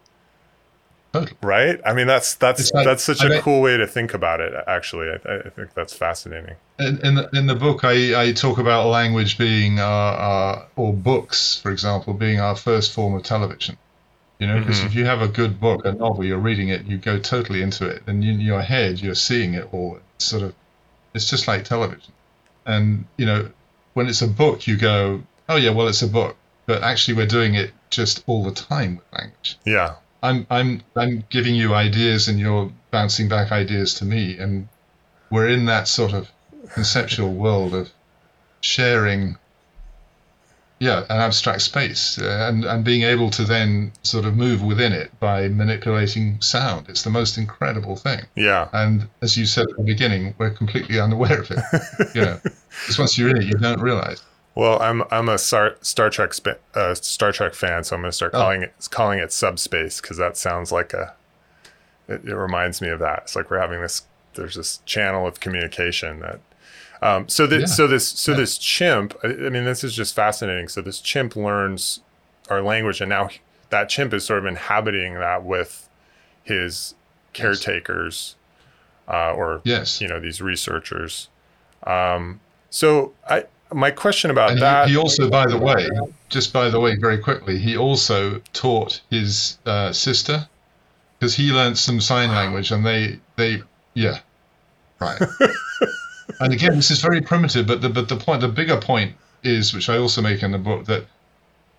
right? 1.42 1.80
I 1.84 1.92
mean 1.94 2.06
that's 2.06 2.34
that's 2.34 2.72
like, 2.72 2.84
that's 2.84 3.02
such 3.02 3.22
I 3.22 3.26
a 3.26 3.30
mean, 3.30 3.40
cool 3.42 3.60
way 3.60 3.76
to 3.76 3.86
think 3.86 4.14
about 4.14 4.40
it 4.40 4.52
actually. 4.66 5.08
I, 5.08 5.46
I 5.46 5.48
think 5.50 5.74
that's 5.74 5.94
fascinating. 5.94 6.56
In, 6.78 6.98
in, 7.04 7.14
the, 7.16 7.30
in 7.32 7.46
the 7.46 7.54
book 7.54 7.84
I, 7.84 8.28
I 8.28 8.32
talk 8.32 8.58
about 8.58 8.88
language 8.88 9.38
being 9.38 9.80
our, 9.80 10.14
our, 10.14 10.66
or 10.76 10.92
books 10.92 11.58
for 11.60 11.70
example 11.70 12.14
being 12.14 12.40
our 12.40 12.56
first 12.56 12.92
form 12.92 13.14
of 13.14 13.22
television. 13.22 13.76
You 14.38 14.46
know 14.46 14.60
because 14.60 14.78
mm-hmm. 14.78 14.86
if 14.88 14.94
you 14.94 15.04
have 15.06 15.22
a 15.22 15.28
good 15.28 15.60
book 15.60 15.84
a 15.84 15.92
novel 15.92 16.24
you're 16.24 16.38
reading 16.38 16.68
it 16.68 16.86
you 16.86 16.98
go 16.98 17.18
totally 17.18 17.62
into 17.62 17.88
it 17.88 18.02
and 18.06 18.22
in 18.22 18.40
your 18.40 18.62
head 18.62 19.00
you're 19.00 19.14
seeing 19.14 19.54
it 19.54 19.68
all. 19.72 19.98
Sort 20.18 20.42
of 20.42 20.54
it's 21.14 21.28
just 21.28 21.48
like 21.48 21.64
television. 21.64 22.12
And 22.66 23.06
you 23.16 23.26
know 23.26 23.50
when 23.98 24.06
it's 24.06 24.22
a 24.22 24.28
book, 24.28 24.68
you 24.68 24.76
go, 24.76 25.22
oh 25.48 25.56
yeah, 25.56 25.70
well 25.70 25.88
it's 25.88 26.02
a 26.02 26.08
book, 26.08 26.36
but 26.66 26.84
actually 26.84 27.14
we're 27.14 27.26
doing 27.26 27.54
it 27.54 27.72
just 27.90 28.22
all 28.28 28.44
the 28.44 28.52
time 28.52 28.96
with 28.96 29.12
language. 29.12 29.58
Yeah. 29.66 29.96
I'm 30.22 30.46
I'm 30.50 30.82
I'm 30.96 31.24
giving 31.30 31.54
you 31.54 31.74
ideas 31.74 32.28
and 32.28 32.38
you're 32.38 32.70
bouncing 32.90 33.28
back 33.28 33.52
ideas 33.52 33.94
to 33.94 34.04
me, 34.04 34.38
and 34.38 34.68
we're 35.30 35.48
in 35.48 35.66
that 35.66 35.88
sort 35.88 36.12
of 36.12 36.30
conceptual 36.72 37.32
world 37.32 37.74
of 37.74 37.90
sharing 38.60 39.36
yeah, 40.80 41.00
an 41.10 41.20
abstract 41.20 41.62
space 41.62 42.18
uh, 42.20 42.46
and, 42.48 42.64
and 42.64 42.84
being 42.84 43.02
able 43.02 43.30
to 43.30 43.44
then 43.44 43.90
sort 44.02 44.24
of 44.24 44.36
move 44.36 44.62
within 44.62 44.92
it 44.92 45.10
by 45.18 45.48
manipulating 45.48 46.40
sound. 46.40 46.88
It's 46.88 47.02
the 47.02 47.10
most 47.10 47.36
incredible 47.36 47.96
thing. 47.96 48.20
Yeah. 48.36 48.68
And 48.72 49.08
as 49.20 49.36
you 49.36 49.44
said 49.44 49.66
at 49.68 49.76
the 49.76 49.82
beginning, 49.82 50.34
we're 50.38 50.50
completely 50.50 51.00
unaware 51.00 51.40
of 51.40 51.50
it. 51.50 51.58
you 52.14 52.20
know, 52.20 52.38
because 52.42 52.98
once 52.98 53.18
you're 53.18 53.30
in 53.30 53.38
it, 53.38 53.44
you 53.44 53.54
don't 53.54 53.80
realize. 53.80 54.22
Well, 54.58 54.82
I'm 54.82 55.04
I'm 55.12 55.28
a 55.28 55.38
Star, 55.38 55.76
Star 55.82 56.10
Trek 56.10 56.32
uh, 56.74 56.92
Star 56.96 57.30
Trek 57.30 57.54
fan, 57.54 57.84
so 57.84 57.94
I'm 57.94 58.02
going 58.02 58.10
to 58.10 58.16
start 58.16 58.34
oh. 58.34 58.38
calling 58.38 58.62
oh. 58.62 58.64
it 58.64 58.88
calling 58.90 59.20
it 59.20 59.30
subspace 59.30 60.00
because 60.00 60.16
that 60.16 60.36
sounds 60.36 60.72
like 60.72 60.92
a. 60.92 61.14
It, 62.08 62.24
it 62.24 62.34
reminds 62.34 62.80
me 62.80 62.88
of 62.88 62.98
that. 62.98 63.20
It's 63.22 63.36
like 63.36 63.52
we're 63.52 63.60
having 63.60 63.80
this. 63.80 64.02
There's 64.34 64.56
this 64.56 64.80
channel 64.84 65.28
of 65.28 65.38
communication 65.38 66.18
that 66.18 66.40
um, 67.00 67.28
so 67.28 67.46
this, 67.46 67.60
yeah. 67.60 67.66
so 67.66 67.86
this, 67.86 68.08
so 68.08 68.32
yeah. 68.32 68.38
this 68.38 68.58
chimp. 68.58 69.16
I, 69.22 69.28
I 69.28 69.48
mean, 69.48 69.64
this 69.64 69.84
is 69.84 69.94
just 69.94 70.12
fascinating. 70.16 70.66
So 70.66 70.82
this 70.82 71.00
chimp 71.00 71.36
learns 71.36 72.00
our 72.50 72.60
language, 72.60 73.00
and 73.00 73.08
now 73.08 73.28
that 73.70 73.88
chimp 73.88 74.12
is 74.12 74.24
sort 74.24 74.40
of 74.40 74.46
inhabiting 74.46 75.14
that 75.14 75.44
with 75.44 75.88
his 76.42 76.96
caretakers, 77.32 78.34
uh, 79.06 79.34
or 79.34 79.60
yes, 79.62 80.00
you 80.00 80.08
know, 80.08 80.18
these 80.18 80.42
researchers. 80.42 81.28
Um, 81.84 82.40
so 82.70 83.12
I, 83.30 83.44
my 83.72 83.90
question 83.90 84.30
about 84.30 84.50
and 84.50 84.62
that. 84.62 84.86
He, 84.88 84.94
he, 84.94 84.98
also, 84.98 85.28
by 85.28 85.46
the 85.46 85.58
way, 85.58 85.88
just 86.28 86.52
by 86.52 86.70
the 86.70 86.80
way, 86.80 86.96
very 86.96 87.18
quickly, 87.18 87.58
he 87.58 87.76
also 87.76 88.40
taught 88.52 89.00
his 89.10 89.58
uh, 89.66 89.92
sister 89.92 90.48
because 91.18 91.34
he 91.34 91.50
learned 91.50 91.78
some 91.78 92.00
sign 92.00 92.30
language, 92.30 92.70
and 92.70 92.84
they, 92.84 93.18
they, 93.36 93.62
yeah, 93.94 94.18
right. 95.00 95.20
and 96.40 96.52
again, 96.52 96.76
this 96.76 96.90
is 96.90 97.00
very 97.00 97.20
primitive, 97.20 97.66
but 97.66 97.80
the 97.80 97.88
but 97.88 98.08
the 98.08 98.16
point, 98.16 98.40
the 98.40 98.48
bigger 98.48 98.80
point 98.80 99.14
is, 99.42 99.74
which 99.74 99.88
I 99.88 99.98
also 99.98 100.22
make 100.22 100.42
in 100.42 100.52
the 100.52 100.58
book, 100.58 100.86
that 100.86 101.06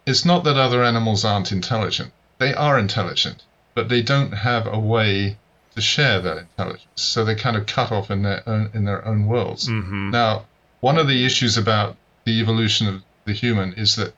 it's 0.05 0.25
not 0.25 0.43
that 0.43 0.57
other 0.57 0.83
animals 0.83 1.25
aren't 1.25 1.51
intelligent. 1.51 2.11
They 2.37 2.53
are 2.53 2.79
intelligent, 2.79 3.43
but 3.75 3.89
they 3.89 4.01
don't 4.01 4.31
have 4.31 4.67
a 4.67 4.79
way 4.79 5.37
to 5.75 5.81
share 5.81 6.19
that 6.21 6.37
intelligence. 6.37 6.87
So 6.95 7.23
they're 7.23 7.35
kind 7.35 7.57
of 7.57 7.65
cut 7.65 7.91
off 7.91 8.11
in 8.11 8.23
their 8.23 8.43
own 8.47 8.69
in 8.73 8.85
their 8.85 9.05
own 9.05 9.25
worlds. 9.27 9.67
Mm-hmm. 9.67 10.11
Now, 10.11 10.45
one 10.79 10.97
of 10.97 11.07
the 11.07 11.25
issues 11.25 11.57
about 11.57 11.97
the 12.25 12.39
evolution 12.39 12.87
of 12.87 13.03
the 13.25 13.33
human 13.33 13.73
is 13.73 13.95
that 13.95 14.13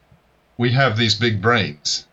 we 0.57 0.71
have 0.71 0.97
these 0.97 1.15
big 1.15 1.41
brains, 1.41 2.05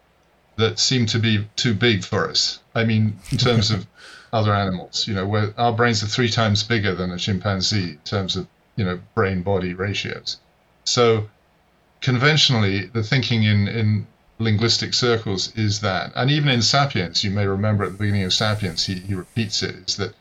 that 0.58 0.78
seem 0.78 1.06
to 1.06 1.18
be 1.18 1.46
too 1.56 1.72
big 1.72 2.04
for 2.04 2.28
us. 2.28 2.58
I 2.74 2.84
mean, 2.84 3.18
in 3.30 3.38
terms 3.38 3.70
of 3.70 3.86
other 4.32 4.54
animals, 4.54 5.06
you 5.06 5.14
know, 5.14 5.26
where 5.26 5.54
our 5.56 5.72
brains 5.72 6.02
are 6.02 6.06
three 6.06 6.28
times 6.28 6.62
bigger 6.62 6.94
than 6.94 7.12
a 7.12 7.18
chimpanzee 7.18 7.90
in 7.90 7.98
terms 8.04 8.36
of, 8.36 8.46
you 8.76 8.84
know, 8.84 9.00
brain 9.14 9.42
body 9.42 9.72
ratios. 9.72 10.38
So 10.84 11.30
conventionally, 12.00 12.86
the 12.86 13.02
thinking 13.02 13.44
in, 13.44 13.68
in 13.68 14.06
linguistic 14.38 14.94
circles 14.94 15.56
is 15.56 15.80
that, 15.80 16.12
and 16.16 16.30
even 16.30 16.48
in 16.48 16.62
Sapiens, 16.62 17.22
you 17.22 17.30
may 17.30 17.46
remember 17.46 17.84
at 17.84 17.92
the 17.92 17.98
beginning 17.98 18.24
of 18.24 18.32
Sapiens, 18.32 18.84
he, 18.86 18.94
he 18.94 19.14
repeats 19.14 19.62
it, 19.62 19.76
is 19.86 19.96
that 19.96 20.14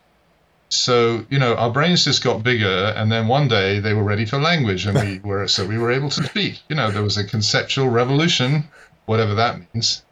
so 0.69 1.25
you 1.29 1.39
know 1.39 1.55
our 1.55 1.71
brains 1.71 2.03
just 2.03 2.23
got 2.23 2.43
bigger 2.43 2.93
and 2.95 3.11
then 3.11 3.27
one 3.27 3.47
day 3.47 3.79
they 3.79 3.93
were 3.93 4.03
ready 4.03 4.25
for 4.25 4.37
language 4.37 4.85
and 4.85 4.99
we 4.99 5.19
were 5.29 5.47
so 5.47 5.65
we 5.65 5.77
were 5.77 5.91
able 5.91 6.09
to 6.09 6.23
speak. 6.23 6.61
You 6.69 6.75
know 6.75 6.91
there 6.91 7.03
was 7.03 7.17
a 7.17 7.23
conceptual 7.23 7.89
revolution 7.89 8.65
whatever 9.05 9.35
that 9.35 9.59
means 9.73 10.03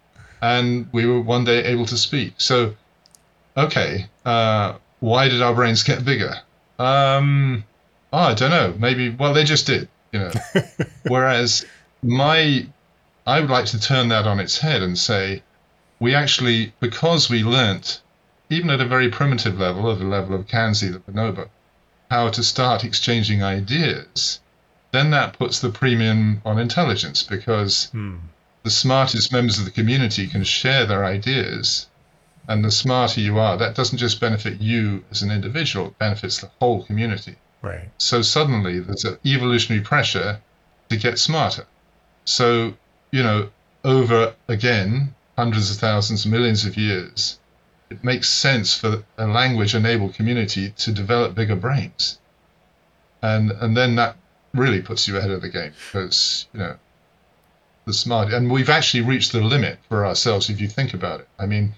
and 0.41 0.87
we 0.91 1.05
were 1.05 1.19
one 1.19 1.43
day 1.43 1.63
able 1.65 1.85
to 1.87 1.97
speak. 1.97 2.35
So 2.37 2.75
okay 3.57 4.07
uh, 4.25 4.77
why 4.99 5.27
did 5.27 5.41
our 5.41 5.53
brains 5.53 5.83
get 5.83 6.05
bigger? 6.05 6.35
Um 6.79 7.63
oh, 8.13 8.17
i 8.17 8.33
don't 8.33 8.51
know. 8.51 8.73
Maybe 8.77 9.09
well 9.09 9.33
they 9.33 9.43
just 9.43 9.67
did 9.67 9.89
you 10.13 10.19
know. 10.19 10.31
Whereas 11.07 11.65
my 12.01 12.65
i 13.27 13.41
would 13.41 13.49
like 13.49 13.65
to 13.65 13.79
turn 13.79 14.09
that 14.09 14.25
on 14.25 14.39
its 14.39 14.57
head 14.57 14.81
and 14.81 14.97
say 14.97 15.41
we 15.99 16.13
actually 16.15 16.73
because 16.79 17.29
we 17.29 17.43
learnt 17.43 18.01
even 18.49 18.69
at 18.69 18.81
a 18.81 18.85
very 18.85 19.09
primitive 19.09 19.59
level, 19.59 19.91
at 19.91 19.99
the 19.99 20.05
level 20.05 20.35
of 20.35 20.47
Kanzi, 20.47 20.91
the 20.91 20.99
bonobo, 20.99 21.49
how 22.11 22.29
to 22.29 22.43
start 22.43 22.83
exchanging 22.83 23.43
ideas, 23.43 24.39
then 24.91 25.11
that 25.11 25.37
puts 25.37 25.59
the 25.59 25.69
premium 25.69 26.41
on 26.45 26.59
intelligence 26.59 27.23
because 27.23 27.89
hmm. 27.91 28.17
the 28.63 28.69
smartest 28.69 29.31
members 29.31 29.59
of 29.59 29.65
the 29.65 29.71
community 29.71 30.27
can 30.27 30.43
share 30.43 30.85
their 30.85 31.03
ideas. 31.03 31.87
And 32.47 32.63
the 32.63 32.71
smarter 32.71 33.21
you 33.21 33.39
are, 33.39 33.57
that 33.57 33.75
doesn't 33.75 33.97
just 33.97 34.21
benefit 34.21 34.61
you 34.61 35.03
as 35.09 35.23
an 35.23 35.31
individual, 35.31 35.87
it 35.87 35.97
benefits 35.97 36.39
the 36.39 36.51
whole 36.59 36.83
community. 36.83 37.35
Right. 37.61 37.89
So 37.97 38.21
suddenly 38.21 38.79
there's 38.79 39.05
an 39.05 39.17
evolutionary 39.25 39.83
pressure 39.83 40.39
to 40.89 40.97
get 40.97 41.17
smarter. 41.17 41.65
So, 42.23 42.75
you 43.11 43.23
know, 43.23 43.49
over 43.83 44.35
again, 44.47 45.15
hundreds 45.35 45.71
of 45.71 45.77
thousands, 45.77 46.25
millions 46.25 46.65
of 46.65 46.77
years, 46.77 47.39
it 47.89 48.03
makes 48.03 48.29
sense 48.29 48.75
for 48.75 49.03
a 49.17 49.27
language 49.27 49.75
enabled 49.75 50.15
community 50.15 50.71
to 50.71 50.91
develop 50.91 51.35
bigger 51.35 51.55
brains. 51.55 52.19
And 53.21 53.51
and 53.51 53.77
then 53.77 53.95
that 53.95 54.17
really 54.53 54.81
puts 54.81 55.07
you 55.07 55.17
ahead 55.17 55.31
of 55.31 55.41
the 55.41 55.49
game 55.49 55.73
because, 55.85 56.47
you 56.53 56.59
know, 56.59 56.77
the 57.85 57.93
smart 57.93 58.33
and 58.33 58.49
we've 58.49 58.69
actually 58.69 59.01
reached 59.01 59.31
the 59.31 59.41
limit 59.41 59.77
for 59.87 60.05
ourselves 60.05 60.49
if 60.49 60.59
you 60.59 60.67
think 60.67 60.93
about 60.93 61.19
it. 61.19 61.27
I 61.37 61.45
mean, 61.45 61.75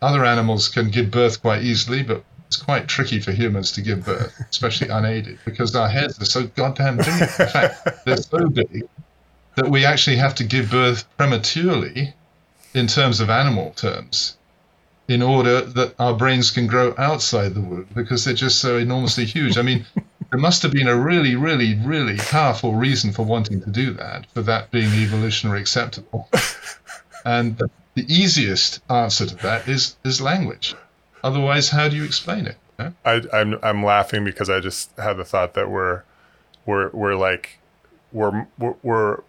other 0.00 0.24
animals 0.24 0.68
can 0.68 0.90
give 0.90 1.10
birth 1.10 1.42
quite 1.42 1.62
easily, 1.62 2.02
but 2.02 2.24
it's 2.46 2.56
quite 2.56 2.88
tricky 2.88 3.20
for 3.20 3.32
humans 3.32 3.72
to 3.72 3.82
give 3.82 4.06
birth, 4.06 4.34
especially 4.48 4.88
unaided, 4.98 5.38
because 5.44 5.76
our 5.76 5.88
heads 5.88 6.20
are 6.20 6.24
so 6.24 6.46
goddamn 6.46 6.96
big. 6.96 7.06
In 7.08 7.26
fact, 7.26 8.04
they're 8.06 8.16
so 8.16 8.48
big 8.48 8.88
that 9.56 9.68
we 9.68 9.84
actually 9.84 10.16
have 10.16 10.34
to 10.36 10.44
give 10.44 10.70
birth 10.70 11.04
prematurely 11.18 12.14
in 12.72 12.86
terms 12.86 13.20
of 13.20 13.28
animal 13.28 13.72
terms 13.72 14.37
in 15.08 15.22
order 15.22 15.62
that 15.62 15.94
our 15.98 16.14
brains 16.14 16.50
can 16.50 16.66
grow 16.66 16.94
outside 16.98 17.54
the 17.54 17.60
womb 17.60 17.88
because 17.94 18.24
they're 18.24 18.34
just 18.34 18.60
so 18.60 18.76
enormously 18.76 19.24
huge. 19.24 19.56
I 19.56 19.62
mean, 19.62 19.86
there 20.30 20.38
must 20.38 20.62
have 20.62 20.72
been 20.72 20.88
a 20.88 20.96
really, 20.96 21.34
really, 21.34 21.74
really 21.74 22.18
powerful 22.18 22.74
reason 22.74 23.12
for 23.12 23.24
wanting 23.24 23.60
to 23.62 23.70
do 23.70 23.92
that, 23.94 24.26
for 24.32 24.42
that 24.42 24.70
being 24.70 24.92
evolutionary 24.92 25.60
acceptable. 25.60 26.28
And 27.24 27.58
the, 27.58 27.68
easiest 27.96 28.80
answer 28.88 29.26
to 29.26 29.34
that 29.42 29.66
is 29.66 29.96
is 30.04 30.20
language. 30.20 30.76
Otherwise, 31.24 31.68
how 31.68 31.88
do 31.88 31.96
you 31.96 32.04
explain 32.04 32.46
it? 32.46 32.56
I, 33.04 33.22
I'm 33.32 33.58
I'm 33.62 33.84
laughing 33.84 34.24
because 34.24 34.48
I 34.48 34.60
just 34.60 34.96
had 34.96 35.14
the 35.14 35.24
thought 35.24 35.54
that 35.54 35.68
we're 35.68 36.04
we're 36.64 36.90
we're 36.90 37.16
like 37.16 37.58
we're 38.12 38.46
we're, 38.56 38.76
we're 38.84 39.20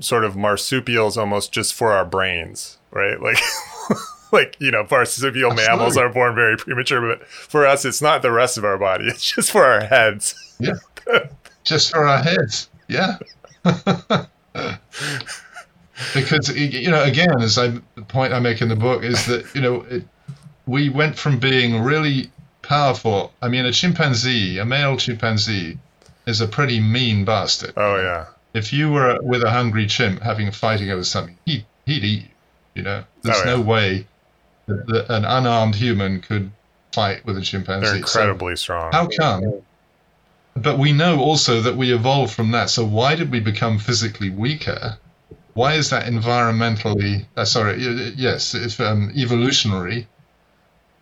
sort 0.00 0.24
of 0.24 0.36
marsupials 0.36 1.16
almost 1.16 1.52
just 1.52 1.72
for 1.72 1.92
our 1.92 2.04
brains, 2.04 2.78
right? 2.90 3.22
Like 3.22 3.38
like 4.36 4.56
you 4.60 4.70
know 4.70 4.86
marsupial 4.90 5.52
mammals 5.54 5.96
are 5.96 6.08
born 6.08 6.34
very 6.34 6.56
premature 6.56 7.00
but 7.00 7.26
for 7.26 7.66
us 7.66 7.84
it's 7.84 8.02
not 8.02 8.22
the 8.22 8.30
rest 8.30 8.58
of 8.58 8.64
our 8.64 8.78
body 8.78 9.06
it's 9.06 9.34
just 9.34 9.50
for 9.50 9.64
our 9.64 9.84
heads. 9.84 10.34
Yeah. 10.58 10.74
Just 11.64 11.90
for 11.90 12.06
our 12.06 12.22
heads 12.22 12.68
yeah. 12.88 13.18
Because 16.14 16.54
you 16.54 16.90
know 16.90 17.02
again 17.02 17.40
as 17.40 17.56
i 17.58 17.68
the 17.68 18.02
point 18.08 18.32
i 18.32 18.38
make 18.38 18.60
in 18.60 18.68
the 18.68 18.76
book 18.76 19.02
is 19.02 19.26
that 19.26 19.54
you 19.54 19.60
know 19.62 19.80
it, 19.88 20.04
we 20.66 20.90
went 20.90 21.18
from 21.18 21.38
being 21.38 21.82
really 21.82 22.30
powerful 22.62 23.32
i 23.40 23.48
mean 23.48 23.64
a 23.64 23.72
chimpanzee 23.72 24.58
a 24.58 24.64
male 24.64 24.96
chimpanzee 24.96 25.78
is 26.26 26.40
a 26.40 26.48
pretty 26.48 26.80
mean 26.80 27.24
bastard. 27.24 27.72
Oh 27.76 27.96
yeah. 27.96 28.26
If 28.52 28.72
you 28.72 28.90
were 28.90 29.18
with 29.22 29.42
a 29.42 29.50
hungry 29.50 29.86
chimp 29.86 30.20
having 30.22 30.48
a 30.48 30.52
fighting 30.52 30.90
over 30.90 31.04
something 31.04 31.38
he, 31.46 31.64
he'd 31.86 32.04
eat 32.04 32.22
you 32.22 32.28
you 32.74 32.82
know? 32.82 33.04
There's 33.22 33.38
oh, 33.38 33.44
yeah. 33.44 33.56
no 33.56 33.60
way 33.62 34.06
that 34.66 35.06
an 35.08 35.24
unarmed 35.24 35.74
human 35.74 36.20
could 36.20 36.50
fight 36.92 37.24
with 37.24 37.36
a 37.38 37.42
chimpanzee. 37.42 37.86
They're 37.86 37.96
incredibly 37.96 38.56
so 38.56 38.62
strong. 38.62 38.92
How 38.92 39.06
come? 39.06 39.62
But 40.54 40.78
we 40.78 40.92
know 40.92 41.20
also 41.20 41.60
that 41.60 41.76
we 41.76 41.92
evolved 41.92 42.32
from 42.32 42.50
that. 42.52 42.70
So 42.70 42.84
why 42.84 43.14
did 43.14 43.30
we 43.30 43.40
become 43.40 43.78
physically 43.78 44.30
weaker? 44.30 44.98
Why 45.52 45.74
is 45.74 45.90
that 45.90 46.06
environmentally? 46.06 47.26
Uh, 47.36 47.44
sorry, 47.44 47.82
yes, 48.16 48.54
it's 48.54 48.80
um, 48.80 49.12
evolutionary. 49.14 50.08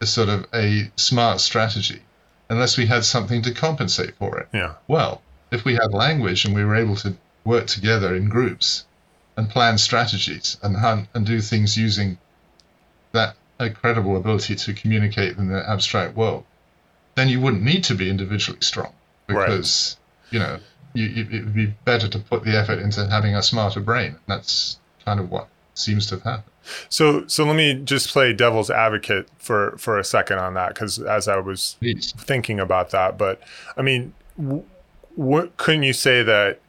Sort 0.02 0.28
of 0.28 0.46
a 0.52 0.90
smart 0.96 1.40
strategy, 1.40 2.02
unless 2.50 2.76
we 2.76 2.84
had 2.84 3.06
something 3.06 3.40
to 3.42 3.54
compensate 3.54 4.14
for 4.16 4.38
it. 4.38 4.48
Yeah. 4.52 4.74
Well, 4.86 5.22
if 5.50 5.64
we 5.64 5.74
had 5.74 5.94
language 5.94 6.44
and 6.44 6.54
we 6.54 6.62
were 6.62 6.74
able 6.74 6.96
to 6.96 7.16
work 7.44 7.68
together 7.68 8.14
in 8.14 8.28
groups 8.28 8.84
and 9.36 9.48
plan 9.48 9.78
strategies 9.78 10.58
and 10.62 10.76
hunt 10.76 11.08
and 11.14 11.24
do 11.24 11.40
things 11.40 11.78
using 11.78 12.18
a 13.58 13.70
credible 13.70 14.16
ability 14.16 14.54
to 14.54 14.74
communicate 14.74 15.36
in 15.36 15.48
the 15.48 15.68
abstract 15.68 16.16
world, 16.16 16.44
then 17.14 17.28
you 17.28 17.40
wouldn't 17.40 17.62
need 17.62 17.84
to 17.84 17.94
be 17.94 18.10
individually 18.10 18.60
strong 18.60 18.92
because 19.26 19.96
right. 19.96 20.32
you 20.32 20.38
know 20.38 20.58
you, 20.94 21.06
you, 21.06 21.22
it 21.30 21.44
would 21.44 21.54
be 21.54 21.66
better 21.84 22.08
to 22.08 22.18
put 22.18 22.44
the 22.44 22.56
effort 22.56 22.78
into 22.78 23.06
having 23.08 23.34
a 23.34 23.42
smarter 23.42 23.80
brain. 23.80 24.16
That's 24.26 24.78
kind 25.04 25.20
of 25.20 25.30
what 25.30 25.48
seems 25.74 26.06
to 26.06 26.16
have 26.16 26.24
happened. 26.24 26.52
So, 26.88 27.26
so 27.26 27.44
let 27.44 27.56
me 27.56 27.74
just 27.84 28.08
play 28.08 28.32
devil's 28.32 28.70
advocate 28.70 29.28
for 29.38 29.76
for 29.76 29.98
a 29.98 30.04
second 30.04 30.38
on 30.38 30.54
that, 30.54 30.68
because 30.68 30.98
as 30.98 31.28
I 31.28 31.36
was 31.36 31.76
Please. 31.80 32.12
thinking 32.16 32.58
about 32.58 32.90
that, 32.90 33.18
but 33.18 33.40
I 33.76 33.82
mean, 33.82 34.14
w- 34.38 34.64
what 35.14 35.56
couldn't 35.56 35.82
you 35.82 35.92
say 35.92 36.22
that 36.22 36.60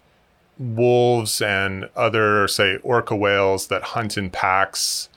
wolves 0.58 1.42
and 1.42 1.90
other, 1.96 2.48
say, 2.48 2.78
orca 2.78 3.16
whales 3.16 3.68
that 3.68 3.84
hunt 3.84 4.18
in 4.18 4.30
packs 4.30 5.10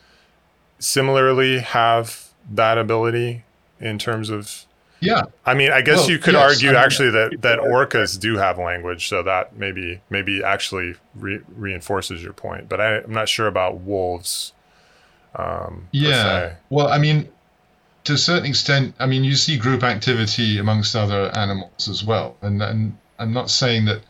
similarly 0.78 1.58
have 1.58 2.28
that 2.50 2.78
ability 2.78 3.44
in 3.80 3.98
terms 3.98 4.30
of 4.30 4.64
yeah. 5.00 5.22
I 5.46 5.54
mean 5.54 5.70
i 5.70 5.80
guess 5.80 5.98
well, 5.98 6.10
you 6.10 6.18
could 6.18 6.34
yes, 6.34 6.54
argue 6.54 6.70
I 6.70 6.72
mean, 6.72 6.82
actually 6.82 7.10
that 7.10 7.42
that 7.42 7.58
orcas 7.60 8.18
do 8.18 8.36
have 8.36 8.58
language 8.58 9.08
so 9.08 9.22
that 9.22 9.56
maybe 9.56 10.00
maybe 10.10 10.42
actually 10.42 10.96
re- 11.14 11.40
reinforces 11.54 12.22
your 12.22 12.32
point 12.32 12.68
but 12.68 12.80
I, 12.80 12.98
am 12.98 13.12
not 13.12 13.28
sure 13.28 13.46
about 13.46 13.80
wolves 13.80 14.52
um, 15.36 15.88
yeah. 15.92 16.54
well 16.70 16.88
i 16.88 16.98
mean 16.98 17.28
to 18.04 18.14
a 18.14 18.18
certain 18.18 18.46
extent 18.46 18.94
i 18.98 19.06
mean 19.06 19.22
you 19.22 19.36
see 19.36 19.56
group 19.56 19.84
activity 19.84 20.58
amongst 20.58 20.96
other 20.96 21.30
animals 21.36 21.88
as 21.88 22.02
well 22.02 22.36
and, 22.42 22.60
and 22.60 22.96
i'm 23.20 23.32
not 23.32 23.50
saying 23.50 23.84
that 23.84 24.00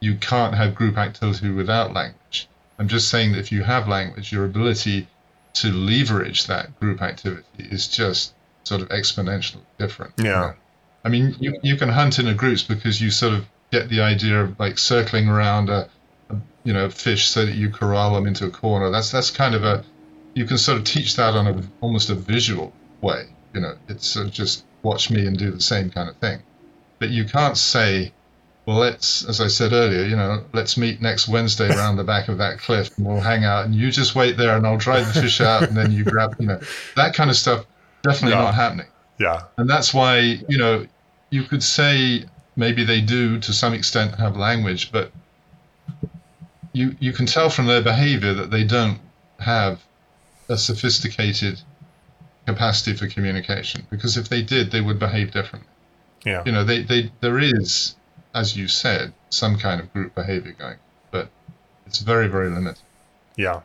you 0.00 0.14
can't 0.16 0.54
have 0.54 0.74
group 0.74 0.96
activity 0.96 1.50
without 1.50 1.92
language. 1.92 2.48
I'm 2.78 2.88
just 2.88 3.08
saying 3.08 3.32
that 3.32 3.38
if 3.38 3.50
you 3.50 3.64
have 3.64 3.88
language 3.88 4.32
your 4.32 4.44
ability 4.44 5.08
to 5.54 5.72
leverage 5.72 6.46
that 6.46 6.78
group 6.78 7.02
activity 7.02 7.44
is 7.58 7.88
just 7.88 8.34
sort 8.64 8.82
of 8.82 8.88
exponentially 8.88 9.62
different. 9.78 10.12
Yeah. 10.18 10.54
I 11.04 11.08
mean, 11.08 11.34
you, 11.40 11.58
you 11.62 11.76
can 11.76 11.88
hunt 11.88 12.18
in 12.18 12.28
a 12.28 12.34
groups 12.34 12.62
because 12.62 13.00
you 13.00 13.10
sort 13.10 13.34
of 13.34 13.46
get 13.70 13.88
the 13.88 14.00
idea 14.00 14.42
of 14.42 14.58
like 14.58 14.78
circling 14.78 15.28
around 15.28 15.68
a, 15.68 15.88
a 16.30 16.36
you 16.64 16.72
know 16.72 16.90
fish 16.90 17.28
so 17.28 17.46
that 17.46 17.54
you 17.54 17.70
corral 17.70 18.14
them 18.14 18.26
into 18.26 18.46
a 18.46 18.50
corner. 18.50 18.90
That's 18.90 19.10
that's 19.10 19.30
kind 19.30 19.54
of 19.54 19.64
a 19.64 19.84
you 20.34 20.44
can 20.44 20.58
sort 20.58 20.78
of 20.78 20.84
teach 20.84 21.16
that 21.16 21.34
on 21.34 21.46
a 21.46 21.62
almost 21.80 22.10
a 22.10 22.14
visual 22.14 22.72
way. 23.00 23.28
You 23.54 23.60
know, 23.60 23.74
it's 23.88 24.06
sort 24.06 24.26
of 24.26 24.32
just 24.32 24.64
watch 24.82 25.10
me 25.10 25.26
and 25.26 25.38
do 25.38 25.50
the 25.50 25.60
same 25.60 25.90
kind 25.90 26.08
of 26.08 26.16
thing. 26.16 26.42
But 26.98 27.10
you 27.10 27.24
can't 27.24 27.56
say 27.56 28.12
well, 28.68 28.76
let's, 28.76 29.24
as 29.24 29.40
I 29.40 29.46
said 29.46 29.72
earlier, 29.72 30.04
you 30.04 30.14
know, 30.14 30.44
let's 30.52 30.76
meet 30.76 31.00
next 31.00 31.26
Wednesday 31.26 31.74
around 31.74 31.96
the 31.96 32.04
back 32.04 32.28
of 32.28 32.36
that 32.36 32.58
cliff 32.58 32.94
and 32.98 33.06
we'll 33.06 33.18
hang 33.18 33.42
out 33.42 33.64
and 33.64 33.74
you 33.74 33.90
just 33.90 34.14
wait 34.14 34.36
there 34.36 34.58
and 34.58 34.66
I'll 34.66 34.76
dry 34.76 35.00
the 35.00 35.20
fish 35.22 35.40
out 35.40 35.62
and 35.62 35.74
then 35.74 35.90
you 35.90 36.04
grab, 36.04 36.36
you 36.38 36.48
know, 36.48 36.60
that 36.94 37.14
kind 37.14 37.30
of 37.30 37.36
stuff, 37.36 37.64
definitely 38.02 38.36
yeah. 38.36 38.42
not 38.42 38.54
happening. 38.54 38.86
Yeah. 39.18 39.44
And 39.56 39.70
that's 39.70 39.94
why, 39.94 40.18
you 40.18 40.58
know, 40.58 40.86
you 41.30 41.44
could 41.44 41.62
say 41.62 42.26
maybe 42.56 42.84
they 42.84 43.00
do 43.00 43.40
to 43.40 43.54
some 43.54 43.72
extent 43.72 44.16
have 44.16 44.36
language, 44.36 44.92
but 44.92 45.12
you, 46.74 46.94
you 47.00 47.14
can 47.14 47.24
tell 47.24 47.48
from 47.48 47.64
their 47.64 47.80
behavior 47.80 48.34
that 48.34 48.50
they 48.50 48.64
don't 48.64 48.98
have 49.38 49.82
a 50.50 50.58
sophisticated 50.58 51.58
capacity 52.44 52.94
for 52.94 53.06
communication 53.06 53.86
because 53.88 54.18
if 54.18 54.28
they 54.28 54.42
did, 54.42 54.70
they 54.70 54.82
would 54.82 54.98
behave 54.98 55.30
differently. 55.30 55.70
Yeah. 56.26 56.42
You 56.44 56.52
know, 56.52 56.64
they, 56.64 56.82
they 56.82 57.10
there 57.22 57.38
is, 57.38 57.94
as 58.38 58.56
you 58.56 58.68
said, 58.68 59.12
some 59.30 59.58
kind 59.58 59.80
of 59.80 59.92
group 59.92 60.14
behavior 60.14 60.52
going, 60.58 60.76
but 61.10 61.28
it's 61.86 61.98
very 61.98 62.28
very 62.28 62.48
limited. 62.50 62.80
Yeah. 63.36 63.60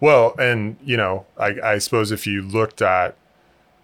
Well, 0.00 0.34
and 0.38 0.76
you 0.82 0.96
know, 0.96 1.26
I, 1.38 1.56
I 1.74 1.78
suppose 1.78 2.10
if 2.12 2.26
you 2.26 2.42
looked 2.42 2.80
at, 2.82 3.14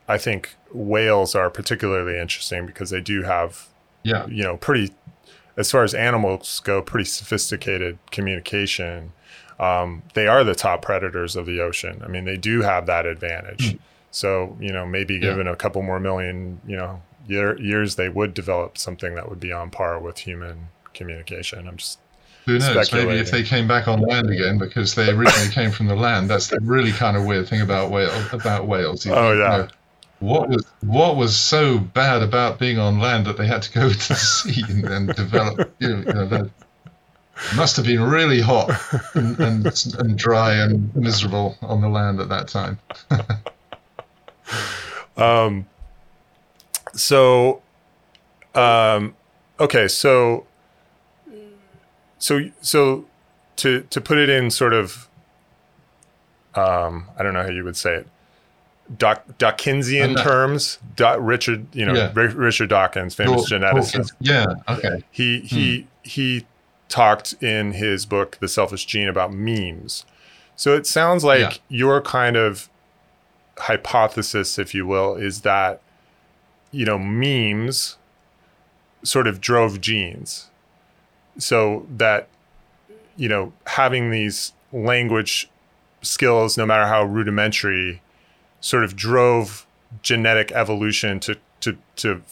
I 0.08 0.18
think 0.18 0.54
whales 0.72 1.34
are 1.34 1.50
particularly 1.50 2.18
interesting 2.18 2.66
because 2.66 2.90
they 2.90 3.00
do 3.00 3.22
have, 3.22 3.68
Yeah. 4.02 4.26
you 4.26 4.42
know, 4.42 4.56
pretty, 4.56 4.92
as 5.56 5.70
far 5.70 5.82
as 5.84 5.94
animals 5.94 6.60
go, 6.64 6.80
pretty 6.82 7.04
sophisticated 7.04 7.98
communication. 8.10 9.12
Um, 9.58 10.02
they 10.14 10.26
are 10.26 10.44
the 10.44 10.54
top 10.54 10.82
predators 10.82 11.34
of 11.34 11.46
the 11.46 11.60
ocean. 11.60 12.02
I 12.04 12.08
mean, 12.08 12.24
they 12.24 12.36
do 12.36 12.60
have 12.62 12.86
that 12.86 13.06
advantage. 13.06 13.76
So, 14.10 14.56
you 14.60 14.72
know, 14.72 14.84
maybe 14.86 15.14
Yeah. 15.14 15.20
given 15.20 15.46
a 15.46 15.56
couple 15.56 15.82
more 15.82 15.98
million, 16.00 16.60
you 16.66 16.76
know, 16.76 17.00
year, 17.26 17.58
years, 17.60 17.96
they 17.96 18.08
would 18.08 18.34
develop 18.34 18.78
something 18.78 19.14
that 19.14 19.28
would 19.28 19.40
be 19.40 19.52
on 19.52 19.70
par 19.70 19.98
with 19.98 20.18
human 20.18 20.68
communication. 20.94 21.66
I'm 21.68 21.76
just, 21.76 21.98
Who 22.46 22.58
knows? 22.58 22.92
Maybe 22.92 23.12
if 23.18 23.30
they 23.30 23.42
came 23.42 23.66
back 23.68 23.88
on 23.88 24.00
land 24.00 24.30
again 24.30 24.58
because 24.58 24.94
they 24.94 25.10
originally 25.10 25.50
came 25.50 25.70
from 25.70 25.86
the 25.86 25.96
land. 25.96 26.30
That's 26.30 26.48
the 26.48 26.58
really 26.60 26.92
kind 26.92 27.16
of 27.16 27.24
weird 27.24 27.48
thing 27.48 27.60
about 27.60 27.90
whale 27.90 28.10
about 28.32 28.66
whales. 28.66 29.04
You 29.04 29.12
Oh, 29.14 29.32
yeah. 29.32 29.56
know, 29.56 29.68
what 30.20 30.48
was 30.48 30.64
what 30.80 31.16
was 31.16 31.36
so 31.36 31.78
bad 31.78 32.22
about 32.22 32.58
being 32.58 32.78
on 32.78 32.98
land 33.00 33.26
that 33.26 33.36
they 33.36 33.46
had 33.46 33.62
to 33.62 33.72
go 33.72 33.88
to 33.92 34.08
the 34.08 34.14
sea 34.14 34.64
and, 34.68 34.84
and 34.86 35.14
develop? 35.14 35.74
You 35.78 35.88
know, 35.88 35.96
you 35.98 36.04
know, 36.14 36.26
that 36.26 36.50
must 37.54 37.76
have 37.76 37.84
been 37.84 38.02
really 38.02 38.40
hot 38.40 38.70
and, 39.14 39.38
and, 39.38 39.66
and 39.98 40.16
dry 40.16 40.54
and 40.54 40.94
miserable 40.96 41.58
on 41.60 41.82
the 41.82 41.88
land 41.88 42.18
at 42.20 42.28
that 42.30 42.48
time. 42.48 42.78
Um, 45.16 45.66
so, 46.96 47.62
um, 48.54 49.14
okay, 49.60 49.86
so, 49.88 50.46
so, 52.18 52.40
so, 52.60 53.04
to 53.56 53.82
to 53.90 54.00
put 54.00 54.18
it 54.18 54.28
in 54.28 54.50
sort 54.50 54.72
of, 54.72 55.08
um, 56.54 57.08
I 57.18 57.22
don't 57.22 57.34
know 57.34 57.42
how 57.42 57.50
you 57.50 57.64
would 57.64 57.76
say 57.76 57.94
it, 57.96 58.08
Doc, 58.98 59.24
Dawkinsian 59.38 60.22
terms. 60.22 60.78
Richard, 61.18 61.66
you 61.72 61.84
know, 61.86 61.94
Yeah. 61.94 62.10
Ri- 62.14 62.28
Richard 62.34 62.68
Dawkins, 62.70 63.14
famous 63.14 63.48
Daw- 63.48 63.58
geneticist. 63.58 64.12
Yeah. 64.20 64.46
Okay. 64.68 65.02
He 65.10 65.40
he 65.40 65.86
he 66.02 66.46
talked 66.88 67.34
in 67.42 67.72
his 67.72 68.06
book 68.06 68.38
The 68.40 68.48
Selfish 68.48 68.84
Gene 68.86 69.08
about 69.08 69.32
memes. 69.32 70.04
So 70.54 70.74
it 70.74 70.86
sounds 70.86 71.24
like 71.24 71.40
Yeah. 71.40 71.52
your 71.68 72.00
kind 72.00 72.36
of 72.36 72.68
hypothesis, 73.58 74.58
if 74.58 74.74
you 74.74 74.86
will, 74.86 75.16
is 75.16 75.40
that 75.42 75.80
you 76.72 76.84
know 76.84 76.98
memes 76.98 77.96
sort 79.02 79.26
of 79.26 79.40
drove 79.40 79.80
genes. 79.80 80.48
So 81.38 81.86
that 81.96 82.28
you 83.16 83.28
know 83.28 83.52
having 83.66 84.10
these 84.10 84.52
language 84.72 85.48
skills, 86.02 86.56
no 86.56 86.66
matter 86.66 86.86
how 86.86 87.04
rudimentary, 87.04 88.02
sort 88.60 88.84
of 88.84 88.96
drove 88.96 89.66
genetic 90.02 90.50
evolution 90.52 91.20
to 91.20 91.36
to 91.60 91.76
to 91.96 92.22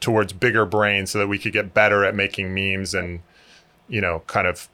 towards 0.00 0.32
bigger 0.32 0.64
brains 0.64 1.10
so 1.10 1.18
that 1.18 1.26
we 1.26 1.38
could 1.38 1.52
get 1.52 1.74
better 1.74 2.04
at 2.04 2.14
making 2.14 2.54
memes 2.54 2.94
and 2.94 3.20
you 3.88 4.00
know 4.00 4.22
kind 4.28 4.46
of 4.46 4.68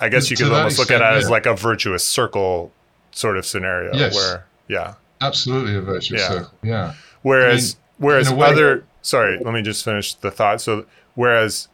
i 0.00 0.08
guess 0.08 0.30
you 0.30 0.36
could 0.38 0.50
almost 0.50 0.78
look 0.78 0.90
at 0.90 1.02
extent, 1.02 1.14
it 1.16 1.18
as 1.18 1.28
like 1.30 1.44
a 1.44 1.54
virtuous 1.54 2.02
circle 2.04 2.72
sort 3.10 3.36
of 3.36 3.44
scenario 3.44 3.94
Yes. 3.94 4.14
where 4.14 4.46
yeah 4.66 4.94
Absolutely 5.20 5.74
a 5.76 5.82
virtuous 5.82 6.22
Yeah. 6.22 6.28
circle. 6.28 6.50
Yeah. 6.62 6.94
whereas 7.22 7.22
whereas 7.22 7.72
in 7.74 7.78
way- 8.32 8.46
other 8.46 8.84
sorry 9.02 9.38
let 9.38 9.54
me 9.54 9.62
just 9.62 9.84
finish 9.84 10.14
the 10.14 10.30
thought 10.30 10.60
so 10.60 10.84
whereas 11.14 11.68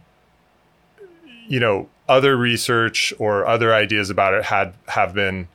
you 1.48 1.60
know 1.60 1.88
other 2.08 2.36
research 2.36 3.12
or 3.18 3.46
other 3.46 3.74
ideas 3.74 4.10
about 4.10 4.34
it 4.34 4.44
had 4.44 4.74
have 4.88 5.14
been 5.14 5.48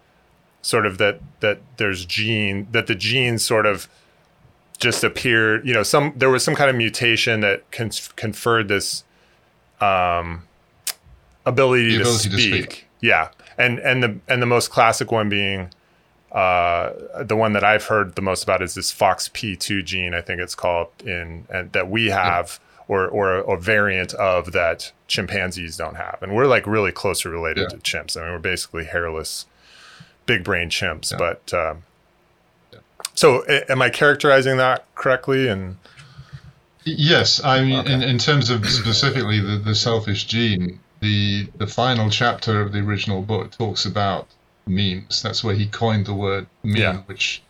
sort 0.61 0.85
of 0.85 0.97
that 0.97 1.19
that 1.39 1.59
there's 1.77 2.05
gene 2.05 2.67
that 2.71 2.87
the 2.87 2.95
genes 2.95 3.43
sort 3.45 3.65
of 3.65 3.87
just 4.79 5.03
appeared 5.03 5.65
you 5.65 5.73
know 5.73 5.83
some 5.83 6.13
there 6.15 6.29
was 6.29 6.43
some 6.43 6.55
kind 6.55 6.69
of 6.69 6.75
mutation 6.75 7.41
that 7.41 7.69
con- 7.71 7.91
conferred 8.15 8.67
this 8.67 9.03
um 9.81 10.43
ability, 11.45 11.91
to, 11.95 12.01
ability 12.01 12.29
to 12.29 12.37
speak. 12.37 12.53
speak. 12.71 12.87
yeah 13.01 13.29
and 13.57 13.79
and 13.79 14.03
the 14.03 14.17
and 14.27 14.41
the 14.41 14.45
most 14.45 14.69
classic 14.69 15.11
one 15.11 15.29
being 15.29 15.69
uh, 16.31 16.91
the 17.23 17.35
one 17.35 17.53
that 17.53 17.63
I've 17.63 17.85
heard 17.85 18.15
the 18.15 18.21
most 18.21 18.43
about 18.43 18.61
is 18.61 18.75
this 18.75 18.93
FOXP2 18.93 19.83
gene, 19.83 20.13
I 20.13 20.21
think 20.21 20.39
it's 20.41 20.55
called, 20.55 20.89
in 21.05 21.45
and 21.49 21.71
that 21.71 21.89
we 21.89 22.07
have, 22.07 22.59
or 22.87 23.07
or 23.07 23.35
a, 23.35 23.41
a 23.53 23.57
variant 23.57 24.13
of 24.13 24.51
that 24.51 24.91
chimpanzees 25.07 25.77
don't 25.77 25.95
have, 25.95 26.19
and 26.21 26.35
we're 26.35 26.45
like 26.47 26.67
really 26.67 26.91
closely 26.91 27.31
related 27.31 27.63
Yeah. 27.71 27.77
to 27.77 27.77
chimps. 27.77 28.15
I 28.15 28.21
mean, 28.23 28.31
we're 28.33 28.39
basically 28.39 28.85
hairless, 28.85 29.45
big 30.25 30.43
brain 30.43 30.69
chimps. 30.69 31.11
Yeah. 31.11 31.17
But 31.17 31.53
um, 31.53 31.83
so, 33.15 33.43
a- 33.49 33.71
am 33.71 33.81
I 33.81 33.89
characterizing 33.89 34.57
that 34.57 34.85
correctly? 34.95 35.47
And 35.47 35.77
Yes, 36.85 37.43
I 37.43 37.61
mean, 37.63 37.79
Okay. 37.81 37.93
in, 37.93 38.01
in 38.01 38.17
terms 38.17 38.49
of 38.49 38.65
specifically 38.67 39.39
the, 39.41 39.57
the 39.57 39.75
selfish 39.75 40.25
gene, 40.25 40.79
the 41.01 41.47
the 41.57 41.67
final 41.67 42.09
chapter 42.09 42.61
of 42.61 42.71
the 42.71 42.79
original 42.79 43.21
book 43.21 43.51
talks 43.51 43.85
about 43.85 44.27
memes. 44.67 45.21
That's 45.21 45.43
where 45.43 45.55
he 45.55 45.67
coined 45.67 46.05
the 46.05 46.13
word 46.13 46.47
meme, 46.63 46.75
Yeah. 46.75 46.97
which 47.05 47.41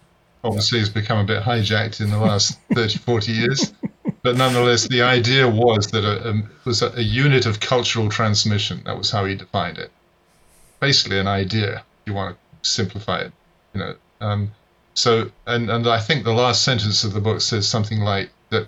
obviously 0.43 0.79
has 0.79 0.89
become 0.89 1.19
a 1.19 1.23
bit 1.25 1.43
hijacked 1.43 1.99
in 2.01 2.09
the 2.09 2.17
last 2.17 2.57
30, 2.73 2.99
40 2.99 3.31
years. 3.31 3.73
But 4.21 4.35
nonetheless, 4.37 4.87
the 4.87 5.01
idea 5.01 5.47
was 5.47 5.87
that 5.87 6.03
a, 6.03 6.29
a, 6.29 6.37
it 6.37 6.65
was 6.65 6.81
a, 6.81 6.89
a 6.97 7.01
unit 7.01 7.45
of 7.45 7.59
cultural 7.59 8.09
transmission. 8.09 8.81
That 8.85 8.97
was 8.97 9.11
how 9.11 9.25
he 9.25 9.35
defined 9.35 9.77
it. 9.77 9.91
Basically, 10.79 11.19
an 11.19 11.27
idea, 11.27 11.77
if 11.77 11.83
you 12.05 12.13
want 12.13 12.35
to 12.63 12.69
simplify 12.69 13.19
it. 13.19 13.31
You 13.73 13.79
know, 13.81 13.95
um, 14.21 14.51
so 14.93 15.31
and 15.45 15.69
and 15.69 15.87
I 15.87 15.99
think 15.99 16.23
the 16.23 16.33
last 16.33 16.63
sentence 16.63 17.03
of 17.03 17.13
the 17.13 17.21
book 17.21 17.39
says 17.41 17.67
something 17.67 17.99
like 17.99 18.29
that 18.49 18.67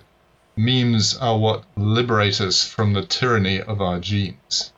memes 0.56 1.16
are 1.18 1.38
what 1.38 1.64
liberate 1.76 2.40
us 2.40 2.66
from 2.66 2.92
the 2.92 3.02
tyranny 3.04 3.60
of 3.60 3.80
our 3.82 3.98
genes. 3.98 4.71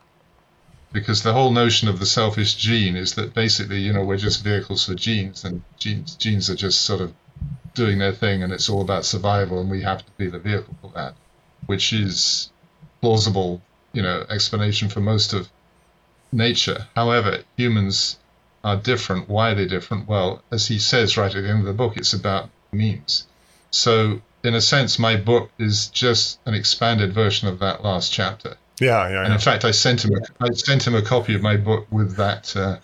Because 0.95 1.23
the 1.23 1.33
whole 1.33 1.51
notion 1.51 1.89
of 1.89 1.99
the 1.99 2.05
selfish 2.05 2.55
gene 2.55 2.95
is 2.95 3.15
that 3.15 3.33
basically, 3.33 3.81
you 3.81 3.91
know, 3.91 4.05
we're 4.05 4.15
just 4.15 4.41
vehicles 4.41 4.85
for 4.85 4.95
genes, 4.95 5.43
and 5.43 5.61
genes 5.77 6.15
genes 6.15 6.49
are 6.49 6.55
just 6.55 6.79
sort 6.81 7.01
of 7.01 7.13
doing 7.73 7.97
their 7.97 8.13
thing, 8.13 8.41
and 8.41 8.53
it's 8.53 8.69
all 8.69 8.79
about 8.81 9.03
survival, 9.03 9.59
and 9.59 9.69
we 9.69 9.81
have 9.81 10.05
to 10.05 10.11
be 10.13 10.27
the 10.27 10.39
vehicle 10.39 10.73
for 10.81 10.91
that, 10.95 11.13
which 11.65 11.91
is 11.91 12.49
plausible, 13.01 13.61
you 13.91 14.01
know, 14.01 14.25
explanation 14.29 14.87
for 14.87 15.01
most 15.01 15.33
of 15.33 15.49
nature. 16.31 16.87
However, 16.95 17.43
humans 17.57 18.17
are 18.63 18.77
different. 18.77 19.27
Why 19.27 19.51
are 19.51 19.55
they 19.55 19.65
different? 19.65 20.07
Well, 20.07 20.43
as 20.49 20.67
he 20.67 20.79
says 20.79 21.17
right 21.17 21.35
at 21.35 21.43
the 21.43 21.49
end 21.49 21.59
of 21.59 21.65
the 21.65 21.73
book, 21.73 21.97
it's 21.97 22.13
about 22.13 22.49
memes. 22.71 23.27
So, 23.69 24.21
in 24.45 24.55
a 24.55 24.61
sense, 24.61 24.97
my 24.97 25.17
book 25.17 25.51
is 25.57 25.87
just 25.87 26.39
an 26.45 26.53
expanded 26.53 27.11
version 27.11 27.49
of 27.49 27.59
that 27.59 27.83
last 27.83 28.13
chapter. 28.13 28.55
Yeah, 28.79 29.09
yeah, 29.09 29.19
And 29.19 29.27
yeah. 29.29 29.33
in 29.33 29.39
fact, 29.39 29.65
I 29.65 29.71
sent 29.71 30.03
him 30.05 30.11
a, 30.15 30.43
I 30.43 30.49
sent 30.53 30.85
him 30.85 30.95
a 30.95 31.01
copy 31.01 31.35
of 31.35 31.41
my 31.41 31.57
book 31.57 31.87
with 31.91 32.15
that 32.17 32.55
uh, 32.55 32.77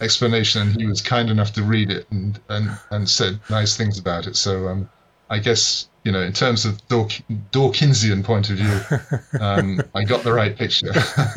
explanation, 0.00 0.62
and 0.62 0.80
he 0.80 0.86
was 0.86 1.00
kind 1.00 1.30
enough 1.30 1.52
to 1.54 1.62
read 1.62 1.90
it 1.90 2.06
and, 2.10 2.38
and, 2.48 2.70
and 2.90 3.08
said 3.08 3.40
nice 3.50 3.76
things 3.76 3.98
about 3.98 4.26
it. 4.26 4.36
So 4.36 4.68
um, 4.68 4.88
I 5.30 5.38
guess 5.38 5.88
you 6.04 6.12
know, 6.12 6.22
in 6.22 6.32
terms 6.32 6.64
of 6.64 6.86
Dawk- 6.88 7.22
Dawkinsian 7.52 8.24
point 8.24 8.48
of 8.48 8.56
view, 8.56 9.40
um, 9.40 9.80
I 9.94 10.04
got 10.04 10.22
the 10.24 10.32
right 10.32 10.56
picture. 10.56 10.90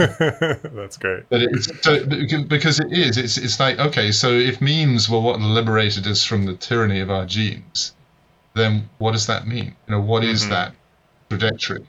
That's 0.76 0.98
great. 0.98 1.28
But 1.30 1.42
it's 1.42 1.68
so, 1.84 2.06
because 2.48 2.80
it 2.80 2.92
is. 2.94 3.18
It's 3.18 3.38
it's 3.38 3.60
like 3.60 3.80
okay, 3.80 4.12
so 4.12 4.30
if 4.32 4.62
memes 4.62 5.10
were 5.10 5.20
what 5.20 5.42
liberated 5.42 6.08
us 6.08 6.24
from 6.24 6.46
the 6.46 6.56
tyranny 6.56 7.02
of 7.02 7.10
our 7.12 7.26
genes, 7.26 7.94
then 8.56 8.90
what 8.98 9.12
does 9.12 9.28
that 9.28 9.46
mean? 9.48 9.76
You 9.88 9.96
know, 9.96 10.02
what 10.02 10.24
is 10.24 10.46
Mhm. 10.46 10.50
that 10.50 10.74
trajectory? 11.30 11.86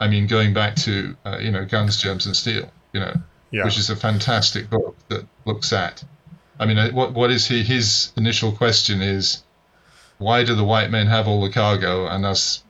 I 0.00 0.08
mean, 0.08 0.26
going 0.26 0.54
back 0.54 0.76
to 0.76 1.16
uh, 1.24 1.38
you 1.38 1.50
know, 1.50 1.64
guns, 1.64 2.00
germs, 2.00 2.26
and 2.26 2.36
steel. 2.36 2.70
You 2.92 3.00
know, 3.00 3.14
Yeah, 3.50 3.64
which 3.64 3.78
is 3.78 3.90
a 3.90 3.96
fantastic 3.96 4.70
book 4.70 4.96
that 5.08 5.26
looks 5.44 5.72
at. 5.72 6.02
I 6.58 6.66
mean, 6.66 6.78
uh, 6.78 6.90
what 6.90 7.12
what 7.12 7.30
is 7.30 7.46
he? 7.46 7.62
His 7.62 8.12
initial 8.16 8.52
question 8.52 9.00
is, 9.02 9.42
why 10.18 10.44
do 10.44 10.54
the 10.54 10.64
white 10.64 10.90
men 10.90 11.06
have 11.06 11.28
all 11.28 11.42
the 11.42 11.50
cargo 11.50 12.06
and 12.06 12.24
us 12.24 12.62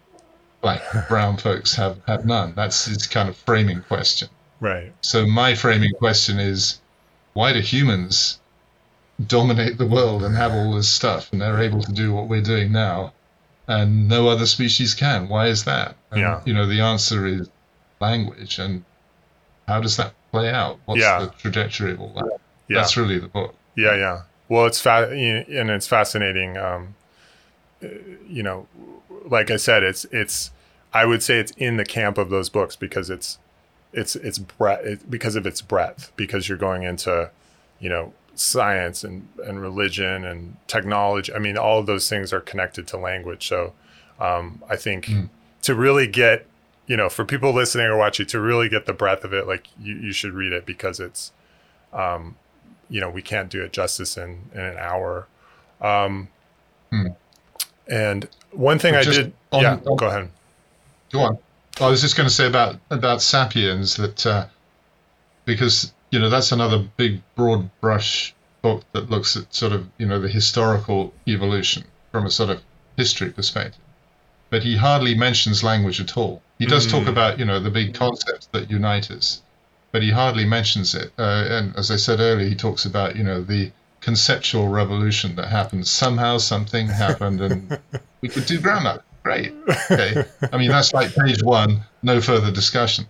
black 0.61 0.83
brown 1.09 1.37
folks 1.47 1.75
have 1.75 1.99
have 2.07 2.25
none? 2.25 2.55
That's 2.55 2.87
his 2.87 3.07
kind 3.07 3.29
of 3.29 3.37
framing 3.37 3.83
question. 3.83 4.29
right. 4.61 4.93
So 5.03 5.27
my 5.27 5.55
framing 5.55 5.93
question 5.93 6.39
is, 6.39 6.81
why 7.35 7.53
do 7.53 7.61
humans 7.61 8.39
dominate 9.27 9.79
the 9.79 9.87
world 9.87 10.23
and 10.23 10.37
have 10.37 10.53
all 10.53 10.75
this 10.75 10.89
stuff, 10.89 11.33
and 11.33 11.41
they're 11.41 11.63
able 11.63 11.83
to 11.83 11.93
do 11.93 12.13
what 12.13 12.29
we're 12.29 12.43
doing 12.43 12.73
now, 12.73 13.13
and 13.69 14.09
no 14.09 14.29
other 14.29 14.47
species 14.47 14.95
can? 14.95 15.29
Why 15.29 15.47
is 15.47 15.65
that? 15.65 15.95
And, 16.11 16.21
Yeah. 16.21 16.41
You 16.45 16.55
know, 16.55 16.67
the 16.67 16.81
answer 16.81 17.27
is 17.27 17.49
language, 18.01 18.59
and 18.59 18.85
how 19.69 19.81
does 19.81 19.97
that 19.99 20.13
play 20.33 20.51
out? 20.51 20.79
What's 20.87 21.01
Yeah. 21.01 21.21
the 21.21 21.27
trajectory 21.39 21.93
of 21.93 22.01
all 22.01 22.13
that? 22.15 22.39
Yeah, 22.69 22.81
That's 22.81 22.97
really 22.97 23.19
the 23.19 23.29
book. 23.29 23.55
yeah, 23.77 23.95
yeah. 23.95 24.23
Well, 24.49 24.67
it's 24.67 24.81
fa- 24.81 25.11
and 25.11 25.71
it's 25.71 25.87
fascinating. 25.87 26.57
Um, 26.57 26.95
you 28.27 28.43
know, 28.43 28.67
like 29.27 29.51
I 29.51 29.57
said, 29.57 29.83
it's 29.83 30.05
it's. 30.11 30.51
I 30.93 31.05
would 31.05 31.23
say 31.23 31.39
it's 31.39 31.53
in 31.59 31.77
the 31.77 31.85
camp 31.85 32.17
of 32.17 32.31
those 32.31 32.49
books 32.49 32.75
because 32.77 33.11
it's 33.11 33.39
it's 33.93 34.17
it's 34.17 34.39
breadth 34.39 34.87
it, 34.87 35.11
because 35.11 35.37
of 35.37 35.47
its 35.47 35.61
breadth 35.61 36.13
because 36.17 36.49
you're 36.49 36.59
going 36.59 36.83
into, 36.83 37.31
you 37.79 37.89
know, 37.91 38.13
science 38.41 39.05
and 39.05 39.29
and 39.45 39.61
religion 39.61 40.25
and 40.25 40.57
technology. 40.67 41.33
I 41.33 41.39
mean, 41.39 41.57
all 41.57 41.79
of 41.81 41.87
those 41.87 42.09
things 42.09 42.33
are 42.33 42.41
connected 42.41 42.87
to 42.89 42.97
language. 42.97 43.49
So, 43.49 43.73
um, 44.21 44.63
I 44.69 44.77
think 44.77 45.07
mm. 45.07 45.29
to 45.63 45.75
really 45.75 46.07
get 46.07 46.47
you 46.89 46.97
know, 46.97 47.09
for 47.09 47.25
people 47.25 47.53
listening 47.53 47.87
or 47.87 47.97
watching, 47.97 48.27
to 48.27 48.41
really 48.41 48.69
get 48.69 48.87
the 48.87 48.95
breadth 48.95 49.23
of 49.23 49.33
it, 49.33 49.47
like 49.47 49.69
you, 49.79 49.95
you 49.95 50.13
should 50.13 50.33
read 50.33 50.53
it 50.53 50.65
because 50.65 50.99
it's, 50.99 51.33
um, 51.93 52.35
you 52.89 52.99
know, 53.01 53.11
we 53.11 53.21
can't 53.21 53.51
do 53.51 53.63
it 53.63 53.73
justice 53.73 54.17
in, 54.17 54.41
in 54.55 54.61
an 54.61 54.79
hour. 54.79 55.29
Um, 55.83 56.29
hmm. 56.91 57.09
And 57.87 58.29
one 58.53 58.79
thing 58.79 58.95
I 58.97 59.05
did, 59.05 59.35
on, 59.53 59.63
yeah, 59.63 59.79
on, 59.87 59.97
go 59.97 60.07
ahead. 60.07 60.31
Go 61.13 61.21
on. 61.21 61.39
I 61.79 61.89
was 61.89 62.01
just 62.01 62.17
going 62.17 62.29
to 62.29 62.35
say 62.35 62.47
about 62.47 62.77
about 62.91 63.23
Sapiens 63.23 63.97
that 63.97 64.27
uh, 64.27 64.47
because 65.45 65.93
you 66.11 66.19
know 66.19 66.29
that's 66.29 66.53
another 66.53 66.79
big 66.97 67.23
broad 67.35 67.71
brush 67.81 68.35
book 68.63 68.85
that 68.93 69.11
looks 69.11 69.37
at 69.37 69.55
sort 69.55 69.73
of 69.73 69.87
you 69.99 70.07
know 70.07 70.21
the 70.21 70.29
historical 70.29 71.13
evolution 71.27 71.85
from 72.13 72.27
a 72.27 72.31
sort 72.31 72.51
of 72.51 72.63
history 72.97 73.31
perspective, 73.31 73.83
but 74.51 74.63
he 74.63 74.77
hardly 74.77 75.15
mentions 75.15 75.63
language 75.63 76.01
at 76.01 76.17
all. 76.17 76.43
He 76.59 76.67
does 76.67 76.87
mm. 76.87 76.91
talk 76.91 77.03
hmm. 77.05 77.09
about 77.09 77.39
you 77.39 77.45
know 77.45 77.61
the 77.61 77.71
big 77.71 77.95
concepts 77.95 78.49
that 78.53 78.71
unite 78.71 79.11
us, 79.11 79.43
but 79.93 80.03
he 80.03 80.11
hardly 80.11 80.45
mentions 80.45 80.95
it. 80.95 81.13
Uh, 81.19 81.45
and 81.49 81.77
as 81.77 81.91
I 81.91 81.97
said 81.97 82.21
earlier, 82.21 82.49
he 82.49 82.55
talks 82.55 82.85
about 82.85 83.17
you 83.17 83.25
know 83.25 83.43
the 83.43 83.71
conceptual 84.01 84.69
revolution 84.69 85.37
that 85.37 85.49
happened. 85.49 85.87
Somehow 85.87 86.39
something 86.39 86.89
happened, 86.89 87.41
and 87.41 87.79
we 88.21 88.29
could 88.29 88.47
do 88.47 88.61
grammar. 88.61 89.03
Great. 89.23 89.53
Okay. 89.91 90.25
I 90.53 90.57
mean 90.57 90.71
that's 90.71 90.93
like 90.93 91.15
page 91.15 91.43
one. 91.43 91.83
No 92.03 92.21
further 92.21 92.51
discussion. 92.51 93.07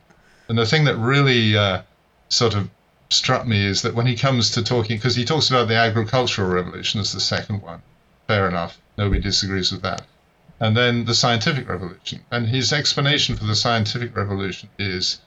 And 0.48 0.58
the 0.58 0.66
thing 0.66 0.84
that 0.84 0.96
really 0.96 1.56
uh, 1.56 1.82
sort 2.28 2.54
of 2.54 2.70
struck 3.08 3.46
me 3.46 3.64
is 3.64 3.82
that 3.82 3.94
when 3.94 4.06
he 4.06 4.16
comes 4.16 4.50
to 4.52 4.62
talking, 4.62 4.96
because 4.96 5.16
he 5.16 5.24
talks 5.24 5.50
about 5.50 5.68
the 5.68 5.76
agricultural 5.76 6.50
revolution 6.50 7.00
as 7.00 7.12
the 7.12 7.20
second 7.20 7.62
one. 7.62 7.82
Fair 8.26 8.48
enough. 8.48 8.78
Nobody 8.96 9.20
disagrees 9.20 9.72
with 9.72 9.82
that 9.82 10.02
and 10.60 10.76
then 10.76 11.04
the 11.04 11.14
scientific 11.14 11.68
revolution. 11.68 12.20
And 12.30 12.46
his 12.46 12.72
explanation 12.72 13.36
for 13.36 13.44
the 13.44 13.54
scientific 13.54 14.16
revolution 14.16 14.68
is 14.78 15.20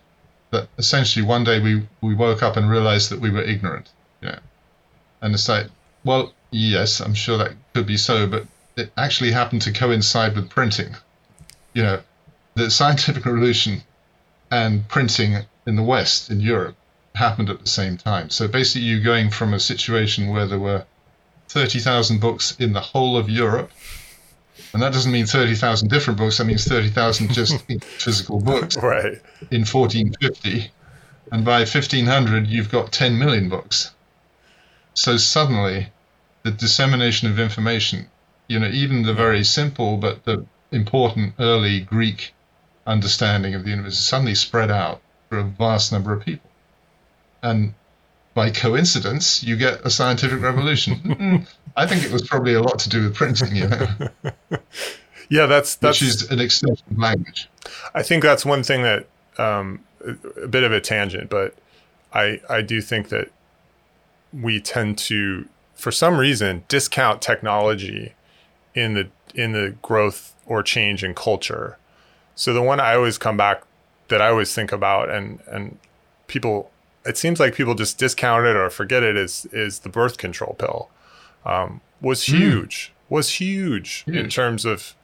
that 0.52 0.68
essentially 0.78 1.26
one 1.26 1.44
day 1.44 1.60
we, 1.60 1.88
we 2.02 2.14
woke 2.14 2.44
up 2.44 2.58
and 2.58 2.70
realized 2.70 3.10
that 3.12 3.22
we 3.22 3.30
were 3.30 3.42
ignorant. 3.42 3.90
Yeah. 4.22 4.40
And 5.22 5.34
it's 5.34 5.48
like, 5.48 5.68
well, 6.04 6.34
yes, 6.52 7.00
I'm 7.00 7.14
sure 7.14 7.38
that 7.38 7.54
could 7.74 7.86
be 7.86 7.98
so, 7.98 8.28
but 8.28 8.46
it 8.76 8.92
actually 8.98 9.32
happened 9.32 9.62
to 9.64 9.72
coincide 9.72 10.36
with 10.36 10.50
printing. 10.50 10.96
You 11.74 11.84
know, 11.84 12.02
the 12.56 12.70
scientific 12.70 13.26
revolution 13.26 13.84
and 14.50 14.86
printing 14.90 15.38
in 15.66 15.76
the 15.78 15.84
West, 15.84 16.30
in 16.30 16.42
Europe, 16.42 16.76
happened 17.16 17.50
at 17.50 17.60
the 17.60 17.70
same 17.70 17.98
time. 17.98 18.30
So 18.30 18.48
basically, 18.48 18.88
you're 18.88 19.04
going 19.04 19.30
from 19.30 19.54
a 19.54 19.60
situation 19.60 20.30
where 20.30 20.46
there 20.46 20.60
were 20.60 20.86
30,000 21.50 22.20
books 22.20 22.56
in 22.60 22.74
the 22.74 22.80
whole 22.80 23.18
of 23.18 23.30
Europe 23.30 23.72
and 24.74 24.82
that 24.82 24.94
doesn't 24.94 25.12
mean 25.12 25.26
30,000 25.26 25.90
different 25.90 26.18
books, 26.18 26.38
that 26.38 26.46
means 26.46 26.66
30,000 26.66 27.34
just 27.34 27.66
physical 27.84 28.40
books 28.40 28.78
right. 28.78 29.22
in 29.50 29.66
1450. 29.66 30.72
And 31.32 31.46
by 31.46 31.60
1500, 31.60 32.48
you've 32.48 32.72
got 32.72 32.92
10 32.92 33.18
million 33.18 33.50
books. 33.50 33.92
So 34.94 35.18
suddenly, 35.18 35.88
the 36.44 36.52
dissemination 36.52 37.30
of 37.30 37.40
information, 37.40 38.10
you 38.48 38.60
know, 38.60 38.68
even 38.68 39.04
the 39.04 39.14
very 39.14 39.44
simple 39.44 39.98
but 39.98 40.26
the 40.26 40.46
important 40.72 41.36
early 41.40 41.82
Greek 41.82 42.34
understanding 42.86 43.56
of 43.56 43.64
the 43.64 43.70
universe 43.70 44.00
suddenly 44.00 44.36
spread 44.36 44.72
out 44.72 45.02
for 45.30 45.38
a 45.38 45.44
vast 45.44 45.92
number 45.92 46.14
of 46.14 46.26
people. 46.26 46.50
And 47.44 47.74
by 48.34 48.50
coincidence, 48.50 49.44
you 49.44 49.56
get 49.58 49.82
a 49.86 49.90
scientific 49.90 50.42
revolution. 50.42 51.48
I 51.76 51.88
think 51.88 52.04
it 52.04 52.12
was 52.12 52.28
probably 52.28 52.54
a 52.54 52.62
lot 52.62 52.80
to 52.80 52.90
do 52.90 53.04
with 53.04 53.16
printing, 53.16 53.56
you 53.56 53.68
know. 53.68 53.88
yeah, 55.30 55.46
that's 55.46 55.76
that's 55.76 56.02
which 56.02 56.10
is 56.10 56.32
an 56.32 56.40
extension 56.40 56.86
of 56.92 56.98
language. 56.98 57.50
I 57.94 58.04
think 58.04 58.24
that's 58.24 58.46
one 58.46 58.64
thing 58.64 58.84
that 58.84 59.08
um, 59.38 59.80
a 60.42 60.48
bit 60.48 60.64
of 60.64 60.72
a 60.72 60.82
tangent, 60.82 61.30
but 61.30 61.56
I 62.14 62.42
I 62.50 62.62
do 62.62 62.82
think 62.82 63.10
that 63.10 63.30
we 64.34 64.62
tend 64.62 64.98
to, 64.98 65.48
for 65.76 65.92
some 65.92 66.18
reason, 66.18 66.64
discount 66.68 67.22
technology 67.22 68.14
in 68.74 68.94
the 68.94 69.10
in 69.34 69.54
the 69.54 69.76
growth 69.82 70.36
or 70.46 70.64
change 70.64 71.04
in 71.04 71.14
culture. 71.14 71.78
So 72.36 72.54
the 72.54 72.62
one 72.62 72.80
I 72.80 72.96
always 72.96 73.18
come 73.18 73.38
back 73.38 73.64
that 74.08 74.22
I 74.22 74.30
always 74.30 74.54
think 74.54 74.72
about 74.72 75.10
and 75.10 75.40
and 75.48 75.78
people 76.28 76.72
it 77.06 77.18
seems 77.18 77.40
like 77.40 77.56
people 77.56 77.76
just 77.76 77.98
discount 77.98 78.46
it 78.46 78.56
or 78.56 78.70
forget 78.70 79.04
it 79.04 79.18
is 79.18 79.46
is 79.52 79.80
the 79.80 79.90
birth 79.90 80.18
control 80.18 80.56
pill 80.58 80.90
um, 81.46 81.82
was 82.02 82.26
hmm. 82.26 82.38
huge 82.38 82.92
mm. 82.94 83.12
was 83.12 83.30
huge, 83.42 84.06
in 84.08 84.30
terms 84.30 84.66
of 84.66 84.96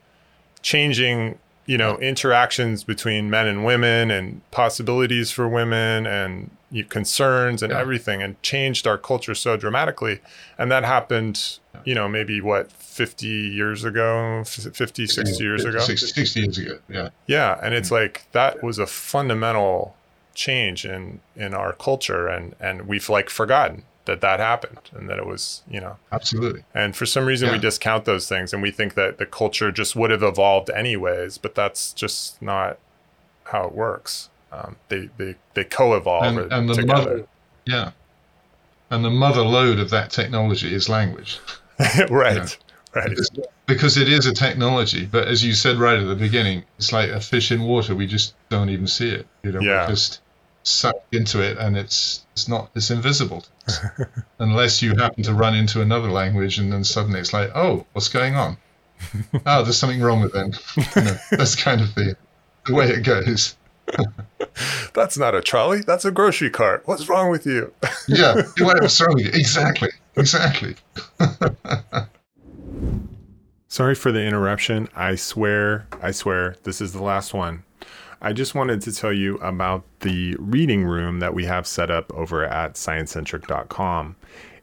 changing 0.61 1.37
you 1.65 1.77
know 1.77 1.97
interactions 1.97 2.83
between 2.83 3.29
men 3.29 3.45
and 3.45 3.65
women 3.65 4.09
and 4.09 4.41
possibilities 4.51 5.31
for 5.31 5.47
women 5.47 6.07
and 6.07 6.49
you 6.71 6.83
concerns 6.83 7.61
and 7.61 7.71
yeah. 7.71 7.79
everything 7.79 8.21
and 8.21 8.41
changed 8.41 8.87
our 8.87 8.97
culture 8.97 9.35
so 9.35 9.55
dramatically 9.55 10.19
and 10.57 10.71
that 10.71 10.83
happened 10.83 11.59
you 11.85 11.93
know 11.93 12.07
maybe 12.07 12.41
what 12.41 12.71
50 12.71 13.27
years 13.27 13.83
ago 13.83 14.43
50 14.45 15.07
60 15.07 15.43
years 15.43 15.63
ago 15.63 15.79
60, 15.79 16.07
60 16.07 16.39
years 16.39 16.57
ago 16.57 16.79
yeah 16.89 17.09
yeah 17.27 17.59
and 17.61 17.73
it's 17.73 17.89
mm. 17.89 17.99
like 17.99 18.27
that 18.31 18.63
was 18.63 18.79
a 18.79 18.87
fundamental 18.87 19.95
change 20.38 20.85
in 20.85 21.19
in 21.35 21.55
our 21.55 21.73
culture 21.73 22.27
and 22.27 22.55
and 22.59 22.88
we've 22.88 23.09
like 23.09 23.27
forgotten 23.27 23.83
that 24.05 24.21
that 24.21 24.39
happened 24.39 24.79
and 24.93 25.09
that 25.09 25.17
it 25.17 25.25
was 25.25 25.63
you 25.67 25.81
know 25.81 25.97
absolutely 26.11 26.63
and 26.75 26.95
for 26.95 27.07
some 27.07 27.25
reason 27.25 27.47
yeah. 27.47 27.53
we 27.53 27.59
discount 27.59 28.05
those 28.05 28.29
things 28.29 28.53
and 28.53 28.61
we 28.61 28.69
think 28.69 28.93
that 28.93 29.17
the 29.17 29.25
culture 29.25 29.71
just 29.71 29.95
would 29.95 30.11
have 30.11 30.21
evolved 30.21 30.69
anyways 30.69 31.39
but 31.39 31.55
that's 31.55 31.91
just 31.91 32.39
not 32.39 32.77
how 33.45 33.65
it 33.65 33.73
works 33.73 34.29
um, 34.51 34.75
they 34.89 35.09
they 35.17 35.33
they 35.55 35.63
co-evolve 35.63 36.23
and, 36.23 36.53
and 36.53 36.69
the 36.69 36.75
together. 36.75 37.01
mother 37.01 37.27
yeah 37.65 37.91
and 38.91 39.03
the 39.03 39.09
mother 39.09 39.41
lode 39.41 39.79
of 39.79 39.89
that 39.89 40.11
technology 40.11 40.71
is 40.71 40.88
language 40.88 41.39
right 42.11 42.35
you 42.35 42.39
know? 42.41 42.45
right 42.93 43.09
because, 43.09 43.31
because 43.65 43.97
it 43.97 44.07
is 44.07 44.27
a 44.27 44.33
technology 44.33 45.07
but 45.07 45.27
as 45.27 45.43
you 45.43 45.53
said 45.53 45.77
right 45.77 45.97
at 45.97 46.07
the 46.07 46.15
beginning 46.15 46.63
it's 46.77 46.93
like 46.93 47.09
a 47.09 47.19
fish 47.19 47.51
in 47.51 47.63
water 47.63 47.95
we 47.95 48.05
just 48.05 48.35
don't 48.49 48.69
even 48.69 48.85
see 48.85 49.09
it 49.09 49.25
you 49.41 49.51
know 49.51 49.61
yeah. 49.61 49.88
just 49.88 50.21
sucked 50.68 51.13
into 51.13 51.41
it 51.41 51.57
and 51.57 51.78
it's 51.78 52.26
it's 52.34 52.47
not 52.47 52.70
it's 52.76 52.91
invisible. 52.91 53.45
Unless 54.39 54.82
you 54.82 54.95
happen 54.95 55.24
to 55.24 55.34
run 55.34 55.55
into 55.55 55.82
another 55.82 56.09
language 56.09 56.59
and 56.59 56.72
then 56.72 56.84
suddenly 56.84 57.20
it's 57.20 57.34
like 57.34 57.51
oh 57.55 57.86
what's 57.93 58.09
going 58.09 58.36
on? 58.36 58.57
Oh 59.45 59.63
there's 59.63 59.78
something 59.78 60.01
wrong 60.01 60.22
with 60.22 60.34
them. 60.34 60.51
You 60.95 61.01
know, 61.01 61.18
that's 61.32 61.55
kind 61.55 61.82
of 61.82 61.93
the, 61.95 62.15
the 62.65 62.74
way 62.74 62.89
it 62.89 63.03
goes. 63.03 63.55
That's 64.93 65.18
not 65.18 65.34
a 65.34 65.41
trolley 65.41 65.82
that's 65.82 66.05
a 66.05 66.11
grocery 66.11 66.49
cart. 66.49 66.84
What's 66.86 67.07
wrong 67.07 67.32
with 67.32 67.45
you? 67.45 67.74
Yeah 68.07 68.41
what's 68.59 68.99
wrong 69.01 69.15
with 69.15 69.26
you. 69.26 69.32
Exactly 69.34 69.89
exactly. 70.15 70.76
Sorry 73.70 73.95
for 73.95 74.11
the 74.11 74.24
interruption. 74.24 74.89
I 74.95 75.15
swear 75.15 75.88
i 76.01 76.11
swear 76.11 76.55
this 76.63 76.82
is 76.82 76.93
the 76.93 77.03
last 77.03 77.34
one 77.34 77.63
I 78.20 78.34
just 78.34 78.55
wanted 78.55 78.82
to 78.82 78.91
tell 78.91 79.13
you 79.13 79.36
about 79.38 79.84
the 79.99 80.36
reading 80.39 80.84
room 80.84 81.20
that 81.20 81.36
we 81.36 81.45
have 81.45 81.68
set 81.68 81.91
up 81.91 82.11
over 82.15 82.43
at 82.43 82.74
sciencecentric.com. 82.74 84.15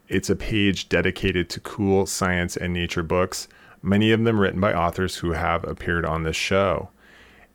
It's 0.09 0.29
a 0.29 0.35
page 0.35 0.89
dedicated 0.89 1.49
to 1.51 1.61
cool 1.61 2.07
science 2.07 2.57
and 2.57 2.73
nature 2.73 3.05
books, 3.05 3.47
many 3.81 4.11
of 4.11 4.25
them 4.25 4.41
written 4.41 4.61
by 4.61 4.75
authors 4.75 5.17
who 5.17 5.33
have 5.33 5.63
appeared 5.65 6.05
on 6.05 6.25
this 6.25 6.35
show. 6.35 6.89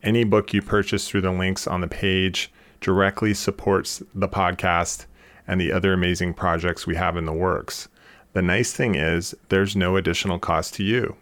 Any 0.02 0.24
book 0.24 0.54
you 0.54 0.62
purchase 0.62 1.10
through 1.10 1.22
the 1.22 1.32
links 1.32 1.68
on 1.68 1.82
the 1.82 1.88
page 1.88 2.50
directly 2.80 3.34
supports 3.34 4.02
the 4.16 4.30
podcast 4.30 5.06
and 5.48 5.60
the 5.60 5.74
other 5.74 5.92
amazing 5.92 6.34
projects 6.34 6.88
we 6.88 6.96
have 6.96 7.18
in 7.18 7.26
the 7.26 7.34
works. 7.34 7.90
The 8.32 8.42
nice 8.42 8.72
thing 8.72 8.96
is, 8.96 9.36
there's 9.50 9.76
no 9.76 9.98
additional 9.98 10.40
cost 10.40 10.76
to 10.76 10.84
you. 10.84 11.18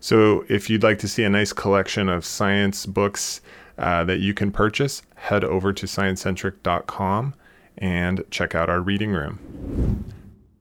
So, 0.00 0.44
if 0.48 0.70
you'd 0.70 0.82
like 0.82 0.98
to 1.00 1.08
see 1.08 1.22
a 1.22 1.28
nice 1.28 1.52
collection 1.52 2.08
of 2.08 2.24
science 2.24 2.86
books 2.86 3.40
uh, 3.78 4.04
that 4.04 4.20
you 4.20 4.34
can 4.34 4.50
purchase, 4.52 5.02
head 5.16 5.44
over 5.44 5.72
to 5.72 5.86
sciencecentric.com 5.86 7.34
and 7.78 8.24
check 8.30 8.54
out 8.54 8.68
our 8.68 8.80
reading 8.80 9.12
room. 9.12 10.04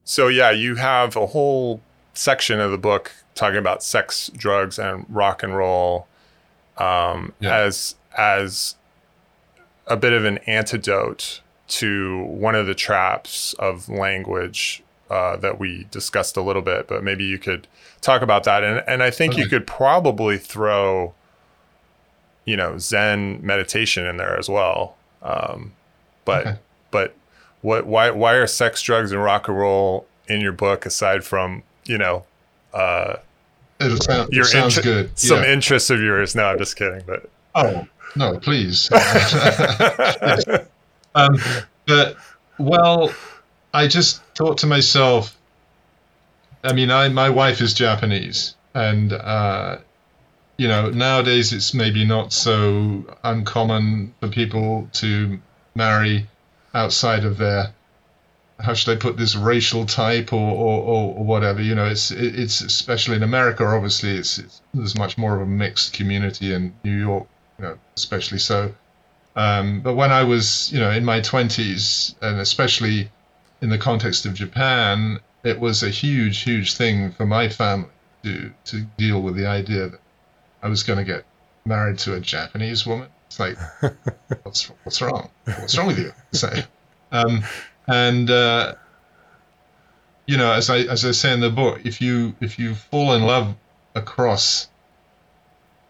So, 0.03 0.27
yeah, 0.27 0.51
you 0.51 0.75
have 0.75 1.15
a 1.15 1.27
whole 1.27 1.81
section 2.13 2.59
of 2.59 2.71
the 2.71 2.77
book 2.77 3.11
talking 3.35 3.57
about 3.59 3.83
sex, 3.83 4.29
drugs, 4.35 4.77
and 4.79 5.05
rock 5.09 5.43
and 5.43 5.55
roll 5.55 6.07
um, 6.77 7.33
yeah. 7.39 7.55
as 7.55 7.95
as 8.17 8.75
a 9.87 9.95
bit 9.97 10.13
of 10.13 10.25
an 10.25 10.37
antidote 10.39 11.41
to 11.67 12.23
one 12.25 12.55
of 12.55 12.65
the 12.67 12.75
traps 12.75 13.53
of 13.53 13.87
language 13.87 14.83
uh, 15.09 15.37
that 15.37 15.59
we 15.59 15.87
discussed 15.91 16.35
a 16.37 16.41
little 16.41 16.61
bit, 16.61 16.87
but 16.87 17.03
maybe 17.03 17.23
you 17.23 17.37
could 17.37 17.67
talk 18.01 18.21
about 18.21 18.43
that. 18.45 18.63
And 18.63 18.83
and 18.87 19.03
I 19.03 19.11
think 19.11 19.33
Okay. 19.33 19.43
you 19.43 19.47
could 19.49 19.67
probably 19.67 20.37
throw, 20.37 21.13
you 22.45 22.57
know, 22.57 22.77
Zen 22.77 23.45
meditation 23.45 24.05
in 24.05 24.17
there 24.17 24.37
as 24.37 24.49
well. 24.49 24.95
Um, 25.21 25.73
but 26.25 26.47
Okay. 26.47 26.57
but 26.91 27.15
what 27.61 27.85
why 27.85 28.09
why 28.11 28.33
are 28.33 28.47
sex, 28.47 28.81
drugs, 28.81 29.11
and 29.11 29.23
rock 29.23 29.47
and 29.47 29.57
roll 29.57 30.05
in 30.27 30.41
your 30.41 30.51
book 30.51 30.85
aside 30.85 31.23
from 31.23 31.63
you 31.85 31.97
know 31.97 32.25
uh, 32.73 33.15
It, 33.79 34.03
sound, 34.03 34.29
it 34.31 34.45
sounds 34.45 34.77
inter- 34.77 35.03
good. 35.03 35.19
some 35.19 35.43
interests 35.43 35.89
of 35.89 36.01
yours? 36.01 36.35
No, 36.35 36.45
I'm 36.45 36.57
just 36.57 36.75
kidding. 36.75 37.03
But 37.05 37.29
oh 37.55 37.87
no, 38.15 38.37
please. 38.39 38.89
um, 41.15 41.37
but 41.87 42.17
well, 42.57 43.13
I 43.73 43.87
just 43.87 44.21
thought 44.35 44.57
to 44.59 44.67
myself. 44.67 45.37
I 46.63 46.73
mean, 46.73 46.91
I 46.91 47.09
my 47.09 47.29
wife 47.29 47.61
is 47.61 47.73
Japanese, 47.73 48.55
and 48.73 49.13
uh, 49.13 49.77
you 50.61 50.67
know 50.67 50.91
nowadays 50.91 51.51
it's 51.53 51.73
maybe 51.73 52.05
not 52.05 52.31
so 52.31 53.03
uncommon 53.23 54.13
for 54.19 54.27
people 54.27 54.87
to 54.93 55.39
marry 55.73 56.27
outside 56.75 57.25
of 57.25 57.39
their 57.39 57.73
how 58.59 58.75
should 58.75 58.95
I 58.95 59.01
put 59.01 59.17
this 59.17 59.35
racial 59.35 59.87
type 59.87 60.31
or, 60.31 60.51
or, 60.67 61.15
or 61.17 61.25
whatever 61.25 61.63
you 61.63 61.73
know 61.73 61.87
it's 61.87 62.11
it's 62.11 62.61
especially 62.61 63.15
in 63.15 63.23
America 63.23 63.65
obviously 63.65 64.11
it's, 64.11 64.37
it's 64.37 64.61
there's 64.71 64.95
much 64.95 65.17
more 65.17 65.35
of 65.35 65.41
a 65.41 65.47
mixed 65.47 65.93
community 65.93 66.53
in 66.53 66.75
New 66.83 66.99
York 67.07 67.25
you 67.57 67.65
know 67.65 67.77
especially 67.97 68.37
so. 68.37 68.71
Um, 69.35 69.81
but 69.81 69.95
when 69.95 70.11
I 70.11 70.23
was 70.23 70.71
you 70.71 70.79
know 70.79 70.91
in 70.91 71.03
my 71.03 71.21
20s 71.21 72.13
and 72.21 72.39
especially 72.39 73.09
in 73.63 73.69
the 73.69 73.79
context 73.79 74.27
of 74.27 74.35
Japan 74.35 75.21
it 75.43 75.59
was 75.59 75.81
a 75.81 75.89
huge 75.89 76.43
huge 76.43 76.75
thing 76.75 77.11
for 77.13 77.25
my 77.25 77.49
family 77.49 77.89
to 78.23 78.51
to 78.65 78.81
deal 78.97 79.23
with 79.23 79.35
the 79.35 79.47
idea 79.47 79.89
that 79.89 80.00
I 80.61 80.67
was 80.67 80.83
going 80.83 80.99
to 80.99 81.05
get 81.05 81.25
married 81.65 81.99
to 81.99 82.15
a 82.15 82.19
Japanese 82.19 82.85
woman. 82.85 83.09
It's 83.27 83.39
like 83.39 83.57
what's 84.43 84.65
what's 84.83 85.01
wrong? 85.01 85.29
What's 85.45 85.77
wrong 85.77 85.87
with 85.87 85.99
you? 85.99 86.11
So 86.33 86.51
um, 87.11 87.43
and 87.87 88.29
uh, 88.29 88.75
you 90.25 90.37
know 90.37 90.51
as 90.51 90.69
I 90.69 90.79
as 90.79 91.05
I 91.05 91.11
say 91.11 91.33
in 91.33 91.39
the 91.39 91.49
book 91.49 91.81
if 91.83 92.01
you 92.01 92.35
if 92.41 92.59
you 92.59 92.75
fall 92.75 93.13
in 93.13 93.23
love 93.23 93.55
across 93.95 94.69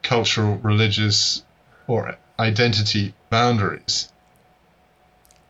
cultural 0.02 0.58
religious 0.58 1.44
or 1.88 2.18
identity 2.40 3.14
boundaries 3.30 4.12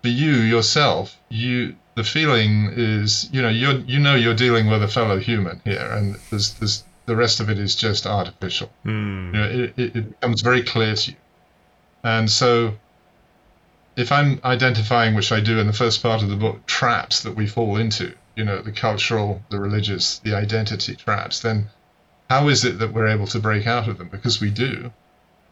for 0.02 0.10
you 0.10 0.32
yourself 0.32 1.18
you 1.30 1.76
the 1.96 2.04
feeling 2.04 2.70
is 2.76 3.30
you 3.32 3.42
know 3.42 3.50
you 3.50 3.84
you 3.88 4.00
know 4.00 4.16
you're 4.16 4.36
dealing 4.36 4.68
with 4.68 4.84
a 4.84 4.88
fellow 4.88 5.18
human 5.20 5.62
here 5.64 5.90
and 5.92 6.16
there's 6.30 6.54
there's 6.56 6.84
the 7.12 7.18
rest 7.18 7.42
of 7.42 7.50
it 7.50 7.60
is 7.60 7.76
just 7.76 8.08
artificial 8.08 8.70
Hmm. 8.84 9.36
you 9.36 9.42
know, 9.42 9.50
it, 9.50 9.74
it, 9.76 9.96
it 9.98 10.10
becomes 10.12 10.40
very 10.42 10.64
clear 10.64 10.96
to 10.96 11.12
you. 11.12 11.18
And 12.06 12.32
so, 12.32 12.76
if 13.98 14.14
I'm 14.14 14.40
identifying, 14.46 15.14
which 15.14 15.34
I 15.34 15.42
do 15.42 15.60
in 15.60 15.68
the 15.68 15.74
first 15.84 16.02
part 16.02 16.24
of 16.24 16.30
the 16.30 16.38
book, 16.38 16.66
traps 16.66 17.24
that 17.24 17.36
we 17.36 17.48
fall 17.48 17.76
into, 17.76 18.14
you 18.38 18.46
know, 18.46 18.62
the 18.62 18.72
cultural, 18.72 19.42
the 19.50 19.60
religious, 19.60 20.20
the 20.20 20.34
identity 20.36 20.96
traps, 20.96 21.42
then 21.42 21.68
how 22.30 22.48
is 22.48 22.64
it 22.64 22.80
that 22.80 22.94
we're 22.94 23.08
able 23.16 23.28
to 23.28 23.40
break 23.40 23.68
out 23.68 23.90
of 23.90 23.98
them? 23.98 24.08
Because 24.08 24.40
we 24.40 24.50
do. 24.50 24.94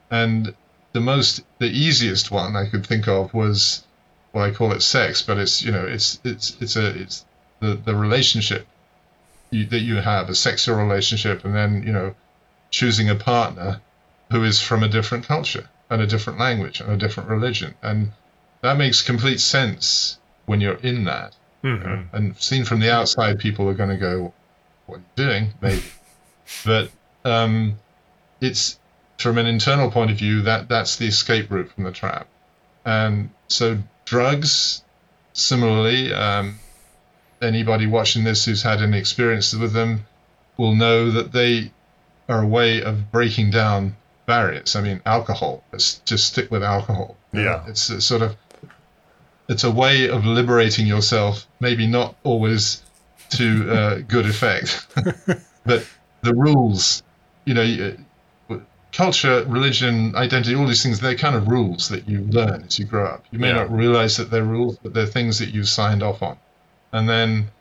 And 0.10 0.56
the 0.94 1.02
most, 1.02 1.44
the 1.60 1.68
easiest 1.86 2.32
one 2.32 2.56
I 2.56 2.70
could 2.70 2.86
think 2.86 3.06
of 3.10 3.34
was, 3.34 3.86
well, 4.32 4.46
I 4.46 4.52
call 4.52 4.72
it 4.72 4.82
sex, 4.82 5.22
but 5.22 5.38
it's, 5.38 5.62
you 5.62 5.74
know, 5.74 5.86
it's, 5.86 6.22
it's, 6.24 6.56
it's 6.62 6.78
a, 6.78 6.88
it's 7.02 7.26
the, 7.60 7.76
the 7.76 7.96
relationship 7.96 8.66
you, 9.52 9.66
that 9.68 9.80
you 9.80 9.96
have, 9.98 10.30
a 10.30 10.36
sexual 10.36 10.76
relationship, 10.76 11.46
and 11.46 11.56
then, 11.56 11.84
you 11.84 11.92
know, 11.92 12.16
choosing 12.72 13.10
a 13.10 13.16
partner 13.16 13.82
who 14.32 14.44
is 14.44 14.62
from 14.62 14.84
a 14.84 14.88
different 14.88 15.26
culture 15.26 15.68
and 15.90 16.02
a 16.02 16.08
different 16.08 16.40
language 16.40 16.82
and 16.82 16.92
a 16.92 16.98
different 16.98 17.30
religion. 17.30 17.74
And 17.82 18.12
that 18.62 18.78
makes 18.78 19.02
complete 19.02 19.40
sense 19.40 20.20
when 20.46 20.62
you're 20.62 20.76
in 20.76 21.06
that. 21.06 21.36
Mhm. 21.64 22.08
And 22.14 22.38
seen 22.38 22.66
from 22.66 22.80
the 22.80 22.92
outside, 22.92 23.40
people 23.40 23.68
are 23.68 23.74
going 23.74 23.90
to 23.90 23.98
go, 23.98 24.34
What 24.86 24.98
are 24.98 25.00
you 25.00 25.06
doing? 25.16 25.54
Maybe. 25.62 25.84
but 26.66 26.90
um, 27.26 27.80
it's 28.40 28.80
from 29.18 29.38
an 29.38 29.46
internal 29.46 29.92
point 29.92 30.12
of 30.12 30.18
view, 30.18 30.44
that, 30.44 30.70
that's 30.70 30.96
the 30.96 31.08
escape 31.08 31.52
route 31.52 31.72
from 31.72 31.84
the 31.84 31.92
trap. 31.92 32.28
And 32.86 33.30
so, 33.48 33.80
drugs, 34.06 34.84
similarly, 35.34 36.14
um, 36.14 36.60
anybody 37.42 37.88
watching 37.88 38.24
this 38.24 38.46
who's 38.46 38.62
had 38.62 38.82
any 38.82 38.98
experience 38.98 39.54
with 39.54 39.74
them 39.74 40.06
will 40.58 40.76
know 40.76 41.12
that 41.12 41.32
they 41.32 41.72
are 42.28 42.42
a 42.44 42.48
way 42.48 42.82
of 42.82 43.12
breaking 43.12 43.52
down 43.52 43.96
barriers. 44.26 44.76
I 44.76 44.82
mean, 44.82 45.02
alcohol. 45.06 45.64
Let's 45.72 45.96
just 46.00 46.28
stick 46.28 46.52
with 46.52 46.64
alcohol. 46.64 47.18
Yeah. 47.34 47.64
It's 47.68 47.90
a 47.90 48.02
sort 48.02 48.22
of 48.22 48.36
it's 49.48 49.64
a 49.64 49.72
way 49.72 50.10
of 50.10 50.26
liberating 50.26 50.86
yourself. 50.86 51.48
Maybe 51.60 51.88
not 51.88 52.16
always 52.24 52.84
to 53.32 53.72
uh, 53.72 53.96
good 54.08 54.26
effect, 54.26 54.86
but 55.66 55.86
the 56.22 56.34
rules. 56.36 57.04
You 57.46 57.54
know, 57.56 57.98
culture, 58.92 59.44
religion, 59.48 60.16
identity, 60.16 60.56
all 60.56 60.68
these 60.68 60.84
things. 60.84 61.00
They're 61.00 61.16
kind 61.16 61.36
of 61.36 61.48
rules 61.48 61.90
that 61.90 62.08
you 62.08 62.22
learn 62.22 62.64
as 62.68 62.78
you 62.78 62.86
grow 62.86 63.06
up. 63.08 63.26
You 63.32 63.40
may 63.40 63.48
Yeah. 63.50 63.56
not 63.56 63.72
realize 63.72 64.18
that 64.18 64.30
they're 64.30 64.44
rules, 64.44 64.78
but 64.78 64.94
they're 64.94 65.08
things 65.08 65.40
that 65.40 65.50
you've 65.50 65.70
signed 65.70 66.04
off 66.04 66.22
on. 66.22 66.38
And 66.92 67.08
then 67.08 67.52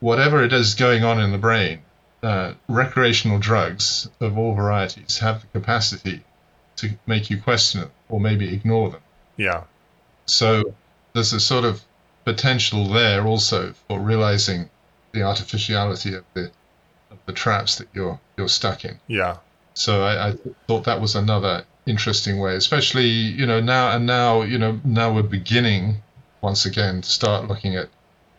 whatever 0.00 0.42
it 0.42 0.52
is 0.52 0.74
going 0.74 1.04
on 1.04 1.20
in 1.20 1.32
the 1.32 1.38
brain, 1.38 1.80
uh, 2.22 2.54
recreational 2.68 3.38
drugs 3.38 4.08
of 4.20 4.36
all 4.38 4.54
varieties 4.54 5.18
have 5.18 5.40
the 5.40 5.46
capacity 5.48 6.22
to 6.76 6.90
make 7.06 7.30
you 7.30 7.40
question 7.40 7.82
it 7.82 7.90
or 8.08 8.20
maybe 8.20 8.52
ignore 8.52 8.90
them. 8.90 9.00
Yeah. 9.36 9.64
So 10.26 10.74
there's 11.12 11.32
a 11.32 11.40
sort 11.40 11.64
of 11.64 11.82
potential 12.24 12.86
there 12.88 13.26
also 13.26 13.72
for 13.86 13.98
realizing 13.98 14.68
the 15.12 15.22
artificiality 15.22 16.14
of 16.14 16.24
the 16.34 16.50
of 17.10 17.18
the 17.26 17.32
traps 17.32 17.76
that 17.76 17.88
you're 17.94 18.20
you're 18.36 18.48
stuck 18.48 18.84
in. 18.84 19.00
Yeah. 19.06 19.38
So 19.74 20.02
I, 20.02 20.28
I 20.28 20.34
thought 20.66 20.84
that 20.84 21.00
was 21.00 21.14
another 21.14 21.64
interesting 21.86 22.38
way, 22.38 22.56
especially 22.56 23.08
you 23.08 23.46
know 23.46 23.60
now 23.60 23.96
and 23.96 24.06
now 24.06 24.42
you 24.42 24.58
know 24.58 24.80
now 24.84 25.12
we're 25.12 25.22
beginning 25.22 26.02
once 26.40 26.66
again 26.66 27.00
to 27.00 27.08
start 27.08 27.48
looking 27.48 27.74
at 27.76 27.88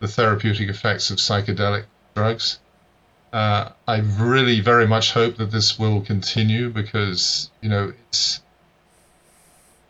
the 0.00 0.08
therapeutic 0.08 0.68
effects 0.68 1.10
of 1.10 1.18
psychedelic 1.18 1.84
drugs. 2.14 2.58
Uh, 3.32 3.70
I 3.86 3.98
really 3.98 4.60
very 4.60 4.86
much 4.86 5.12
hope 5.12 5.36
that 5.36 5.52
this 5.52 5.78
will 5.78 6.00
continue 6.00 6.70
because 6.70 7.50
you 7.60 7.68
know 7.68 7.92
it's 8.08 8.42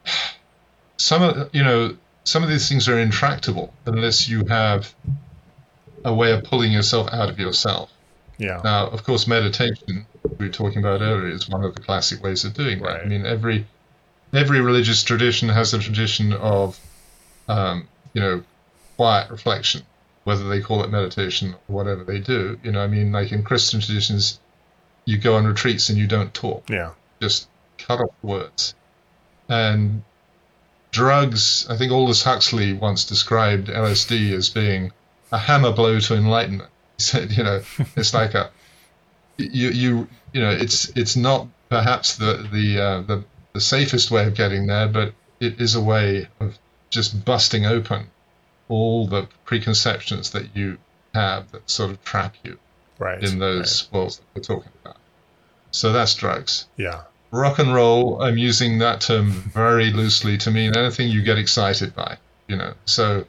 some 0.99 1.23
of 1.23 1.55
you 1.55 1.65
know 1.65 1.97
some 2.25 2.43
of 2.43 2.51
these 2.51 2.69
things 2.69 2.89
are 2.89 2.99
intractable 2.99 3.73
unless 3.87 4.29
you 4.29 4.45
have 4.45 4.95
a 6.05 6.13
way 6.13 6.33
of 6.33 6.45
pulling 6.45 6.73
yourself 6.73 7.09
out 7.13 7.31
of 7.31 7.39
yourself. 7.39 7.91
Yeah. 8.39 8.61
Now, 8.65 8.87
of 8.89 9.05
course, 9.05 9.27
meditation 9.27 10.07
we 10.39 10.47
were 10.47 10.53
talking 10.53 10.79
about 10.79 11.01
earlier 11.01 11.29
is 11.29 11.49
one 11.49 11.65
of 11.65 11.75
the 11.75 11.81
classic 11.81 12.23
ways 12.23 12.45
of 12.45 12.55
doing 12.55 12.79
that. 12.81 12.89
Right. 12.89 13.03
I 13.03 13.07
mean, 13.07 13.27
every 13.27 13.67
every 14.33 14.61
religious 14.61 15.03
tradition 15.03 15.49
has 15.49 15.75
a 15.75 15.79
tradition 15.79 16.33
of, 16.33 16.79
um, 17.49 17.89
you 18.15 18.21
know, 18.21 18.43
quiet 18.97 19.31
reflection, 19.31 19.83
whether 20.25 20.49
they 20.49 20.61
call 20.61 20.83
it 20.85 20.91
meditation 20.91 21.55
or 21.69 21.77
whatever 21.77 22.05
they 22.05 22.19
do. 22.19 22.59
You 22.63 22.73
know, 22.73 22.81
I 22.81 22.87
mean, 22.87 23.13
like 23.13 23.33
in 23.33 23.43
Christian 23.43 23.81
traditions, 23.81 24.39
you 25.05 25.19
go 25.19 25.35
on 25.37 25.47
retreats 25.47 25.89
and 25.89 25.99
you 25.99 26.07
don't 26.07 26.33
talk 26.35 26.69
Yeah. 26.69 26.91
just 27.21 27.49
cut 27.79 28.01
off 28.01 28.15
words. 28.23 28.75
And 29.49 30.03
drugs, 30.93 31.67
I 31.69 31.77
think 31.77 31.93
Aldous 31.93 32.23
Huxley 32.23 32.73
once 32.73 33.05
described 33.05 33.69
LSD 33.69 34.33
as 34.33 34.49
being 34.51 34.93
a 35.33 35.39
hammer 35.39 35.73
blow 35.73 36.01
to 36.01 36.15
enlightenment. 36.15 36.71
He 37.01 37.05
said, 37.05 37.33
you 37.33 37.43
know, 37.43 37.63
it's 37.97 38.13
like 38.13 38.35
a 38.35 38.51
you 39.39 39.71
you 39.71 40.09
you 40.35 40.41
know, 40.43 40.51
it's 40.51 40.91
it's 40.95 41.17
not 41.17 41.47
perhaps 41.71 42.17
the 42.17 42.47
the 42.53 42.79
uh, 42.79 43.01
the 43.03 43.25
the 43.55 43.61
safest 43.61 44.11
way 44.11 44.27
of 44.27 44.35
getting 44.35 44.67
there, 44.67 44.87
but 44.87 45.15
it 45.41 45.59
is 45.63 45.75
a 45.75 45.81
way 45.81 46.29
of 46.41 46.59
just 46.91 47.25
busting 47.25 47.65
open 47.65 48.11
all 48.71 49.07
the 49.07 49.29
preconceptions 49.45 50.31
that 50.31 50.57
you 50.57 50.79
have 51.13 51.51
that 51.53 51.69
sort 51.69 51.91
of 51.91 52.03
trap 52.05 52.37
you 52.45 52.59
Right. 52.99 53.23
in 53.23 53.39
those 53.39 53.89
worlds 53.93 54.19
that 54.19 54.25
we're 54.35 54.43
talking 54.43 54.71
about. 54.83 54.97
So 55.71 55.93
that's 55.93 56.15
drugs 56.15 56.67
Yeah. 56.77 57.03
rock 57.33 57.59
and 57.59 57.73
roll 57.75 58.21
i'm 58.23 58.37
using 58.39 58.79
that 58.79 59.01
term 59.01 59.31
very 59.31 59.91
loosely 59.93 60.37
to 60.39 60.51
mean 60.51 60.77
anything 60.77 61.09
you 61.09 61.23
get 61.23 61.39
excited 61.39 61.95
by 61.95 62.19
you 62.49 62.57
know 62.57 62.75
so 62.87 63.25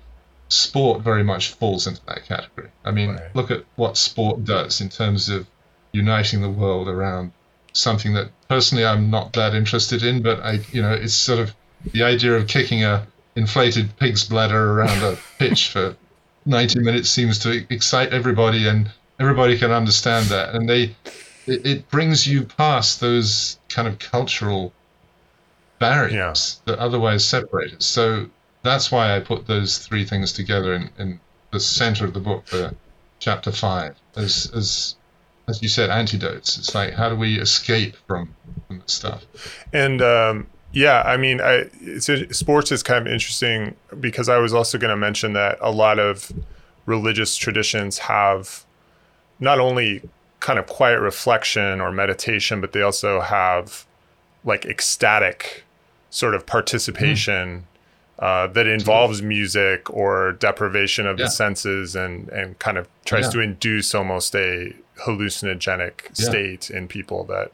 sport 0.50 1.02
very 1.02 1.24
much 1.24 1.54
falls 1.54 1.86
into 1.88 2.02
that 2.08 2.26
category 2.26 2.70
i 2.84 2.90
mean 2.92 3.12
Right. 3.12 3.36
look 3.36 3.52
at 3.52 3.64
what 3.76 3.96
sport 3.98 4.44
does 4.44 4.82
in 4.82 4.90
terms 4.90 5.30
of 5.30 5.46
uniting 5.94 6.42
the 6.42 6.50
world 6.50 6.88
around 6.88 7.32
something 7.74 8.14
that 8.16 8.28
personally 8.50 8.86
i'm 8.86 9.10
not 9.12 9.34
that 9.34 9.54
interested 9.54 10.02
in 10.04 10.22
but 10.24 10.40
i 10.42 10.54
you 10.72 10.82
know 10.82 10.94
it's 10.94 11.14
sort 11.14 11.40
of 11.40 11.54
the 11.94 12.04
idea 12.04 12.34
of 12.36 12.48
kicking 12.48 12.84
a 12.84 13.06
inflated 13.36 13.96
pig's 13.98 14.24
bladder 14.24 14.74
around 14.74 15.04
a 15.04 15.18
pitch 15.40 15.70
for 15.70 15.96
90 16.46 16.80
minutes 16.80 17.10
seems 17.10 17.40
to 17.40 17.66
excite 17.70 18.14
everybody 18.14 18.68
and 18.68 18.92
everybody 19.20 19.58
can 19.58 19.72
understand 19.72 20.26
that. 20.28 20.56
And 20.56 20.70
they 20.70 20.96
it, 21.48 21.66
it 21.66 21.90
brings 21.90 22.28
you 22.28 22.44
past 22.44 23.00
those 23.00 23.60
kind 23.70 23.88
of 23.88 24.00
cultural 24.00 24.74
barriers 25.80 26.62
yeah. 26.68 26.74
that 26.74 26.80
otherwise 26.80 27.26
separate 27.26 27.74
us 27.74 27.86
so 27.88 28.28
that's 28.62 28.92
why 28.92 29.16
i 29.16 29.20
put 29.20 29.48
those 29.48 29.80
three 29.80 30.06
things 30.06 30.32
together 30.32 30.76
in, 30.76 30.92
in 31.00 31.20
the 31.52 31.60
center 31.60 32.06
of 32.06 32.14
the 32.14 32.20
book 32.20 32.46
for 32.46 32.76
chapter 33.18 33.52
five 33.52 33.96
as 34.16 34.52
as 34.54 34.96
as 35.48 35.62
you 35.62 35.70
said 35.70 35.90
antidotes. 35.90 36.58
It's 36.58 36.74
like 36.74 36.94
how 36.94 37.10
do 37.10 37.16
we 37.16 37.40
escape 37.40 37.96
from, 38.08 38.34
from 38.68 38.80
the 38.80 38.92
stuff? 38.92 39.26
And 39.72 40.02
um 40.02 40.48
yeah, 40.74 41.02
I 41.06 41.18
mean, 41.18 41.42
I, 41.42 41.68
sports 42.00 42.72
is 42.72 42.84
kind 42.84 43.06
of 43.06 43.12
interesting 43.12 43.76
because 44.00 44.30
I 44.30 44.38
was 44.38 44.54
also 44.54 44.78
going 44.78 44.92
to 44.92 44.98
mention 44.98 45.34
that 45.34 45.58
a 45.62 45.72
lot 45.72 46.00
of 46.00 46.32
religious 46.86 47.36
traditions 47.36 47.98
have 48.00 48.66
not 49.40 49.60
only 49.60 50.02
kind 50.40 50.58
of 50.58 50.68
quiet 50.68 51.00
reflection 51.00 51.82
or 51.82 51.92
meditation, 51.92 52.62
but 52.62 52.72
they 52.72 52.82
also 52.82 53.22
have 53.22 53.86
like 54.44 54.66
ecstatic 54.66 55.64
sort 56.10 56.36
of 56.36 56.46
participation 56.46 57.66
mm. 58.20 58.24
uh, 58.24 58.48
that 58.48 58.68
involves 58.68 59.22
music 59.22 59.90
or 59.90 60.34
deprivation 60.34 61.06
of 61.06 61.20
yeah. 61.20 61.26
the 61.26 61.32
senses 61.32 61.96
and 61.96 62.30
and 62.30 62.58
kind 62.60 62.78
of 62.78 62.88
tries 63.06 63.26
yeah. 63.26 63.32
to 63.32 63.40
induce 63.40 63.94
almost 63.94 64.36
a 64.36 64.74
hallucinogenic 65.06 66.04
yeah. 66.04 66.30
state 66.30 66.70
in 66.70 66.88
people 66.88 67.24
that. 67.26 67.52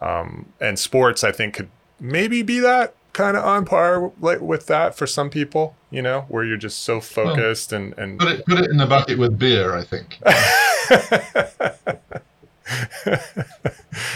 Um, 0.00 0.46
and 0.60 0.78
sports, 0.78 1.24
I 1.24 1.32
think, 1.32 1.54
could 1.54 1.68
maybe 2.00 2.42
be 2.42 2.60
that 2.60 2.94
kind 3.12 3.36
of 3.36 3.44
on 3.44 3.64
par 3.64 4.12
like 4.20 4.40
with 4.40 4.66
that 4.66 4.96
for 4.96 5.06
some 5.06 5.28
people, 5.28 5.74
you 5.90 6.00
know, 6.02 6.26
where 6.28 6.44
you're 6.44 6.56
just 6.56 6.80
so 6.80 7.00
focused 7.00 7.72
well, 7.72 7.82
and 7.82 7.98
and 7.98 8.18
put 8.18 8.28
it 8.28 8.46
put 8.46 8.58
it 8.58 8.70
in 8.70 8.76
the 8.76 8.86
bucket 8.86 9.18
with 9.18 9.38
beer, 9.38 9.74
I 9.74 9.84
think. 9.84 10.18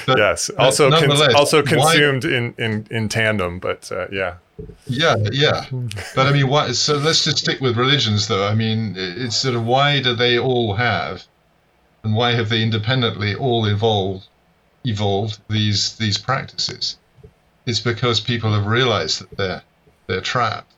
but, 0.06 0.18
yes, 0.18 0.50
also 0.50 0.90
con- 0.90 1.34
also 1.34 1.62
consumed 1.62 2.24
why, 2.24 2.30
in, 2.30 2.54
in 2.58 2.86
in 2.90 3.08
tandem, 3.08 3.58
but 3.58 3.90
uh, 3.92 4.06
yeah. 4.10 4.36
Yeah, 4.86 5.16
yeah, 5.32 5.64
but 6.14 6.26
I 6.26 6.32
mean, 6.32 6.46
why? 6.46 6.70
So 6.72 6.96
let's 6.96 7.24
just 7.24 7.38
stick 7.38 7.60
with 7.60 7.76
religions, 7.76 8.28
though. 8.28 8.46
I 8.46 8.54
mean, 8.54 8.94
it's 8.96 9.36
sort 9.36 9.56
of 9.56 9.64
why 9.64 10.00
do 10.00 10.14
they 10.14 10.38
all 10.38 10.74
have, 10.74 11.24
and 12.04 12.14
why 12.14 12.32
have 12.34 12.48
they 12.48 12.62
independently 12.62 13.34
all 13.34 13.66
evolved, 13.66 14.28
evolved 14.84 15.40
these 15.48 15.96
these 15.96 16.16
practices? 16.16 16.96
It's 17.66 17.80
because 17.80 18.20
people 18.20 18.52
have 18.52 18.66
realized 18.66 19.20
that 19.20 19.36
they're 19.36 19.62
they're 20.06 20.20
trapped, 20.20 20.72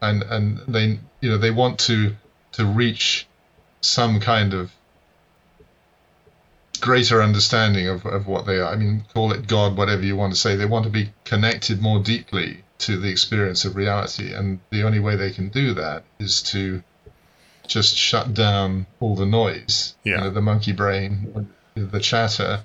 and 0.00 0.22
and 0.22 0.58
they 0.68 0.98
you 1.20 1.30
know 1.30 1.38
they 1.38 1.50
want 1.50 1.78
to 1.80 2.14
to 2.52 2.64
reach 2.64 3.26
some 3.80 4.20
kind 4.20 4.54
of 4.54 4.72
greater 6.80 7.22
understanding 7.22 7.88
of, 7.88 8.04
of 8.04 8.26
what 8.26 8.46
they 8.46 8.58
are. 8.58 8.72
I 8.72 8.76
mean, 8.76 9.04
call 9.14 9.32
it 9.32 9.46
God, 9.46 9.76
whatever 9.76 10.02
you 10.02 10.16
want 10.16 10.34
to 10.34 10.38
say. 10.38 10.56
They 10.56 10.66
want 10.66 10.84
to 10.84 10.90
be 10.90 11.12
connected 11.24 11.80
more 11.80 11.98
deeply 12.00 12.64
to 12.78 12.98
the 12.98 13.08
experience 13.08 13.64
of 13.64 13.76
reality, 13.76 14.34
and 14.34 14.60
the 14.70 14.82
only 14.82 15.00
way 15.00 15.16
they 15.16 15.30
can 15.30 15.48
do 15.48 15.74
that 15.74 16.04
is 16.18 16.42
to 16.42 16.82
just 17.66 17.96
shut 17.96 18.34
down 18.34 18.86
all 19.00 19.16
the 19.16 19.26
noise, 19.26 19.94
yeah. 20.04 20.16
you 20.16 20.20
know, 20.20 20.30
the 20.30 20.42
monkey 20.42 20.72
brain, 20.72 21.48
the 21.74 22.00
chatter, 22.00 22.64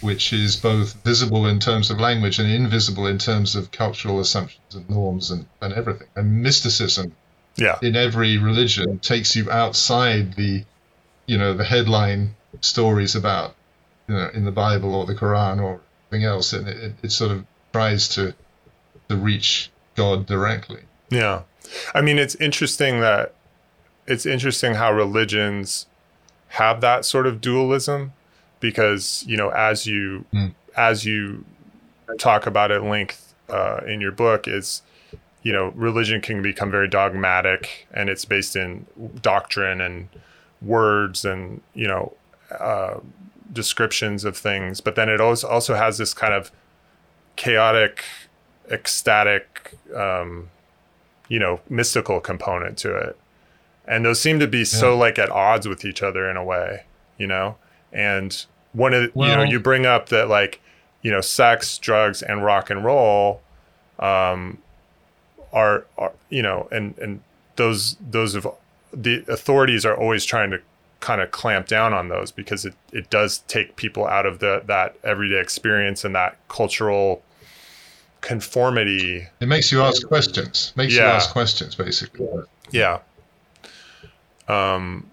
which 0.00 0.32
is 0.32 0.56
both 0.56 0.94
visible 1.04 1.46
in 1.46 1.58
terms 1.58 1.90
of 1.90 1.98
language 1.98 2.38
and 2.38 2.50
invisible 2.50 3.06
in 3.06 3.18
terms 3.18 3.56
of 3.56 3.70
cultural 3.70 4.20
assumptions 4.20 4.74
and 4.74 4.88
norms 4.90 5.30
and, 5.30 5.46
and 5.60 5.72
everything. 5.72 6.08
And 6.14 6.42
mysticism 6.42 7.14
yeah. 7.56 7.78
in 7.82 7.96
every 7.96 8.38
religion 8.38 8.98
takes 8.98 9.34
you 9.34 9.50
outside 9.50 10.34
the, 10.34 10.64
you 11.26 11.38
know, 11.38 11.54
the 11.54 11.64
headline 11.64 12.34
stories 12.60 13.14
about, 13.14 13.54
you 14.08 14.14
know, 14.14 14.28
in 14.34 14.44
the 14.44 14.52
Bible 14.52 14.94
or 14.94 15.06
the 15.06 15.14
Quran 15.14 15.62
or 15.62 15.80
anything 16.12 16.26
else. 16.26 16.52
And 16.52 16.68
it, 16.68 16.92
it 17.02 17.12
sort 17.12 17.30
of 17.30 17.44
tries 17.72 18.08
to, 18.08 18.34
to 19.08 19.16
reach 19.16 19.70
God 19.94 20.26
directly. 20.26 20.82
Yeah. 21.10 21.42
I 21.94 22.02
mean, 22.02 22.18
it's 22.18 22.34
interesting 22.36 23.00
that 23.00 23.34
it's 24.06 24.26
interesting 24.26 24.74
how 24.74 24.92
religions 24.92 25.86
have 26.48 26.80
that 26.82 27.04
sort 27.04 27.26
of 27.26 27.40
dualism 27.40 28.12
because 28.64 29.22
you 29.26 29.36
know 29.36 29.50
as 29.50 29.86
you 29.86 30.24
mm. 30.32 30.50
as 30.74 31.04
you 31.04 31.44
talk 32.18 32.46
about 32.46 32.70
at 32.70 32.82
length 32.82 33.34
uh, 33.50 33.80
in 33.86 34.00
your 34.00 34.10
book 34.10 34.48
is 34.48 34.80
you 35.42 35.52
know 35.52 35.70
religion 35.74 36.22
can 36.22 36.40
become 36.40 36.70
very 36.70 36.88
dogmatic 36.88 37.86
and 37.92 38.08
it's 38.08 38.24
based 38.24 38.56
in 38.56 38.86
doctrine 39.20 39.82
and 39.82 40.08
words 40.62 41.26
and 41.26 41.60
you 41.74 41.86
know 41.86 42.14
uh, 42.58 42.98
descriptions 43.52 44.24
of 44.24 44.34
things 44.34 44.80
but 44.80 44.94
then 44.94 45.10
it 45.10 45.20
also 45.20 45.46
also 45.46 45.74
has 45.74 45.98
this 45.98 46.14
kind 46.14 46.32
of 46.32 46.50
chaotic 47.36 48.02
ecstatic 48.70 49.74
um, 49.94 50.48
you 51.28 51.38
know 51.38 51.60
mystical 51.68 52.18
component 52.18 52.78
to 52.78 52.96
it 52.96 53.14
and 53.86 54.06
those 54.06 54.18
seem 54.18 54.40
to 54.40 54.46
be 54.46 54.60
yeah. 54.60 54.64
so 54.64 54.96
like 54.96 55.18
at 55.18 55.28
odds 55.28 55.68
with 55.68 55.84
each 55.84 56.02
other 56.02 56.30
in 56.30 56.38
a 56.38 56.44
way 56.44 56.84
you 57.18 57.26
know 57.26 57.56
and 57.92 58.46
one 58.74 58.92
of 58.92 59.02
the, 59.02 59.10
well, 59.14 59.30
you 59.30 59.36
know 59.36 59.42
you 59.42 59.58
bring 59.58 59.86
up 59.86 60.10
that 60.10 60.28
like 60.28 60.60
you 61.02 61.10
know 61.10 61.20
sex 61.20 61.78
drugs 61.78 62.22
and 62.22 62.44
rock 62.44 62.70
and 62.70 62.84
roll 62.84 63.40
um 63.98 64.58
are, 65.52 65.86
are 65.96 66.12
you 66.28 66.42
know 66.42 66.68
and 66.70 66.98
and 66.98 67.22
those 67.56 67.96
those 68.00 68.34
of 68.34 68.46
the 68.92 69.24
authorities 69.28 69.86
are 69.86 69.96
always 69.96 70.24
trying 70.24 70.50
to 70.50 70.60
kind 71.00 71.20
of 71.20 71.30
clamp 71.30 71.68
down 71.68 71.92
on 71.92 72.08
those 72.08 72.30
because 72.30 72.64
it, 72.64 72.74
it 72.92 73.10
does 73.10 73.38
take 73.46 73.76
people 73.76 74.06
out 74.06 74.26
of 74.26 74.38
the 74.38 74.62
that 74.66 74.96
everyday 75.04 75.38
experience 75.38 76.04
and 76.04 76.14
that 76.14 76.36
cultural 76.48 77.22
conformity. 78.20 79.26
It 79.40 79.46
makes 79.46 79.70
you 79.70 79.82
ask 79.82 80.06
questions. 80.08 80.72
Makes 80.76 80.94
yeah. 80.94 81.02
you 81.02 81.08
ask 81.08 81.30
questions 81.30 81.74
basically. 81.74 82.26
Yeah. 82.70 83.00
Um 84.48 85.10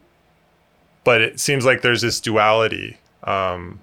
but 1.04 1.22
it 1.22 1.40
seems 1.40 1.66
like 1.66 1.82
there's 1.82 2.02
this 2.02 2.20
duality 2.22 2.98
um, 3.24 3.80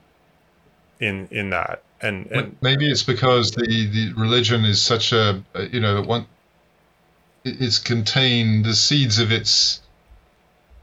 in 1.01 1.29
in 1.31 1.51
that. 1.51 1.83
And, 2.01 2.27
and 2.27 2.57
maybe 2.61 2.89
it's 2.89 3.03
because 3.03 3.51
the, 3.51 3.67
the 3.67 4.13
religion 4.13 4.65
is 4.65 4.81
such 4.81 5.13
a 5.13 5.43
you 5.73 5.81
know 5.81 6.01
one 6.03 6.27
it's 7.45 7.79
contained 7.79 8.65
the 8.65 8.75
seeds 8.75 9.19
of 9.19 9.33
its 9.33 9.81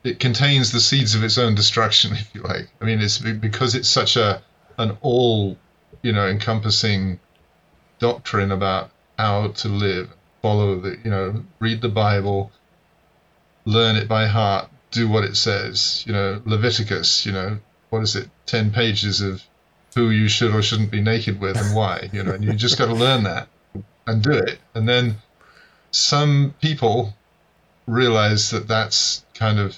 it 0.03 0.19
contains 0.19 0.71
the 0.71 0.79
seeds 0.79 1.15
of 1.15 1.23
its 1.23 1.37
own 1.37 1.55
destruction 1.55 2.13
if 2.15 2.33
you 2.33 2.41
like 2.41 2.69
i 2.81 2.85
mean 2.85 3.01
it's 3.01 3.17
because 3.17 3.75
it's 3.75 3.89
such 3.89 4.15
a 4.15 4.41
an 4.77 4.97
all 5.01 5.57
you 6.01 6.11
know 6.11 6.27
encompassing 6.27 7.19
doctrine 7.99 8.51
about 8.51 8.91
how 9.17 9.47
to 9.49 9.67
live 9.67 10.09
follow 10.41 10.79
the 10.79 10.97
you 11.03 11.09
know 11.09 11.43
read 11.59 11.81
the 11.81 11.89
bible 11.89 12.51
learn 13.65 13.95
it 13.95 14.07
by 14.07 14.27
heart 14.27 14.69
do 14.91 15.07
what 15.07 15.23
it 15.23 15.35
says 15.35 16.03
you 16.05 16.13
know 16.13 16.41
leviticus 16.45 17.25
you 17.25 17.31
know 17.31 17.57
what 17.89 18.01
is 18.01 18.15
it, 18.15 18.29
10 18.45 18.71
pages 18.71 19.21
of 19.21 19.43
who 19.95 20.09
you 20.09 20.27
should 20.27 20.53
or 20.53 20.61
shouldn't 20.61 20.91
be 20.91 21.01
naked 21.01 21.39
with 21.39 21.57
and 21.57 21.75
why, 21.75 22.09
you 22.11 22.21
know, 22.23 22.33
and 22.33 22.43
you 22.43 22.53
just 22.53 22.77
got 22.77 22.87
to 22.87 22.93
learn 22.93 23.23
that 23.23 23.47
and 24.05 24.21
do 24.21 24.31
it. 24.31 24.59
And 24.73 24.87
then 24.87 25.15
some 25.91 26.53
people 26.61 27.13
realize 27.87 28.51
that 28.51 28.67
that's 28.67 29.23
kind 29.33 29.59
of, 29.59 29.77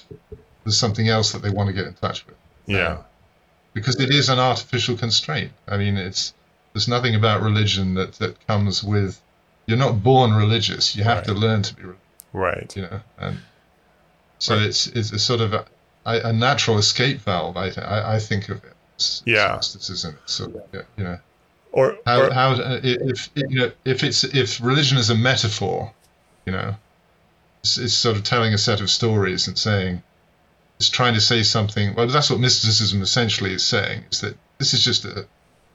there's 0.64 0.78
something 0.78 1.08
else 1.08 1.32
that 1.32 1.42
they 1.42 1.50
want 1.50 1.68
to 1.68 1.72
get 1.72 1.86
in 1.86 1.94
touch 1.94 2.26
with. 2.26 2.36
Yeah. 2.66 2.92
Um, 2.94 2.98
because 3.74 4.00
it 4.00 4.10
is 4.10 4.28
an 4.28 4.40
artificial 4.40 4.96
constraint. 4.96 5.52
I 5.68 5.76
mean, 5.76 5.96
it's, 5.96 6.34
there's 6.72 6.88
nothing 6.88 7.14
about 7.14 7.42
religion 7.42 7.94
that, 7.94 8.14
that 8.14 8.44
comes 8.46 8.82
with, 8.82 9.20
you're 9.66 9.78
not 9.78 10.02
born 10.02 10.32
religious. 10.32 10.96
You 10.96 11.04
have 11.04 11.18
right. 11.18 11.26
to 11.26 11.34
learn 11.34 11.62
to 11.62 11.74
be 11.74 11.82
religious. 11.82 12.02
Right. 12.32 12.76
You 12.76 12.82
know, 12.82 13.00
and 13.18 13.38
so 14.38 14.56
right. 14.56 14.66
it's, 14.66 14.88
it's 14.88 15.12
a 15.12 15.18
sort 15.18 15.40
of 15.40 15.54
a, 16.08 16.28
a 16.28 16.32
natural 16.32 16.78
escape 16.78 17.20
valve. 17.20 17.56
I, 17.56 17.68
I, 17.70 18.14
I 18.14 18.18
think 18.18 18.48
of 18.48 18.64
it. 18.64 18.72
As, 18.98 19.22
yeah, 19.26 19.54
mysticism. 19.56 20.18
So 20.26 20.62
you 20.96 21.04
know, 21.04 21.18
or 21.72 21.98
how, 22.06 22.22
or, 22.22 22.32
how 22.32 22.56
if 22.58 23.30
you 23.34 23.60
know 23.60 23.70
if 23.84 24.02
it's 24.02 24.24
if 24.24 24.60
religion 24.60 24.98
is 24.98 25.10
a 25.10 25.14
metaphor, 25.14 25.92
you 26.46 26.52
know, 26.52 26.74
it's, 27.60 27.78
it's 27.78 27.94
sort 27.94 28.16
of 28.16 28.24
telling 28.24 28.54
a 28.54 28.58
set 28.58 28.80
of 28.80 28.90
stories 28.90 29.46
and 29.46 29.58
saying 29.58 30.02
it's 30.78 30.88
trying 30.88 31.14
to 31.14 31.20
say 31.20 31.42
something. 31.42 31.94
Well, 31.94 32.08
that's 32.08 32.30
what 32.30 32.40
mysticism 32.40 33.02
essentially 33.02 33.52
is 33.52 33.64
saying. 33.64 34.04
Is 34.10 34.20
that 34.22 34.36
this 34.58 34.74
is 34.74 34.82
just 34.82 35.04
a, 35.04 35.26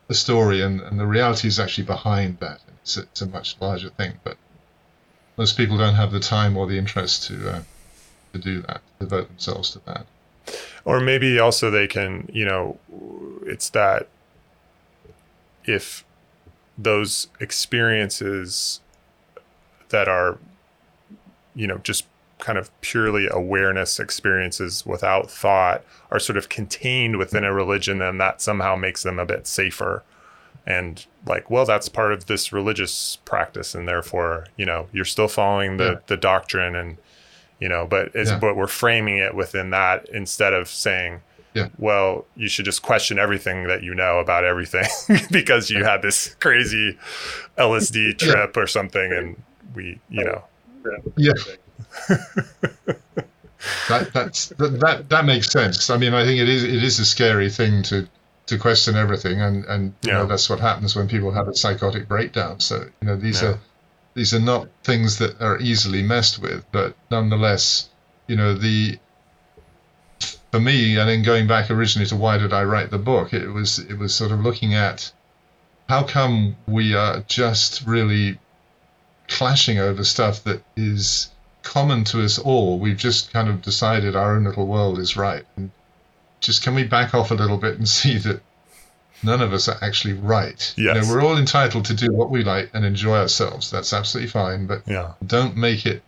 a 0.10 0.14
story, 0.14 0.62
and, 0.62 0.82
and 0.82 1.00
the 1.00 1.06
reality 1.06 1.48
is 1.48 1.60
actually 1.60 1.86
behind 1.86 2.40
that. 2.40 2.60
It's 2.82 2.98
a, 2.98 3.02
it's 3.04 3.22
a 3.22 3.28
much 3.28 3.56
larger 3.62 3.90
thing, 3.90 4.14
but 4.26 4.36
most 5.38 5.56
people 5.56 5.78
don't 5.78 5.96
have 5.96 6.12
the 6.12 6.20
time 6.20 6.58
or 6.58 6.68
the 6.68 6.78
interest 6.78 7.28
to 7.28 7.50
uh, 7.50 7.62
to 8.34 8.40
do 8.40 8.62
that, 8.64 8.82
devote 9.00 9.30
themselves 9.30 9.70
to 9.72 9.80
that 9.86 10.06
or 10.86 11.00
maybe 11.00 11.40
also 11.40 11.70
they 11.70 11.88
can 11.88 12.30
you 12.34 12.46
know 12.46 12.78
it's 13.46 13.70
that 13.70 14.08
if 15.66 16.04
those 16.78 17.28
experiences 17.40 18.82
that 19.90 20.08
are 20.08 20.38
you 21.56 21.68
know 21.68 21.78
just 21.80 22.06
kind 22.40 22.58
of 22.58 22.70
purely 22.82 23.28
awareness 23.32 24.00
experiences 24.00 24.86
without 24.86 25.32
thought 25.32 25.82
are 26.12 26.20
sort 26.20 26.36
of 26.36 26.50
contained 26.50 27.18
within 27.18 27.46
a 27.46 27.54
religion, 27.54 28.00
then 28.00 28.18
that 28.18 28.42
somehow 28.42 28.76
makes 28.76 29.04
them 29.04 29.18
a 29.18 29.26
bit 29.26 29.48
safer. 29.48 30.04
And 30.68 31.06
like, 31.26 31.50
well, 31.50 31.66
that's 31.66 31.88
part 31.88 32.12
of 32.12 32.26
this 32.26 32.52
religious 32.52 33.18
practice, 33.24 33.74
and 33.74 33.88
therefore, 33.88 34.48
you 34.58 34.66
know, 34.66 34.88
you're 34.92 35.06
still 35.06 35.30
following 35.30 35.78
the 35.78 35.84
Yeah. 35.94 36.00
the 36.08 36.18
doctrine, 36.18 36.76
and 36.76 36.98
you 37.64 37.70
know, 37.70 37.84
but 37.88 38.12
it's 38.14 38.30
Yeah. 38.32 38.40
but 38.40 38.56
we're 38.58 38.68
framing 38.84 39.18
it 39.18 39.34
within 39.42 39.70
that 39.70 40.08
instead 40.10 40.54
of 40.54 40.68
saying, 40.68 41.22
Yeah. 41.54 41.70
well, 41.78 42.26
you 42.36 42.50
should 42.50 42.66
just 42.66 42.82
question 42.82 43.18
everything 43.18 43.68
that 43.68 43.82
you 43.84 43.94
know 43.96 44.20
about 44.20 44.44
everything 44.44 44.88
because 45.32 45.70
you 45.70 45.84
had 45.86 46.02
this 46.02 46.36
crazy 46.46 46.98
LSD 47.58 47.98
Yeah. 48.10 48.14
trip 48.34 48.58
or 48.58 48.68
something, 48.68 49.10
and 49.14 49.28
we, 49.76 50.00
you 50.10 50.24
know, 50.26 50.44
Yeah. 51.16 51.34
that 53.88 54.12
that's 54.14 54.48
that, 54.60 54.80
that 54.82 55.10
that 55.10 55.26
makes 55.26 55.50
sense. 55.50 55.90
I 55.90 55.98
mean, 55.98 56.14
I 56.14 56.26
think 56.26 56.40
it 56.42 56.50
is 56.50 56.64
it 56.64 56.84
is 56.84 57.00
a 57.00 57.06
scary 57.06 57.50
thing 57.50 57.84
to 57.84 58.08
to 58.48 58.58
question 58.58 58.96
everything, 58.96 59.40
and 59.42 59.64
and 59.66 59.94
you 60.02 60.12
Yeah. 60.12 60.18
know 60.20 60.26
that's 60.26 60.50
what 60.50 60.60
happens 60.60 60.96
when 60.98 61.08
people 61.08 61.32
have 61.32 61.48
a 61.48 61.56
psychotic 61.56 62.08
breakdown. 62.10 62.60
So 62.60 62.76
you 63.02 63.08
know 63.08 63.16
these 63.16 63.42
Yeah. 63.42 63.50
are 63.52 63.60
these 64.14 64.34
are 64.34 64.40
not 64.40 64.68
things 64.84 65.18
that 65.18 65.42
are 65.42 65.60
easily 65.60 66.04
messed 66.04 66.40
with, 66.40 66.66
but 66.72 66.96
nonetheless, 67.10 67.90
you 68.28 68.36
know 68.36 68.54
the 68.54 69.00
for 70.52 70.60
me, 70.60 70.98
and 70.98 71.10
then 71.10 71.24
going 71.24 71.48
back 71.48 71.72
originally 71.72 72.08
to 72.08 72.16
why 72.16 72.38
did 72.38 72.54
I 72.54 72.64
write 72.64 72.92
the 72.92 73.00
book, 73.00 73.34
it 73.34 73.48
was 73.48 73.80
it 73.80 73.98
was 73.98 74.14
sort 74.14 74.32
of 74.32 74.42
looking 74.42 74.74
at 74.76 75.12
how 75.90 76.04
come 76.04 76.56
we 76.68 76.94
are 76.94 77.22
just 77.28 77.86
really 77.86 78.40
clashing 79.28 79.80
over 79.80 80.04
stuff 80.04 80.44
that 80.44 80.64
is 80.76 81.32
common 81.64 82.04
to 82.04 82.24
us 82.24 82.38
all. 82.38 82.80
We've 82.80 82.98
just 82.98 83.34
kind 83.34 83.50
of 83.50 83.62
decided 83.62 84.16
our 84.16 84.36
own 84.36 84.44
little 84.44 84.68
world 84.68 85.00
is 85.00 85.18
right. 85.18 85.46
And 85.56 85.72
just 86.40 86.62
can 86.62 86.76
we 86.76 86.84
back 86.84 87.14
off 87.14 87.32
a 87.32 87.36
little 87.36 87.58
bit 87.58 87.78
and 87.78 87.88
see 88.00 88.18
that 88.20 88.42
none 89.24 89.42
of 89.42 89.54
us 89.54 89.68
are 89.68 89.78
actually 89.82 90.14
right? 90.14 90.74
You 90.78 90.86
Yes. 90.86 91.08
know, 91.08 91.14
we're 91.14 91.24
all 91.24 91.38
entitled 91.38 91.86
to 91.86 91.94
do 91.94 92.12
what 92.12 92.30
we 92.30 92.44
like 92.44 92.70
and 92.74 92.86
enjoy 92.86 93.18
ourselves. 93.18 93.70
That's 93.72 93.94
absolutely 93.94 94.30
fine. 94.30 94.68
But 94.68 94.84
yeah, 94.88 95.14
don't 95.26 95.56
make 95.58 95.86
it 95.86 96.02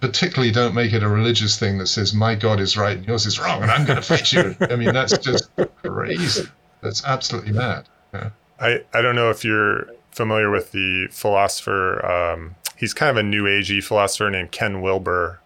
particularly 0.00 0.50
don't 0.50 0.74
make 0.74 0.94
it 0.94 1.02
a 1.02 1.08
religious 1.08 1.58
thing 1.58 1.76
that 1.76 1.86
says 1.88 2.14
my 2.14 2.34
god 2.34 2.58
is 2.58 2.74
right 2.74 2.96
and 2.96 3.06
yours 3.06 3.26
is 3.26 3.38
wrong 3.38 3.60
and 3.62 3.70
i'm 3.70 3.84
going 3.84 3.96
to 4.00 4.02
fight 4.02 4.32
you 4.32 4.56
i 4.62 4.76
mean 4.76 4.94
that's 4.94 5.18
just 5.18 5.50
crazy 5.82 6.48
that's 6.80 7.04
absolutely 7.04 7.52
mad 7.52 7.86
yeah. 8.14 8.30
I, 8.58 8.82
I 8.94 9.02
don't 9.02 9.14
know 9.14 9.28
if 9.28 9.44
you're 9.44 9.88
familiar 10.10 10.50
with 10.50 10.72
the 10.72 11.08
philosopher. 11.10 12.04
Um, 12.06 12.54
he's 12.78 12.94
kind 12.94 13.10
of 13.10 13.16
a 13.18 13.22
new 13.22 13.42
agey 13.44 13.82
philosopher 13.82 14.30
named 14.30 14.52
Ken 14.52 14.80
Wilber, 14.80 15.40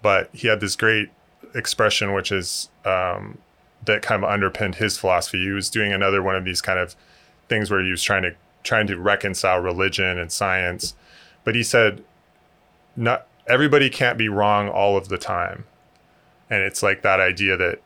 but 0.00 0.30
he 0.32 0.46
had 0.48 0.60
this 0.60 0.76
great 0.76 1.10
expression, 1.54 2.14
which 2.14 2.30
is 2.30 2.70
um, 2.84 3.38
that 3.86 4.02
kind 4.02 4.22
of 4.22 4.30
underpinned 4.30 4.76
his 4.76 4.98
philosophy. 4.98 5.42
He 5.42 5.50
was 5.50 5.70
doing 5.70 5.92
another 5.92 6.22
one 6.22 6.36
of 6.36 6.44
these 6.44 6.60
kind 6.60 6.78
of 6.78 6.94
things 7.48 7.70
where 7.70 7.82
he 7.82 7.90
was 7.90 8.02
trying 8.02 8.22
to 8.22 8.34
trying 8.62 8.86
to 8.88 8.98
reconcile 8.98 9.60
religion 9.60 10.18
and 10.18 10.30
science, 10.30 10.94
but 11.44 11.54
he 11.54 11.62
said, 11.62 12.02
not 12.96 13.26
everybody 13.46 13.88
can't 13.88 14.18
be 14.18 14.28
wrong 14.28 14.68
all 14.68 14.96
of 14.96 15.08
the 15.08 15.18
time, 15.18 15.64
and 16.50 16.62
it's 16.62 16.82
like 16.82 17.02
that 17.02 17.20
idea 17.20 17.56
that 17.56 17.80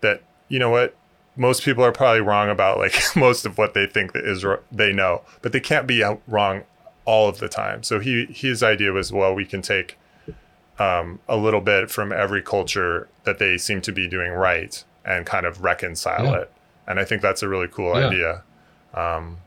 that 0.00 0.22
you 0.48 0.58
know 0.58 0.70
what 0.70 0.94
most 1.36 1.62
people 1.62 1.84
are 1.84 1.92
probably 1.92 2.20
wrong 2.20 2.50
about 2.50 2.78
like 2.78 2.94
most 3.16 3.46
of 3.46 3.56
what 3.56 3.74
they 3.74 3.86
think 3.86 4.12
that 4.12 4.24
is 4.24 4.44
they 4.72 4.92
know, 4.92 5.22
but 5.40 5.52
they 5.52 5.60
can't 5.60 5.86
be 5.86 6.04
wrong 6.26 6.64
all 7.04 7.28
of 7.28 7.38
the 7.38 7.48
time. 7.48 7.82
So 7.82 8.00
he 8.00 8.26
his 8.26 8.62
idea 8.62 8.92
was 8.92 9.12
well, 9.12 9.34
we 9.34 9.46
can 9.46 9.62
take 9.62 9.96
um, 10.78 11.20
a 11.28 11.36
little 11.36 11.60
bit 11.60 11.90
from 11.90 12.12
every 12.12 12.42
culture 12.42 13.08
that 13.24 13.38
they 13.38 13.58
seem 13.58 13.80
to 13.82 13.92
be 13.92 14.08
doing 14.08 14.32
right 14.32 14.84
and 15.08 15.24
kind 15.26 15.46
of 15.46 15.62
reconcile 15.62 16.24
Yeah. 16.26 16.42
it. 16.42 16.52
And 16.86 17.00
I 17.00 17.04
think 17.04 17.22
that's 17.22 17.42
a 17.42 17.48
really 17.48 17.68
cool 17.68 17.98
Yeah. 17.98 18.06
idea. 18.08 18.42
Um, 18.94 19.38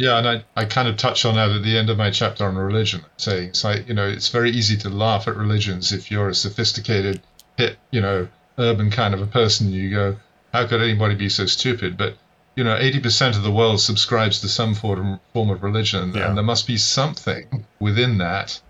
Yeah, 0.00 0.16
and 0.18 0.28
I, 0.28 0.44
I 0.56 0.64
kind 0.64 0.86
of 0.86 0.96
touch 0.96 1.24
on 1.24 1.34
that 1.34 1.50
at 1.50 1.64
the 1.64 1.76
end 1.76 1.90
of 1.90 1.98
my 1.98 2.10
chapter 2.10 2.46
on 2.46 2.54
religion, 2.56 3.00
saying 3.16 3.48
it's 3.48 3.64
like, 3.64 3.88
you 3.88 3.94
know, 3.94 4.06
it's 4.06 4.28
very 4.28 4.50
easy 4.50 4.76
to 4.78 4.88
laugh 4.88 5.26
at 5.26 5.34
religions 5.36 5.92
if 5.92 6.08
you're 6.10 6.28
a 6.28 6.34
sophisticated, 6.36 7.20
hip, 7.56 7.78
you 7.90 8.00
know, 8.00 8.28
urban 8.58 8.92
kind 8.92 9.12
of 9.12 9.20
a 9.20 9.26
person. 9.26 9.72
You 9.72 9.90
go, 9.90 10.16
how 10.52 10.68
could 10.68 10.80
anybody 10.80 11.16
be 11.16 11.28
so 11.28 11.46
stupid? 11.46 11.96
But, 11.96 12.14
you 12.54 12.62
know, 12.62 12.76
80% 12.76 13.34
of 13.36 13.42
the 13.42 13.50
world 13.50 13.80
subscribes 13.80 14.40
to 14.42 14.48
some 14.48 14.72
form, 14.76 15.18
form 15.34 15.50
of 15.50 15.64
religion, 15.64 16.12
Yeah. 16.14 16.28
and 16.28 16.36
there 16.36 16.44
must 16.44 16.68
be 16.68 16.76
something 16.78 17.66
within 17.80 18.18
that 18.18 18.60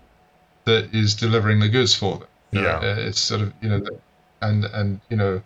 that 0.65 0.89
is 0.95 1.13
delivering 1.13 1.59
the 1.59 1.69
goods 1.69 1.93
for 1.93 2.17
them. 2.17 2.27
You 2.51 2.61
know, 2.61 2.79
Yeah. 2.81 2.89
uh, 2.89 3.07
It's 3.07 3.19
sort 3.19 3.41
of, 3.41 3.53
you 3.61 3.69
know, 3.69 3.81
and, 4.41 4.65
and, 4.65 4.99
you 5.11 5.17
know, 5.17 5.43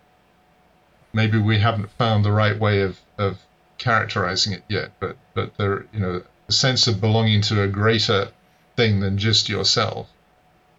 maybe 1.14 1.38
we 1.38 1.60
haven't 1.60 1.92
found 1.92 2.26
the 2.26 2.32
right 2.32 2.58
way 2.60 2.82
of, 2.82 3.00
of 3.18 3.40
characterizing 3.78 4.54
it 4.54 4.64
yet, 4.68 4.92
but 5.00 5.18
but 5.34 5.56
there 5.58 5.86
you 5.94 6.00
know 6.00 6.24
the 6.48 6.54
sense 6.54 6.88
of 6.88 7.00
belonging 7.02 7.42
to 7.42 7.62
a 7.62 7.68
greater 7.68 8.30
thing 8.76 9.00
than 9.00 9.18
just 9.18 9.50
yourself, 9.50 10.10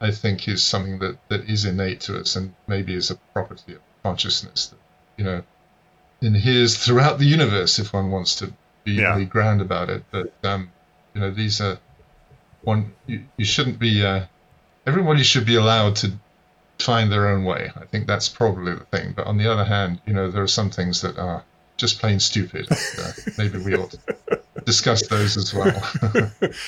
I 0.01 0.11
think 0.11 0.47
is 0.49 0.63
something 0.63 0.99
that, 0.99 1.17
that 1.29 1.49
is 1.49 1.65
innate 1.65 2.01
to 2.03 2.19
us 2.19 2.37
and 2.37 2.55
maybe 2.67 2.95
is 2.95 3.11
a 3.11 3.17
property 3.33 3.75
of 3.75 3.81
consciousness 4.03 4.67
that 4.67 4.79
you 5.17 5.25
know 5.25 5.43
inheres 6.21 6.77
throughout 6.85 7.19
the 7.19 7.27
universe 7.27 7.79
if 7.79 7.93
one 7.93 8.11
wants 8.11 8.35
to 8.37 8.53
be 8.85 8.93
Yeah. 8.93 9.13
really 9.13 9.25
grand 9.27 9.61
about 9.61 9.91
it. 9.91 10.05
But 10.11 10.33
um, 10.43 10.71
you 11.15 11.21
know 11.21 11.31
these 11.31 11.61
are 11.61 11.79
one 12.63 12.93
you, 13.07 13.25
you 13.37 13.45
shouldn't 13.45 13.79
be 13.79 14.05
uh, 14.05 14.25
everybody 14.87 15.23
should 15.23 15.47
be 15.47 15.57
allowed 15.57 15.97
to 15.97 16.13
find 16.85 17.11
their 17.11 17.29
own 17.29 17.45
way. 17.45 17.71
I 17.77 17.85
think 17.87 18.07
that's 18.07 18.29
probably 18.29 18.75
the 18.75 18.85
thing. 18.87 19.13
But 19.17 19.27
on 19.27 19.39
the 19.39 19.51
other 19.51 19.65
hand, 19.65 20.01
you 20.07 20.13
know, 20.13 20.31
there 20.31 20.43
are 20.43 20.49
some 20.49 20.71
things 20.71 21.01
that 21.03 21.19
are 21.19 21.45
just 21.77 22.01
plain 22.01 22.21
stupid. 22.21 22.67
Uh, 22.71 23.13
maybe 23.39 23.59
we 23.59 23.75
ought 23.75 23.91
to 23.91 24.41
discuss 24.65 25.07
those 25.09 25.37
as 25.37 25.53
well. 25.53 25.83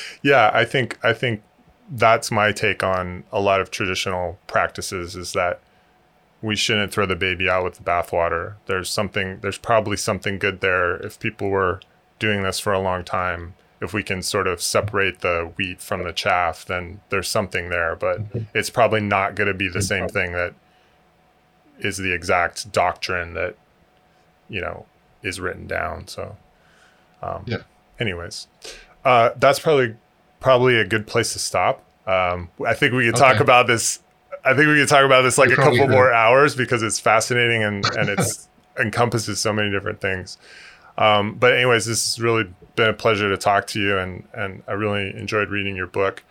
yeah, 0.22 0.50
I 0.52 0.64
think 0.64 0.98
I 1.04 1.12
think 1.12 1.42
that's 1.90 2.30
my 2.30 2.52
take 2.52 2.82
on 2.82 3.24
a 3.30 3.40
lot 3.40 3.60
of 3.60 3.70
traditional 3.70 4.38
practices 4.46 5.14
is 5.14 5.32
that 5.34 5.60
we 6.42 6.56
shouldn't 6.56 6.92
throw 6.92 7.06
the 7.06 7.16
baby 7.16 7.48
out 7.48 7.64
with 7.64 7.74
the 7.74 7.82
bathwater. 7.82 8.54
There's 8.66 8.90
something 8.90 9.38
there's 9.40 9.58
probably 9.58 9.96
something 9.96 10.38
good 10.38 10.60
there 10.60 10.96
if 10.96 11.18
people 11.18 11.48
were 11.48 11.80
doing 12.18 12.42
this 12.42 12.58
for 12.58 12.72
a 12.72 12.80
long 12.80 13.04
time. 13.04 13.54
If 13.80 13.92
we 13.92 14.02
can 14.02 14.22
sort 14.22 14.46
of 14.46 14.62
separate 14.62 15.20
the 15.20 15.52
wheat 15.56 15.80
from 15.82 16.02
the 16.04 16.12
chaff, 16.12 16.64
then 16.64 17.00
there's 17.10 17.28
something 17.28 17.68
there, 17.68 17.94
but 17.94 18.20
it's 18.54 18.70
probably 18.70 19.00
not 19.00 19.34
going 19.34 19.48
to 19.48 19.54
be 19.54 19.68
the 19.68 19.82
same 19.82 20.08
thing 20.08 20.32
that 20.32 20.54
is 21.78 21.98
the 21.98 22.12
exact 22.14 22.72
doctrine 22.72 23.34
that 23.34 23.54
you 24.48 24.60
know 24.62 24.86
is 25.22 25.40
written 25.40 25.66
down. 25.66 26.08
So 26.08 26.36
um, 27.22 27.42
Yeah. 27.46 27.58
anyways, 28.00 28.46
uh, 29.04 29.30
that's 29.36 29.58
probably 29.58 29.96
probably 30.40 30.76
a 30.78 30.84
good 30.86 31.06
place 31.06 31.32
to 31.34 31.38
stop. 31.38 31.82
Um, 32.06 32.48
I 32.66 32.72
think 32.74 32.94
we 32.94 33.04
could 33.06 33.16
talk 33.16 33.40
about 33.40 33.66
this. 33.66 34.00
I 34.44 34.54
think 34.54 34.68
we 34.68 34.76
could 34.78 34.88
talk 34.88 35.04
about 35.04 35.22
this 35.22 35.36
like 35.38 35.48
We 35.48 35.54
a 35.54 35.56
couple 35.56 35.78
could. 35.78 35.90
more 35.90 36.12
hours 36.12 36.54
because 36.54 36.82
it's 36.82 36.98
fascinating 37.00 37.62
and 37.62 37.84
and 37.96 38.08
it's 38.08 38.48
encompasses 38.80 39.38
so 39.40 39.52
many 39.52 39.70
different 39.70 40.00
things. 40.00 40.38
Um, 40.98 41.34
but 41.34 41.52
anyways, 41.54 41.84
this 41.86 42.14
has 42.16 42.22
really 42.22 42.48
been 42.74 42.88
a 42.88 42.94
pleasure 42.94 43.28
to 43.28 43.36
talk 43.36 43.66
to 43.68 43.80
you, 43.80 43.98
and 43.98 44.24
and 44.32 44.62
I 44.66 44.72
really 44.72 45.14
enjoyed 45.16 45.50
reading 45.50 45.76
your 45.76 45.86
book. 45.86 46.22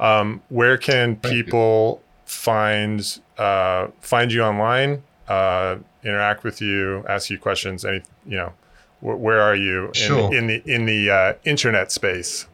Um, 0.00 0.42
where 0.48 0.76
can 0.78 1.16
Thank 1.16 1.34
you. 1.34 1.44
people 1.44 2.02
find 2.26 3.18
uh, 3.38 3.88
find 4.00 4.32
you 4.32 4.42
online, 4.42 5.02
uh, 5.28 5.76
interact 6.02 6.42
with 6.44 6.60
you, 6.60 7.04
ask 7.08 7.30
you 7.30 7.38
questions? 7.38 7.84
Any 7.84 8.02
you 8.26 8.36
know, 8.38 8.52
wh- 9.00 9.20
where 9.20 9.40
are 9.40 9.54
you 9.54 9.86
in, 9.88 9.92
Sure. 9.94 10.34
in 10.34 10.46
the 10.46 10.62
in 10.66 10.86
the 10.86 11.10
uh, 11.10 11.32
internet 11.44 11.92
space? 11.92 12.46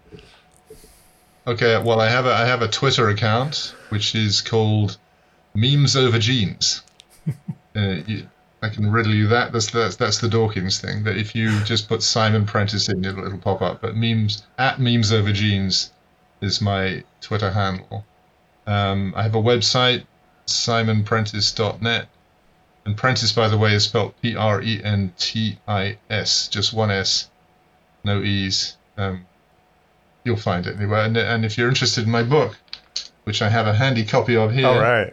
okay, 1.47 1.83
well, 1.83 2.01
I 2.01 2.09
have 2.09 2.27
a 2.27 2.33
I 2.35 2.47
have 2.47 2.63
a 2.63 2.69
Twitter 2.69 3.09
account 3.09 3.75
which 3.91 4.15
is 4.15 4.41
called 4.41 4.99
Memes 5.55 5.97
Over 5.97 6.19
Genes. 6.19 6.83
uh, 7.77 7.97
you, 8.07 8.29
I 8.63 8.69
can 8.69 8.91
riddle 8.91 9.15
you 9.15 9.29
that. 9.29 9.53
That's 9.53 9.71
that's 9.71 9.97
that's 9.97 10.19
the 10.19 10.29
Dawkins 10.29 10.81
thing. 10.81 11.05
That 11.05 11.17
if 11.17 11.35
you 11.35 11.61
just 11.65 11.89
put 11.89 12.03
Simon 12.03 12.45
Prentis 12.45 12.93
in, 12.93 13.05
it'll, 13.05 13.25
it'll 13.27 13.39
pop 13.39 13.63
up. 13.63 13.81
But 13.81 13.97
memes 13.97 14.43
at 14.59 14.79
Memes 14.79 15.13
Over 15.13 15.33
Genes 15.33 15.93
is 16.41 16.61
my 16.61 17.05
Twitter 17.21 17.51
handle. 17.51 18.05
Um, 18.67 19.15
I 19.17 19.23
have 19.23 19.35
a 19.35 19.43
website, 19.43 20.05
simonprentis.net. 20.47 22.09
And 22.87 22.97
Prentis, 22.97 23.35
by 23.35 23.49
the 23.49 23.59
way, 23.59 23.75
is 23.75 23.85
spelled 23.85 24.15
P 24.21 24.37
R 24.37 24.63
E 24.63 24.81
N 24.83 25.13
T 25.19 25.59
I 25.67 25.99
S, 26.09 26.49
just 26.49 26.73
one 26.73 26.91
S, 26.91 27.31
no 28.05 28.23
E's. 28.23 28.77
Um, 28.97 29.27
you'll 30.25 30.37
find 30.37 30.67
it 30.67 30.77
anywhere. 30.77 31.05
And, 31.05 31.17
and 31.17 31.45
if 31.45 31.57
you're 31.57 31.69
interested 31.69 32.05
in 32.05 32.11
my 32.11 32.23
book, 32.23 32.57
which 33.25 33.43
I 33.43 33.49
have 33.49 33.67
a 33.67 33.75
handy 33.75 34.05
copy 34.05 34.37
of 34.37 34.53
here, 34.53 34.67
All 34.67 34.81
right. 34.81 35.13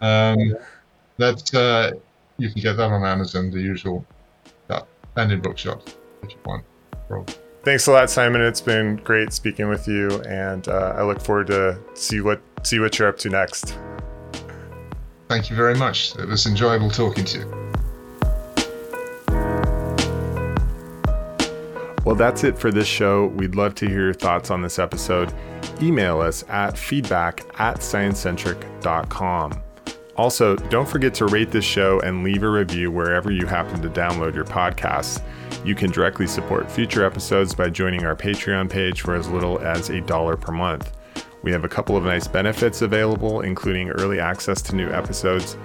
um, 0.00 0.56
that 1.18 1.54
uh, 1.54 1.92
you 2.38 2.50
can 2.50 2.60
get 2.62 2.76
that 2.76 2.90
on 2.90 3.04
Amazon, 3.04 3.50
the 3.50 3.60
usual, 3.60 4.04
yeah, 4.70 4.82
and 5.16 5.32
in 5.32 5.40
bookshops 5.40 5.96
if 6.22 6.30
you 6.30 6.38
want. 6.44 6.64
Probably. 7.08 7.34
Thanks 7.64 7.86
a 7.88 7.92
lot, 7.92 8.10
Simon. 8.10 8.42
It's 8.42 8.60
been 8.60 8.96
great 8.96 9.32
speaking 9.32 9.68
with 9.68 9.88
you, 9.88 10.08
and 10.22 10.68
uh, 10.68 10.94
I 10.96 11.02
look 11.02 11.20
forward 11.20 11.48
to 11.48 11.78
see 11.94 12.20
what 12.20 12.40
see 12.62 12.78
what 12.78 12.98
you're 12.98 13.08
up 13.08 13.18
to 13.18 13.28
next. 13.28 13.76
Thank 15.28 15.50
you 15.50 15.56
very 15.56 15.74
much. 15.74 16.14
It 16.16 16.28
was 16.28 16.46
enjoyable 16.46 16.90
talking 16.90 17.24
to 17.24 17.38
you. 17.40 17.66
Well, 22.04 22.14
that's 22.14 22.44
it 22.44 22.56
for 22.56 22.70
this 22.70 22.86
show. 22.86 23.26
We'd 23.26 23.56
love 23.56 23.74
to 23.76 23.88
hear 23.88 24.04
your 24.04 24.14
thoughts 24.14 24.52
on 24.52 24.62
this 24.62 24.78
episode. 24.78 25.34
Email 25.82 26.20
us 26.20 26.44
at 26.48 26.78
feedback 26.78 27.44
at 27.58 27.78
sciencecentric.com. 27.78 29.65
Also, 30.16 30.56
don't 30.56 30.88
forget 30.88 31.12
to 31.14 31.26
rate 31.26 31.50
this 31.50 31.64
show 31.64 32.00
and 32.00 32.24
leave 32.24 32.42
a 32.42 32.48
review 32.48 32.90
wherever 32.90 33.30
you 33.30 33.46
happen 33.46 33.82
to 33.82 33.88
download 33.88 34.34
your 34.34 34.44
podcasts. 34.44 35.22
You 35.64 35.74
can 35.74 35.90
directly 35.90 36.26
support 36.26 36.70
future 36.70 37.04
episodes 37.04 37.54
by 37.54 37.70
joining 37.70 38.04
our 38.04 38.16
Patreon 38.16 38.70
page 38.70 39.02
for 39.02 39.14
as 39.14 39.28
little 39.28 39.58
as 39.60 39.90
a 39.90 40.00
dollar 40.00 40.36
per 40.36 40.52
month. 40.52 40.96
We 41.42 41.52
have 41.52 41.64
a 41.64 41.68
couple 41.68 41.96
of 41.96 42.04
nice 42.04 42.26
benefits 42.26 42.82
available, 42.82 43.42
including 43.42 43.90
early 43.90 44.18
access 44.18 44.62
to 44.62 44.74
new 44.74 44.90
episodes 44.90 45.56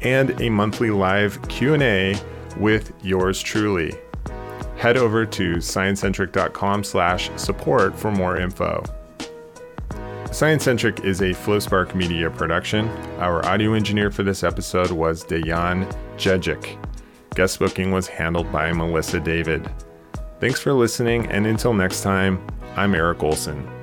and 0.00 0.40
a 0.40 0.48
monthly 0.48 0.90
live 0.90 1.40
Q&A 1.48 2.16
with 2.56 2.92
yours 3.02 3.42
truly 3.42 3.92
head 4.78 4.96
over 4.96 5.26
to 5.26 5.56
sciencecentric.com 5.56 6.84
slash 6.84 7.30
support 7.36 7.98
for 7.98 8.10
more 8.12 8.38
info. 8.38 8.82
Sciencecentric 10.30 11.04
is 11.04 11.20
a 11.20 11.30
FlowSpark 11.30 11.94
Media 11.94 12.30
production. 12.30 12.88
Our 13.18 13.44
audio 13.46 13.72
engineer 13.72 14.10
for 14.10 14.22
this 14.22 14.44
episode 14.44 14.90
was 14.90 15.24
Dejan 15.24 15.90
Jejic. 16.16 16.78
Guest 17.34 17.58
booking 17.58 17.92
was 17.92 18.06
handled 18.06 18.52
by 18.52 18.72
Melissa 18.72 19.20
David. 19.20 19.68
Thanks 20.38 20.60
for 20.60 20.72
listening, 20.74 21.26
and 21.32 21.46
until 21.46 21.72
next 21.72 22.02
time, 22.02 22.46
I'm 22.76 22.94
Eric 22.94 23.22
Olson. 23.22 23.77